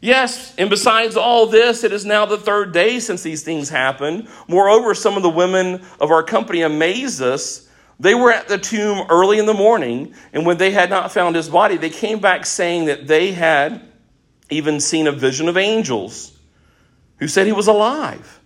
Yes, 0.00 0.54
and 0.56 0.70
besides 0.70 1.16
all 1.16 1.46
this, 1.46 1.84
it 1.84 1.92
is 1.92 2.06
now 2.06 2.26
the 2.26 2.38
third 2.38 2.72
day 2.72 2.98
since 3.00 3.22
these 3.22 3.42
things 3.42 3.68
happened. 3.68 4.28
Moreover, 4.48 4.94
some 4.94 5.16
of 5.16 5.22
the 5.22 5.30
women 5.30 5.82
of 6.00 6.10
our 6.10 6.22
company 6.22 6.62
amaze 6.62 7.20
us 7.20 7.68
they 8.00 8.14
were 8.14 8.32
at 8.32 8.48
the 8.48 8.56
tomb 8.56 9.06
early 9.10 9.38
in 9.38 9.44
the 9.44 9.54
morning, 9.54 10.14
and 10.32 10.46
when 10.46 10.56
they 10.56 10.70
had 10.70 10.88
not 10.88 11.12
found 11.12 11.36
his 11.36 11.50
body, 11.50 11.76
they 11.76 11.90
came 11.90 12.18
back 12.18 12.46
saying 12.46 12.86
that 12.86 13.06
they 13.06 13.32
had 13.32 13.82
even 14.48 14.80
seen 14.80 15.06
a 15.06 15.12
vision 15.12 15.48
of 15.48 15.58
angels 15.58 16.32
who 17.18 17.28
said 17.28 17.46
he 17.46 17.52
was 17.52 17.66
alive. 17.66 18.40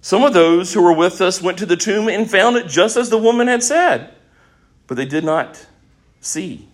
Some 0.00 0.24
of 0.24 0.32
those 0.32 0.72
who 0.72 0.82
were 0.82 0.94
with 0.94 1.20
us 1.20 1.42
went 1.42 1.58
to 1.58 1.66
the 1.66 1.76
tomb 1.76 2.08
and 2.08 2.30
found 2.30 2.56
it 2.56 2.66
just 2.66 2.96
as 2.96 3.10
the 3.10 3.18
woman 3.18 3.46
had 3.46 3.62
said, 3.62 4.14
but 4.86 4.96
they 4.96 5.04
did 5.04 5.22
not 5.22 5.66
see. 6.22 6.66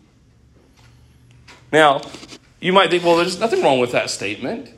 Now, 1.73 2.01
you 2.61 2.73
might 2.73 2.91
think, 2.91 3.03
well, 3.03 3.17
there's 3.17 3.41
nothing 3.41 3.61
wrong 3.61 3.81
with 3.81 3.91
that 3.91 4.09
statement. 4.09 4.71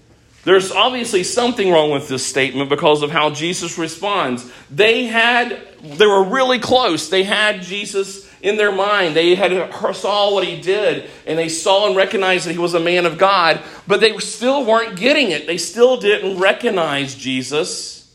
There's 0.47 0.71
obviously 0.71 1.25
something 1.25 1.73
wrong 1.73 1.91
with 1.91 2.07
this 2.07 2.25
statement 2.25 2.71
because 2.71 3.03
of 3.03 3.11
how 3.11 3.31
Jesus 3.31 3.79
responds. 3.79 4.49
They 4.71 5.07
had, 5.07 5.61
they 5.83 6.07
were 6.07 6.23
really 6.23 6.61
close. 6.61 7.09
They 7.09 7.25
had 7.25 7.63
Jesus 7.63 8.31
in 8.43 8.57
their 8.57 8.71
mind. 8.71 9.17
They 9.17 9.35
had 9.35 9.75
saw 9.93 10.33
what 10.33 10.47
he 10.47 10.61
did, 10.61 11.11
and 11.27 11.37
they 11.37 11.49
saw 11.49 11.89
and 11.89 11.97
recognized 11.97 12.47
that 12.47 12.53
he 12.53 12.59
was 12.59 12.75
a 12.75 12.81
man 12.81 13.07
of 13.07 13.19
God, 13.19 13.61
but 13.89 13.99
they 13.99 14.17
still 14.19 14.65
weren't 14.65 14.97
getting 14.97 15.33
it. 15.33 15.49
They 15.49 15.59
still 15.59 15.97
didn't 15.97 16.39
recognize 16.39 17.17
Jesus. 17.17 18.15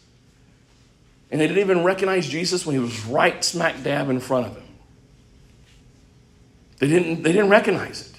And 1.32 1.42
they 1.42 1.48
didn't 1.48 1.64
even 1.64 1.84
recognize 1.84 2.30
Jesus 2.30 2.66
when 2.66 2.78
he 2.78 2.82
was 2.82 3.06
right 3.08 3.44
smack 3.44 3.84
dab 3.84 4.10
in 4.10 4.22
front 4.22 4.48
of 4.48 4.56
them. 4.56 4.64
They 6.80 6.88
didn't, 6.88 7.24
they 7.24 7.34
didn't 7.34 7.50
recognize 7.50 8.10
it. 8.10 8.16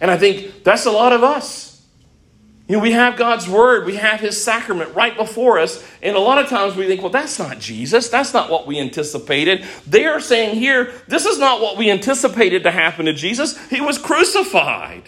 And 0.00 0.10
I 0.10 0.16
think 0.16 0.64
that's 0.64 0.86
a 0.86 0.90
lot 0.90 1.12
of 1.12 1.22
us. 1.22 1.73
You 2.66 2.76
know, 2.76 2.82
we 2.82 2.92
have 2.92 3.16
God's 3.16 3.46
word, 3.46 3.84
we 3.84 3.96
have 3.96 4.20
his 4.20 4.42
sacrament 4.42 4.94
right 4.94 5.14
before 5.14 5.58
us, 5.58 5.84
and 6.00 6.16
a 6.16 6.20
lot 6.20 6.38
of 6.38 6.48
times 6.48 6.76
we 6.76 6.86
think, 6.86 7.02
well, 7.02 7.10
that's 7.10 7.38
not 7.38 7.58
Jesus. 7.58 8.08
That's 8.08 8.32
not 8.32 8.50
what 8.50 8.66
we 8.66 8.80
anticipated. 8.80 9.66
They 9.86 10.06
are 10.06 10.20
saying 10.20 10.56
here, 10.56 10.92
this 11.06 11.26
is 11.26 11.38
not 11.38 11.60
what 11.60 11.76
we 11.76 11.90
anticipated 11.90 12.62
to 12.62 12.70
happen 12.70 13.04
to 13.04 13.12
Jesus. 13.12 13.58
He 13.68 13.82
was 13.82 13.98
crucified. 13.98 15.02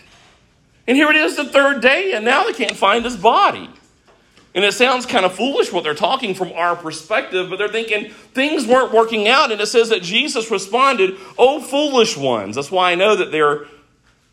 And 0.87 0.99
here 0.99 1.09
it 1.09 1.17
is 1.17 1.37
the 1.37 1.47
third 1.47 1.81
day, 1.81 2.13
and 2.13 2.27
now 2.27 2.45
they 2.45 2.53
can't 2.53 2.77
find 2.77 3.05
his 3.05 3.17
body. 3.17 3.71
And 4.55 4.65
it 4.65 4.73
sounds 4.73 5.07
kind 5.07 5.25
of 5.25 5.35
foolish 5.35 5.73
what 5.73 5.83
they're 5.83 5.95
talking 5.95 6.35
from 6.35 6.53
our 6.53 6.77
perspective, 6.77 7.49
but 7.49 7.57
they're 7.57 7.69
thinking 7.69 8.11
things 8.11 8.67
weren't 8.67 8.93
working 8.93 9.29
out. 9.29 9.51
And 9.51 9.61
it 9.61 9.67
says 9.67 9.91
that 9.91 10.03
Jesus 10.03 10.51
responded, 10.51 11.17
Oh, 11.37 11.61
foolish 11.61 12.17
ones. 12.17 12.57
That's 12.57 12.71
why 12.71 12.93
I 12.93 12.95
know 12.95 13.17
that 13.17 13.33
they're 13.33 13.67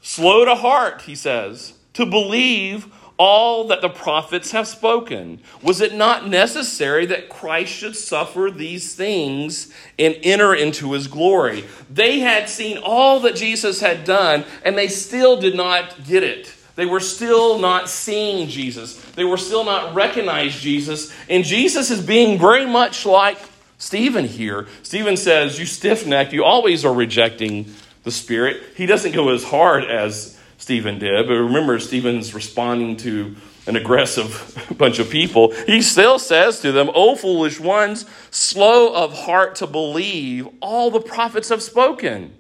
slow 0.02 0.46
to 0.46 0.56
heart, 0.56 1.02
he 1.02 1.16
says, 1.16 1.74
to 1.94 2.06
believe 2.06 2.88
all 3.18 3.68
that 3.68 3.82
the 3.82 3.90
prophets 3.90 4.52
have 4.52 4.68
spoken? 4.68 5.40
Was 5.62 5.82
it 5.82 5.94
not 5.94 6.28
necessary 6.28 7.06
that 7.08 7.30
Christ 7.30 7.72
should 7.72 7.96
suffer 7.96 8.50
these 8.52 8.96
things 8.96 9.72
and 10.00 10.18
enter 10.24 10.54
into 10.54 10.94
his 10.94 11.08
glory? 11.08 11.66
They 11.90 12.20
had 12.20 12.50
seen 12.50 12.78
all 12.78 13.20
that 13.22 13.36
Jesus 13.36 13.80
had 13.80 14.04
done, 14.04 14.46
and 14.64 14.78
they 14.78 14.88
still 14.88 15.40
did 15.40 15.56
not 15.56 16.06
get 16.06 16.24
it. 16.24 16.54
They 16.76 16.86
were 16.86 17.00
still 17.00 17.60
not 17.60 17.88
seeing 17.88 18.48
Jesus. 18.48 19.00
They 19.12 19.24
were 19.24 19.38
still 19.38 19.64
not 19.64 19.94
recognizing 19.94 20.60
Jesus. 20.60 21.14
And 21.30 21.44
Jesus 21.44 21.92
is 21.92 22.02
being 22.02 22.40
very 22.40 22.66
much 22.66 23.06
like 23.06 23.38
Stephen 23.78 24.26
here. 24.26 24.68
Stephen 24.82 25.18
says, 25.18 25.60
You 25.60 25.66
stiff 25.66 26.08
necked, 26.08 26.34
you 26.34 26.44
always 26.44 26.84
are 26.84 26.94
rejecting 26.94 27.74
the 28.04 28.12
Spirit. 28.12 28.62
He 28.76 28.86
doesn't 28.86 29.14
go 29.14 29.30
as 29.30 29.44
hard 29.44 29.84
as 29.84 30.38
Stephen 30.64 30.98
did. 30.98 31.28
But 31.28 31.34
remember, 31.34 31.78
Stephen's 31.78 32.34
responding 32.34 32.96
to 32.98 33.36
an 33.68 33.76
aggressive 33.76 34.74
bunch 34.78 34.98
of 34.98 35.10
people. 35.10 35.54
He 35.68 35.82
still 35.82 36.18
says 36.18 36.62
to 36.62 36.72
them, 36.72 36.90
O 36.96 37.18
foolish 37.18 37.60
ones, 37.60 38.06
slow 38.32 38.94
of 38.96 39.14
heart 39.14 39.56
to 39.56 39.68
believe 39.68 40.48
all 40.62 40.90
the 40.90 41.02
prophets 41.02 41.50
have 41.50 41.62
spoken. 41.62 42.34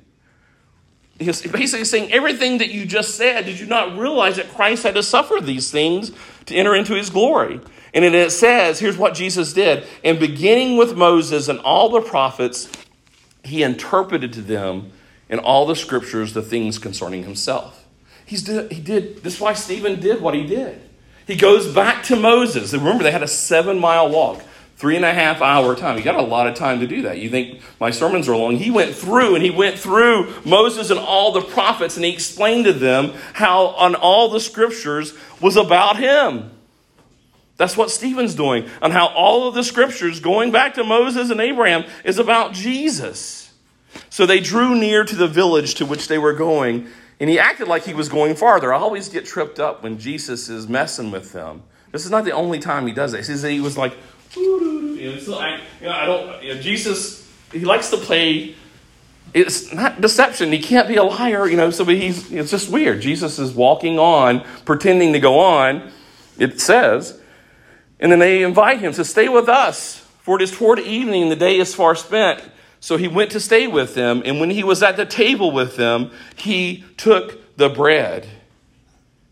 He's 1.20 1.42
basically 1.42 1.84
saying 1.84 2.14
everything 2.14 2.60
that 2.60 2.70
you 2.70 2.86
just 2.86 3.16
said, 3.16 3.44
did 3.44 3.60
you 3.60 3.66
not 3.66 3.98
realize 4.00 4.38
that 4.38 4.54
Christ 4.54 4.84
had 4.84 4.96
to 4.96 5.04
suffer 5.04 5.42
these 5.42 5.70
things 5.70 6.14
to 6.46 6.56
enter 6.56 6.74
into 6.74 6.94
his 6.94 7.10
glory? 7.10 7.60
And 7.94 8.06
it 8.06 8.32
says, 8.32 8.80
here's 8.80 8.98
what 8.98 9.16
Jesus 9.16 9.52
did. 9.52 9.86
And 10.02 10.18
beginning 10.18 10.78
with 10.78 10.96
Moses 10.96 11.50
and 11.50 11.60
all 11.60 11.90
the 11.90 12.00
prophets, 12.00 12.70
he 13.44 13.64
interpreted 13.64 14.32
to 14.32 14.42
them 14.42 14.94
in 15.28 15.40
all 15.40 15.66
the 15.66 15.76
scriptures 15.76 16.32
the 16.32 16.42
things 16.42 16.80
concerning 16.80 17.24
himself. 17.24 17.83
He's 18.34 18.42
did, 18.42 18.72
he 18.72 18.82
did, 18.82 19.22
this 19.22 19.36
is 19.36 19.40
why 19.40 19.54
Stephen 19.54 20.00
did 20.00 20.20
what 20.20 20.34
he 20.34 20.44
did. 20.44 20.82
He 21.28 21.36
goes 21.36 21.72
back 21.72 22.02
to 22.06 22.16
Moses. 22.16 22.74
And 22.74 22.82
remember, 22.82 23.04
they 23.04 23.12
had 23.12 23.22
a 23.22 23.28
seven 23.28 23.78
mile 23.78 24.10
walk, 24.10 24.42
three 24.76 24.96
and 24.96 25.06
a 25.06 25.14
half 25.14 25.40
hour 25.40 25.76
time. 25.76 25.98
He 25.98 26.04
got 26.04 26.16
a 26.16 26.24
lot 26.24 26.48
of 26.48 26.56
time 26.56 26.80
to 26.80 26.88
do 26.88 27.04
that. 27.04 27.20
You 27.20 27.30
think 27.30 27.62
my 27.80 27.92
sermons 27.92 28.28
are 28.28 28.36
long. 28.36 28.58
He 28.58 28.72
went 28.72 28.96
through 28.96 29.36
and 29.36 29.44
he 29.44 29.52
went 29.52 29.78
through 29.78 30.34
Moses 30.46 30.90
and 30.90 31.00
all 31.00 31.32
the 31.32 31.42
prophets 31.42 31.96
and 31.96 32.04
he 32.04 32.12
explained 32.12 32.66
to 32.66 32.74
them 32.74 33.14
how 33.34 33.68
on 33.68 33.94
all 33.94 34.30
the 34.30 34.40
scriptures 34.40 35.14
was 35.40 35.56
about 35.56 35.98
him. 35.98 36.50
That's 37.58 37.78
what 37.78 37.92
Stephen's 37.92 38.34
doing, 38.34 38.68
on 38.82 38.90
how 38.90 39.10
all 39.10 39.48
of 39.48 39.54
the 39.54 39.64
scriptures, 39.64 40.20
going 40.20 40.52
back 40.52 40.74
to 40.74 40.84
Moses 40.84 41.30
and 41.30 41.40
Abraham, 41.40 41.86
is 42.04 42.18
about 42.18 42.54
Jesus. 42.54 43.54
So 44.10 44.26
they 44.26 44.40
drew 44.40 44.74
near 44.74 45.04
to 45.04 45.16
the 45.16 45.28
village 45.28 45.76
to 45.76 45.86
which 45.86 46.08
they 46.08 46.18
were 46.18 46.34
going, 46.34 46.88
and 47.20 47.30
he 47.30 47.40
acted 47.40 47.68
like 47.68 47.86
he 47.86 47.94
was 47.94 48.10
going 48.10 48.36
farther. 48.36 48.74
I 48.74 48.78
always 48.78 49.10
get 49.10 49.26
tripped 49.26 49.60
up 49.60 49.84
when 49.84 49.98
Jesus 49.98 50.50
is 50.50 50.68
messing 50.68 51.12
with 51.12 51.32
them. 51.32 51.64
This 51.92 52.06
is 52.06 52.12
not 52.12 52.26
the 52.26 52.32
only 52.32 52.60
time 52.60 52.88
he 52.88 52.94
does 52.94 53.14
it. 53.14 53.26
He 53.26 53.60
was 53.60 53.78
like, 53.78 53.96
you 54.36 54.60
know, 54.60 55.38
I, 55.38 55.60
you 55.80 55.88
know, 55.88 55.92
I 55.92 56.06
don't, 56.06 56.44
you 56.44 56.56
know, 56.56 56.62
Jesus, 56.62 57.30
he 57.52 57.66
likes 57.66 57.90
to 57.92 57.98
play 57.98 58.56
it's 59.34 59.74
not 59.74 60.00
deception. 60.00 60.52
He 60.52 60.60
can't 60.60 60.88
be 60.88 60.96
a 60.96 61.04
liar, 61.04 61.48
you 61.48 61.58
know, 61.58 61.72
so 61.72 61.84
he's, 61.86 62.32
it's 62.32 62.52
just 62.52 62.70
weird. 62.70 63.02
Jesus 63.02 63.40
is 63.40 63.54
walking 63.54 63.98
on, 63.98 64.46
pretending 64.64 65.14
to 65.14 65.20
go 65.20 65.40
on, 65.40 65.92
it 66.38 66.62
says. 66.62 67.20
And 68.00 68.12
then 68.12 68.20
they 68.20 68.44
invite 68.44 68.80
him 68.80 68.94
to 68.94 69.04
stay 69.04 69.30
with 69.30 69.50
us, 69.50 69.98
for 70.20 70.36
it 70.36 70.44
is 70.44 70.52
toward 70.52 70.80
evening, 70.80 71.30
the 71.30 71.36
day 71.36 71.58
is 71.58 71.74
far 71.74 71.96
spent. 71.96 72.44
So 72.84 72.98
he 72.98 73.08
went 73.08 73.32
to 73.32 73.40
stay 73.40 73.66
with 73.66 73.96
them. 73.96 74.22
And 74.26 74.42
when 74.42 74.50
he 74.50 74.62
was 74.62 74.84
at 74.84 74.98
the 74.98 75.06
table 75.06 75.52
with 75.52 75.78
them, 75.78 76.12
he 76.36 76.84
took 76.98 77.56
the 77.56 77.70
bread 77.70 78.28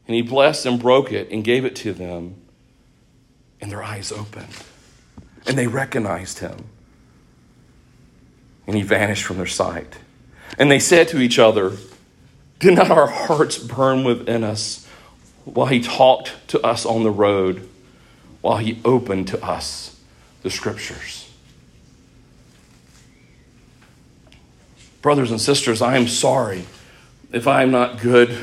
and 0.07 0.15
he 0.15 0.21
blessed 0.21 0.65
and 0.65 0.79
broke 0.79 1.11
it 1.11 1.29
and 1.31 1.43
gave 1.43 1.65
it 1.65 1.75
to 1.77 1.91
them. 1.91 2.35
And 3.59 3.69
their 3.69 3.83
eyes 3.83 4.09
opened 4.09 4.47
and 5.45 5.57
they 5.57 5.67
recognized 5.67 6.39
him 6.39 6.63
and 8.67 8.77
he 8.77 8.83
vanished 8.83 9.25
from 9.25 9.35
their 9.35 9.45
sight. 9.45 9.97
And 10.57 10.71
they 10.71 10.79
said 10.79 11.09
to 11.09 11.19
each 11.19 11.37
other, 11.37 11.73
Did 12.59 12.75
not 12.75 12.89
our 12.89 13.07
hearts 13.07 13.57
burn 13.57 14.05
within 14.05 14.45
us 14.45 14.87
while 15.43 15.67
he 15.67 15.81
talked 15.81 16.31
to 16.47 16.65
us 16.65 16.85
on 16.85 17.03
the 17.03 17.11
road, 17.11 17.67
while 18.39 18.59
he 18.59 18.79
opened 18.85 19.27
to 19.27 19.45
us 19.45 19.99
the 20.41 20.49
scriptures? 20.49 21.20
Brothers 25.01 25.31
and 25.31 25.41
sisters, 25.41 25.81
I 25.81 25.97
am 25.97 26.07
sorry 26.07 26.65
if 27.31 27.47
I 27.47 27.63
am 27.63 27.71
not 27.71 27.99
good 27.99 28.37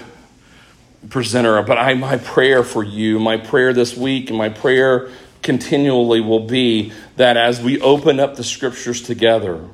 presenter, 1.09 1.63
but 1.63 1.79
I, 1.79 1.95
my 1.95 2.17
prayer 2.17 2.65
for 2.65 2.83
you, 2.83 3.21
my 3.21 3.37
prayer 3.37 3.73
this 3.73 3.97
week, 3.97 4.29
and 4.31 4.39
my 4.39 4.49
prayer 4.49 5.11
continually 5.43 6.21
will 6.21 6.47
be 6.47 6.93
that 7.17 7.37
as 7.37 7.61
we 7.61 7.81
open 7.81 8.19
up 8.19 8.35
the 8.35 8.45
scriptures 8.45 9.03
together, 9.03 9.65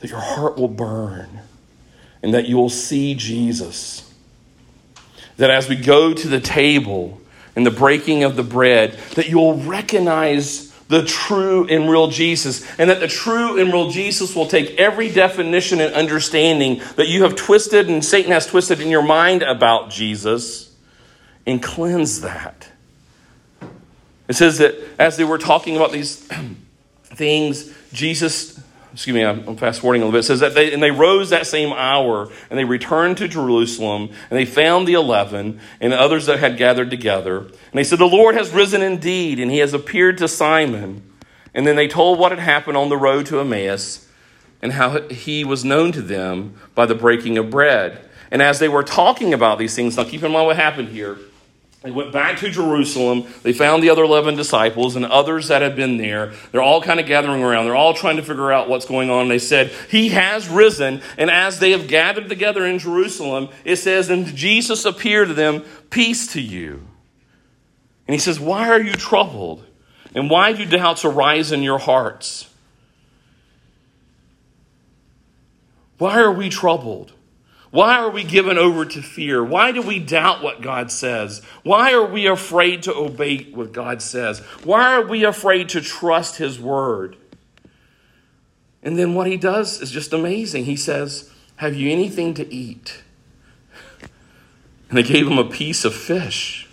that 0.00 0.10
your 0.10 0.20
heart 0.20 0.56
will 0.56 0.68
burn 0.68 1.40
and 2.22 2.34
that 2.34 2.48
you 2.48 2.56
will 2.56 2.70
see 2.70 3.14
Jesus. 3.14 4.12
That 5.36 5.50
as 5.50 5.68
we 5.68 5.76
go 5.76 6.12
to 6.12 6.28
the 6.28 6.40
table 6.40 7.20
and 7.54 7.64
the 7.64 7.70
breaking 7.70 8.24
of 8.24 8.34
the 8.34 8.42
bread, 8.42 8.98
that 9.14 9.28
you 9.28 9.38
will 9.38 9.58
recognize 9.58 10.67
the 10.88 11.04
true 11.04 11.66
and 11.68 11.88
real 11.88 12.08
Jesus, 12.08 12.66
and 12.78 12.90
that 12.90 13.00
the 13.00 13.08
true 13.08 13.60
and 13.60 13.72
real 13.72 13.90
Jesus 13.90 14.34
will 14.34 14.46
take 14.46 14.78
every 14.78 15.10
definition 15.10 15.80
and 15.80 15.94
understanding 15.94 16.80
that 16.96 17.08
you 17.08 17.22
have 17.22 17.36
twisted 17.36 17.88
and 17.88 18.04
Satan 18.04 18.32
has 18.32 18.46
twisted 18.46 18.80
in 18.80 18.88
your 18.88 19.02
mind 19.02 19.42
about 19.42 19.90
Jesus 19.90 20.74
and 21.46 21.62
cleanse 21.62 22.22
that. 22.22 22.68
It 24.28 24.34
says 24.36 24.58
that 24.58 24.76
as 24.98 25.16
they 25.16 25.24
were 25.24 25.38
talking 25.38 25.76
about 25.76 25.92
these 25.92 26.16
things, 27.04 27.72
Jesus 27.92 28.60
excuse 28.92 29.14
me, 29.14 29.22
I'm 29.22 29.56
fast 29.56 29.80
forwarding 29.80 30.02
a 30.02 30.06
little 30.06 30.18
bit. 30.18 30.24
It 30.24 30.28
says 30.28 30.40
that 30.40 30.54
they, 30.54 30.72
and 30.72 30.82
they 30.82 30.90
rose 30.90 31.30
that 31.30 31.46
same 31.46 31.72
hour 31.72 32.30
and 32.50 32.58
they 32.58 32.64
returned 32.64 33.18
to 33.18 33.28
Jerusalem 33.28 34.10
and 34.30 34.38
they 34.38 34.44
found 34.44 34.88
the 34.88 34.94
eleven 34.94 35.60
and 35.80 35.92
the 35.92 36.00
others 36.00 36.26
that 36.26 36.38
had 36.38 36.56
gathered 36.56 36.90
together. 36.90 37.38
And 37.38 37.74
they 37.74 37.84
said, 37.84 37.98
The 37.98 38.06
Lord 38.06 38.34
has 38.34 38.52
risen 38.52 38.82
indeed 38.82 39.38
and 39.38 39.50
he 39.50 39.58
has 39.58 39.74
appeared 39.74 40.18
to 40.18 40.28
Simon. 40.28 41.02
And 41.54 41.66
then 41.66 41.76
they 41.76 41.88
told 41.88 42.18
what 42.18 42.32
had 42.32 42.40
happened 42.40 42.76
on 42.76 42.88
the 42.88 42.96
road 42.96 43.26
to 43.26 43.40
Emmaus 43.40 44.06
and 44.60 44.72
how 44.72 45.08
he 45.08 45.44
was 45.44 45.64
known 45.64 45.92
to 45.92 46.02
them 46.02 46.54
by 46.74 46.86
the 46.86 46.94
breaking 46.94 47.38
of 47.38 47.50
bread. 47.50 48.04
And 48.30 48.42
as 48.42 48.58
they 48.58 48.68
were 48.68 48.82
talking 48.82 49.32
about 49.32 49.58
these 49.58 49.74
things, 49.74 49.96
now 49.96 50.04
keep 50.04 50.22
in 50.22 50.32
mind 50.32 50.46
what 50.46 50.56
happened 50.56 50.88
here. 50.88 51.18
They 51.88 51.94
went 51.94 52.12
back 52.12 52.36
to 52.40 52.50
Jerusalem. 52.50 53.26
They 53.42 53.54
found 53.54 53.82
the 53.82 53.88
other 53.88 54.04
11 54.04 54.36
disciples 54.36 54.94
and 54.94 55.06
others 55.06 55.48
that 55.48 55.62
had 55.62 55.74
been 55.74 55.96
there. 55.96 56.34
They're 56.52 56.60
all 56.60 56.82
kind 56.82 57.00
of 57.00 57.06
gathering 57.06 57.42
around. 57.42 57.64
They're 57.64 57.74
all 57.74 57.94
trying 57.94 58.18
to 58.18 58.22
figure 58.22 58.52
out 58.52 58.68
what's 58.68 58.84
going 58.84 59.08
on. 59.08 59.28
They 59.28 59.38
said, 59.38 59.72
He 59.88 60.10
has 60.10 60.50
risen. 60.50 61.00
And 61.16 61.30
as 61.30 61.60
they 61.60 61.70
have 61.70 61.88
gathered 61.88 62.28
together 62.28 62.66
in 62.66 62.78
Jerusalem, 62.78 63.48
it 63.64 63.76
says, 63.76 64.10
And 64.10 64.26
Jesus 64.26 64.84
appeared 64.84 65.28
to 65.28 65.34
them, 65.34 65.64
Peace 65.88 66.30
to 66.34 66.42
you. 66.42 66.86
And 68.06 68.14
he 68.14 68.18
says, 68.18 68.38
Why 68.38 68.68
are 68.68 68.82
you 68.82 68.92
troubled? 68.92 69.64
And 70.14 70.28
why 70.28 70.52
do 70.52 70.66
doubts 70.66 71.06
arise 71.06 71.52
in 71.52 71.62
your 71.62 71.78
hearts? 71.78 72.50
Why 75.96 76.18
are 76.18 76.32
we 76.32 76.50
troubled? 76.50 77.14
Why 77.70 77.98
are 77.98 78.10
we 78.10 78.24
given 78.24 78.56
over 78.56 78.84
to 78.86 79.02
fear? 79.02 79.44
Why 79.44 79.72
do 79.72 79.82
we 79.82 79.98
doubt 79.98 80.42
what 80.42 80.62
God 80.62 80.90
says? 80.90 81.42
Why 81.62 81.92
are 81.92 82.06
we 82.06 82.26
afraid 82.26 82.82
to 82.84 82.94
obey 82.94 83.44
what 83.44 83.72
God 83.72 84.00
says? 84.00 84.40
Why 84.64 84.94
are 84.94 85.06
we 85.06 85.24
afraid 85.24 85.68
to 85.70 85.80
trust 85.80 86.36
His 86.36 86.58
word? 86.58 87.16
And 88.82 88.98
then 88.98 89.14
what 89.14 89.26
He 89.26 89.36
does 89.36 89.80
is 89.82 89.90
just 89.90 90.12
amazing. 90.12 90.64
He 90.64 90.76
says, 90.76 91.30
Have 91.56 91.74
you 91.74 91.90
anything 91.90 92.34
to 92.34 92.52
eat? 92.52 93.02
And 94.90 94.96
they 94.96 95.02
gave 95.02 95.26
him 95.26 95.36
a 95.36 95.44
piece 95.44 95.84
of 95.84 95.94
fish 95.94 96.67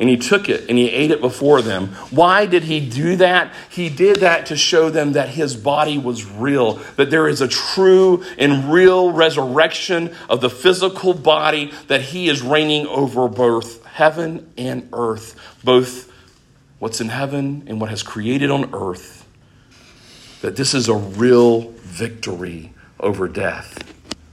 and 0.00 0.08
he 0.08 0.16
took 0.16 0.48
it 0.48 0.68
and 0.70 0.78
he 0.78 0.90
ate 0.90 1.10
it 1.10 1.20
before 1.20 1.60
them. 1.60 1.88
Why 2.10 2.46
did 2.46 2.64
he 2.64 2.80
do 2.80 3.16
that? 3.16 3.52
He 3.68 3.90
did 3.90 4.16
that 4.20 4.46
to 4.46 4.56
show 4.56 4.88
them 4.88 5.12
that 5.12 5.28
his 5.28 5.54
body 5.54 5.98
was 5.98 6.24
real, 6.24 6.74
that 6.96 7.10
there 7.10 7.28
is 7.28 7.42
a 7.42 7.48
true 7.48 8.24
and 8.38 8.72
real 8.72 9.12
resurrection 9.12 10.16
of 10.30 10.40
the 10.40 10.48
physical 10.48 11.12
body, 11.12 11.72
that 11.88 12.00
he 12.00 12.30
is 12.30 12.40
reigning 12.40 12.86
over 12.86 13.28
both 13.28 13.84
heaven 13.84 14.50
and 14.56 14.88
earth, 14.94 15.36
both 15.62 16.10
what's 16.78 17.02
in 17.02 17.10
heaven 17.10 17.64
and 17.66 17.78
what 17.78 17.90
has 17.90 18.02
created 18.02 18.50
on 18.50 18.74
earth. 18.74 19.26
That 20.40 20.56
this 20.56 20.72
is 20.72 20.88
a 20.88 20.94
real 20.94 21.72
victory 21.82 22.72
over 22.98 23.28
death. 23.28 23.84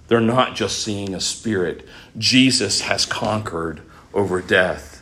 They're 0.07 0.22
not 0.22 0.55
just 0.55 0.82
seeing 0.82 1.13
a 1.13 1.20
spirit, 1.20 1.86
Jesus 2.18 2.80
has 2.82 3.05
conquered 3.05 3.82
over 4.13 4.41
death. 4.41 4.97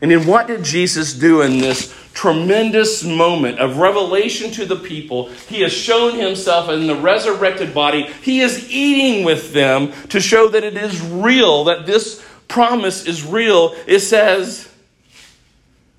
And 0.00 0.10
then 0.10 0.26
what 0.26 0.46
did 0.46 0.62
Jesus 0.62 1.14
do 1.14 1.40
in 1.40 1.58
this 1.58 1.94
tremendous 2.12 3.02
moment 3.02 3.58
of 3.58 3.78
revelation 3.78 4.50
to 4.52 4.66
the 4.66 4.76
people? 4.76 5.28
He 5.48 5.62
has 5.62 5.72
shown 5.72 6.18
himself 6.18 6.68
in 6.68 6.86
the 6.86 6.96
resurrected 6.96 7.72
body. 7.72 8.02
He 8.22 8.40
is 8.40 8.70
eating 8.70 9.24
with 9.24 9.54
them 9.54 9.92
to 10.08 10.20
show 10.20 10.48
that 10.48 10.64
it 10.64 10.76
is 10.76 11.00
real, 11.00 11.64
that 11.64 11.86
this 11.86 12.24
promise 12.46 13.06
is 13.06 13.24
real. 13.24 13.74
It 13.86 14.00
says, 14.00 14.70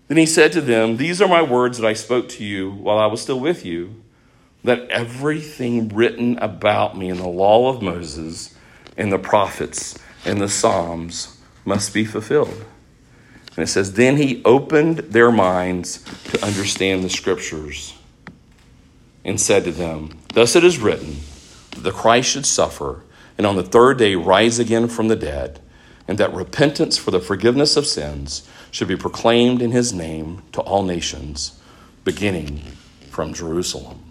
Then 0.08 0.18
he 0.18 0.28
said 0.28 0.52
to 0.54 0.62
them, 0.62 0.98
These 0.98 1.20
are 1.22 1.28
my 1.28 1.42
words 1.42 1.80
that 1.80 1.88
I 1.88 1.94
spoke 1.94 2.30
to 2.30 2.44
you 2.44 2.70
while 2.72 3.00
I 3.00 3.08
was 3.08 3.22
still 3.22 3.40
with 3.40 3.66
you, 3.66 4.04
that 4.64 4.88
everything 4.90 5.90
written 5.90 6.38
about 6.38 6.96
me 6.96 7.10
in 7.10 7.18
the 7.18 7.28
law 7.28 7.70
of 7.74 7.82
Moses 7.82 8.56
and 8.96 9.12
the 9.12 9.20
prophets 9.20 9.98
and 10.24 10.40
the 10.40 10.50
Psalms 10.50 11.40
must 11.66 11.94
be 11.96 12.06
fulfilled. 12.06 12.64
And 13.58 13.64
it 13.64 13.68
says, 13.68 13.94
Then 13.94 14.18
he 14.18 14.42
opened 14.46 15.00
their 15.00 15.32
minds 15.32 16.04
to 16.32 16.46
understand 16.46 17.04
the 17.04 17.10
scriptures 17.10 17.94
and 19.26 19.42
said 19.42 19.66
to 19.66 19.72
them, 19.72 20.20
Thus 20.34 20.56
it 20.56 20.64
is 20.64 20.80
written, 20.80 21.18
that 21.72 21.82
the 21.82 21.92
Christ 21.92 22.30
should 22.30 22.46
suffer 22.46 23.04
and 23.38 23.46
on 23.46 23.56
the 23.56 23.64
third 23.64 23.98
day 23.98 24.16
rise 24.16 24.60
again 24.60 24.88
from 24.88 25.08
the 25.08 25.16
dead, 25.16 25.60
and 26.08 26.18
that 26.18 26.34
repentance 26.34 26.98
for 26.98 27.12
the 27.12 27.20
forgiveness 27.20 27.78
of 27.78 27.86
sins 27.86 28.48
should 28.72 28.88
be 28.88 28.96
proclaimed 28.96 29.62
in 29.62 29.72
his 29.72 29.94
name 29.94 30.42
to 30.54 30.62
all 30.62 30.84
nations, 30.84 31.60
beginning 32.04 32.62
from 33.10 33.34
Jerusalem. 33.34 34.04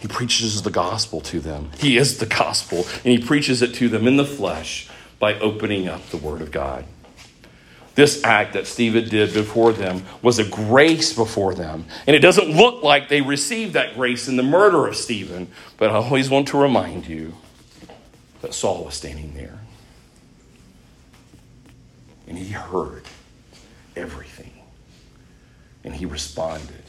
He 0.00 0.08
preaches 0.08 0.62
the 0.62 0.70
gospel 0.70 1.20
to 1.22 1.40
them. 1.40 1.70
He 1.78 1.96
is 1.96 2.18
the 2.18 2.26
gospel, 2.26 2.86
and 3.04 3.18
he 3.18 3.18
preaches 3.18 3.62
it 3.62 3.74
to 3.76 3.88
them 3.88 4.06
in 4.06 4.16
the 4.16 4.24
flesh 4.24 4.88
by 5.18 5.38
opening 5.38 5.88
up 5.88 6.06
the 6.10 6.18
Word 6.18 6.42
of 6.42 6.50
God. 6.50 6.84
This 7.96 8.22
act 8.24 8.52
that 8.52 8.66
Stephen 8.66 9.08
did 9.08 9.32
before 9.32 9.72
them 9.72 10.04
was 10.20 10.38
a 10.38 10.44
grace 10.44 11.14
before 11.14 11.54
them. 11.54 11.86
And 12.06 12.14
it 12.14 12.18
doesn't 12.20 12.50
look 12.50 12.82
like 12.82 13.08
they 13.08 13.22
received 13.22 13.72
that 13.72 13.94
grace 13.94 14.28
in 14.28 14.36
the 14.36 14.42
murder 14.42 14.86
of 14.86 14.96
Stephen, 14.96 15.48
but 15.78 15.90
I 15.90 15.94
always 15.94 16.28
want 16.28 16.48
to 16.48 16.58
remind 16.58 17.06
you 17.08 17.32
that 18.42 18.52
Saul 18.52 18.84
was 18.84 18.94
standing 18.94 19.32
there. 19.34 19.58
And 22.28 22.36
he 22.36 22.52
heard 22.52 23.04
everything. 23.96 24.52
And 25.82 25.94
he 25.94 26.04
responded. 26.04 26.84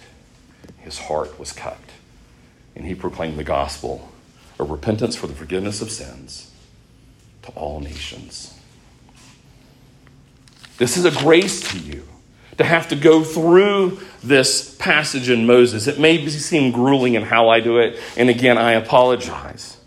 His 0.79 0.99
heart 0.99 1.39
was 1.39 1.53
cut. 1.53 1.79
And 2.75 2.85
he 2.85 2.95
proclaimed 2.95 3.39
the 3.39 3.45
gospel 3.45 4.11
of 4.59 4.69
repentance 4.69 5.15
for 5.15 5.27
the 5.27 5.33
forgiveness 5.33 5.81
of 5.81 5.89
sins 5.89 6.51
to 7.43 7.49
all 7.51 7.79
nations. 7.79 8.56
This 10.77 10.97
is 10.97 11.05
a 11.05 11.11
grace 11.11 11.71
to 11.71 11.79
you 11.79 12.07
to 12.57 12.63
have 12.63 12.87
to 12.89 12.95
go 12.95 13.23
through 13.23 13.99
this 14.23 14.75
passage 14.75 15.29
in 15.29 15.45
Moses. 15.45 15.87
It 15.87 15.99
may 15.99 16.27
seem 16.27 16.71
grueling 16.71 17.13
in 17.13 17.23
how 17.23 17.49
I 17.49 17.59
do 17.59 17.77
it, 17.77 17.99
and 18.15 18.29
again, 18.29 18.57
I 18.57 18.73
apologize. 18.73 19.77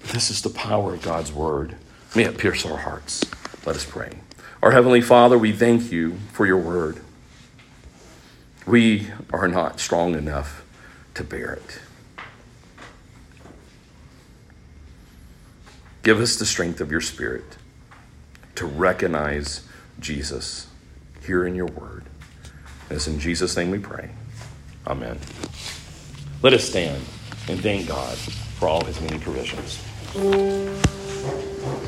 This 0.00 0.30
is 0.30 0.42
the 0.42 0.50
power 0.50 0.94
of 0.94 1.02
God's 1.02 1.32
word. 1.32 1.76
May 2.14 2.24
it 2.24 2.38
pierce 2.38 2.66
our 2.66 2.78
hearts. 2.78 3.24
Let 3.64 3.76
us 3.76 3.84
pray. 3.84 4.18
Our 4.62 4.72
Heavenly 4.72 5.00
Father, 5.00 5.38
we 5.38 5.52
thank 5.52 5.90
you 5.90 6.18
for 6.32 6.46
your 6.46 6.58
word. 6.58 7.00
We 8.66 9.08
are 9.32 9.48
not 9.48 9.80
strong 9.80 10.14
enough 10.14 10.64
to 11.14 11.24
bear 11.24 11.54
it. 11.54 11.80
Give 16.02 16.20
us 16.20 16.36
the 16.36 16.46
strength 16.46 16.80
of 16.80 16.90
your 16.90 17.00
Spirit 17.00 17.56
to 18.56 18.66
recognize 18.66 19.66
Jesus 20.02 20.66
here 21.24 21.46
in 21.46 21.54
your 21.54 21.66
word. 21.66 22.04
It's 22.90 23.06
in 23.06 23.18
Jesus' 23.18 23.56
name 23.56 23.70
we 23.70 23.78
pray. 23.78 24.10
Amen. 24.86 25.18
Let 26.42 26.52
us 26.52 26.64
stand 26.64 27.02
and 27.48 27.60
thank 27.60 27.88
God 27.88 28.16
for 28.18 28.68
all 28.68 28.84
his 28.84 29.00
many 29.00 29.18
provisions. 29.18 29.80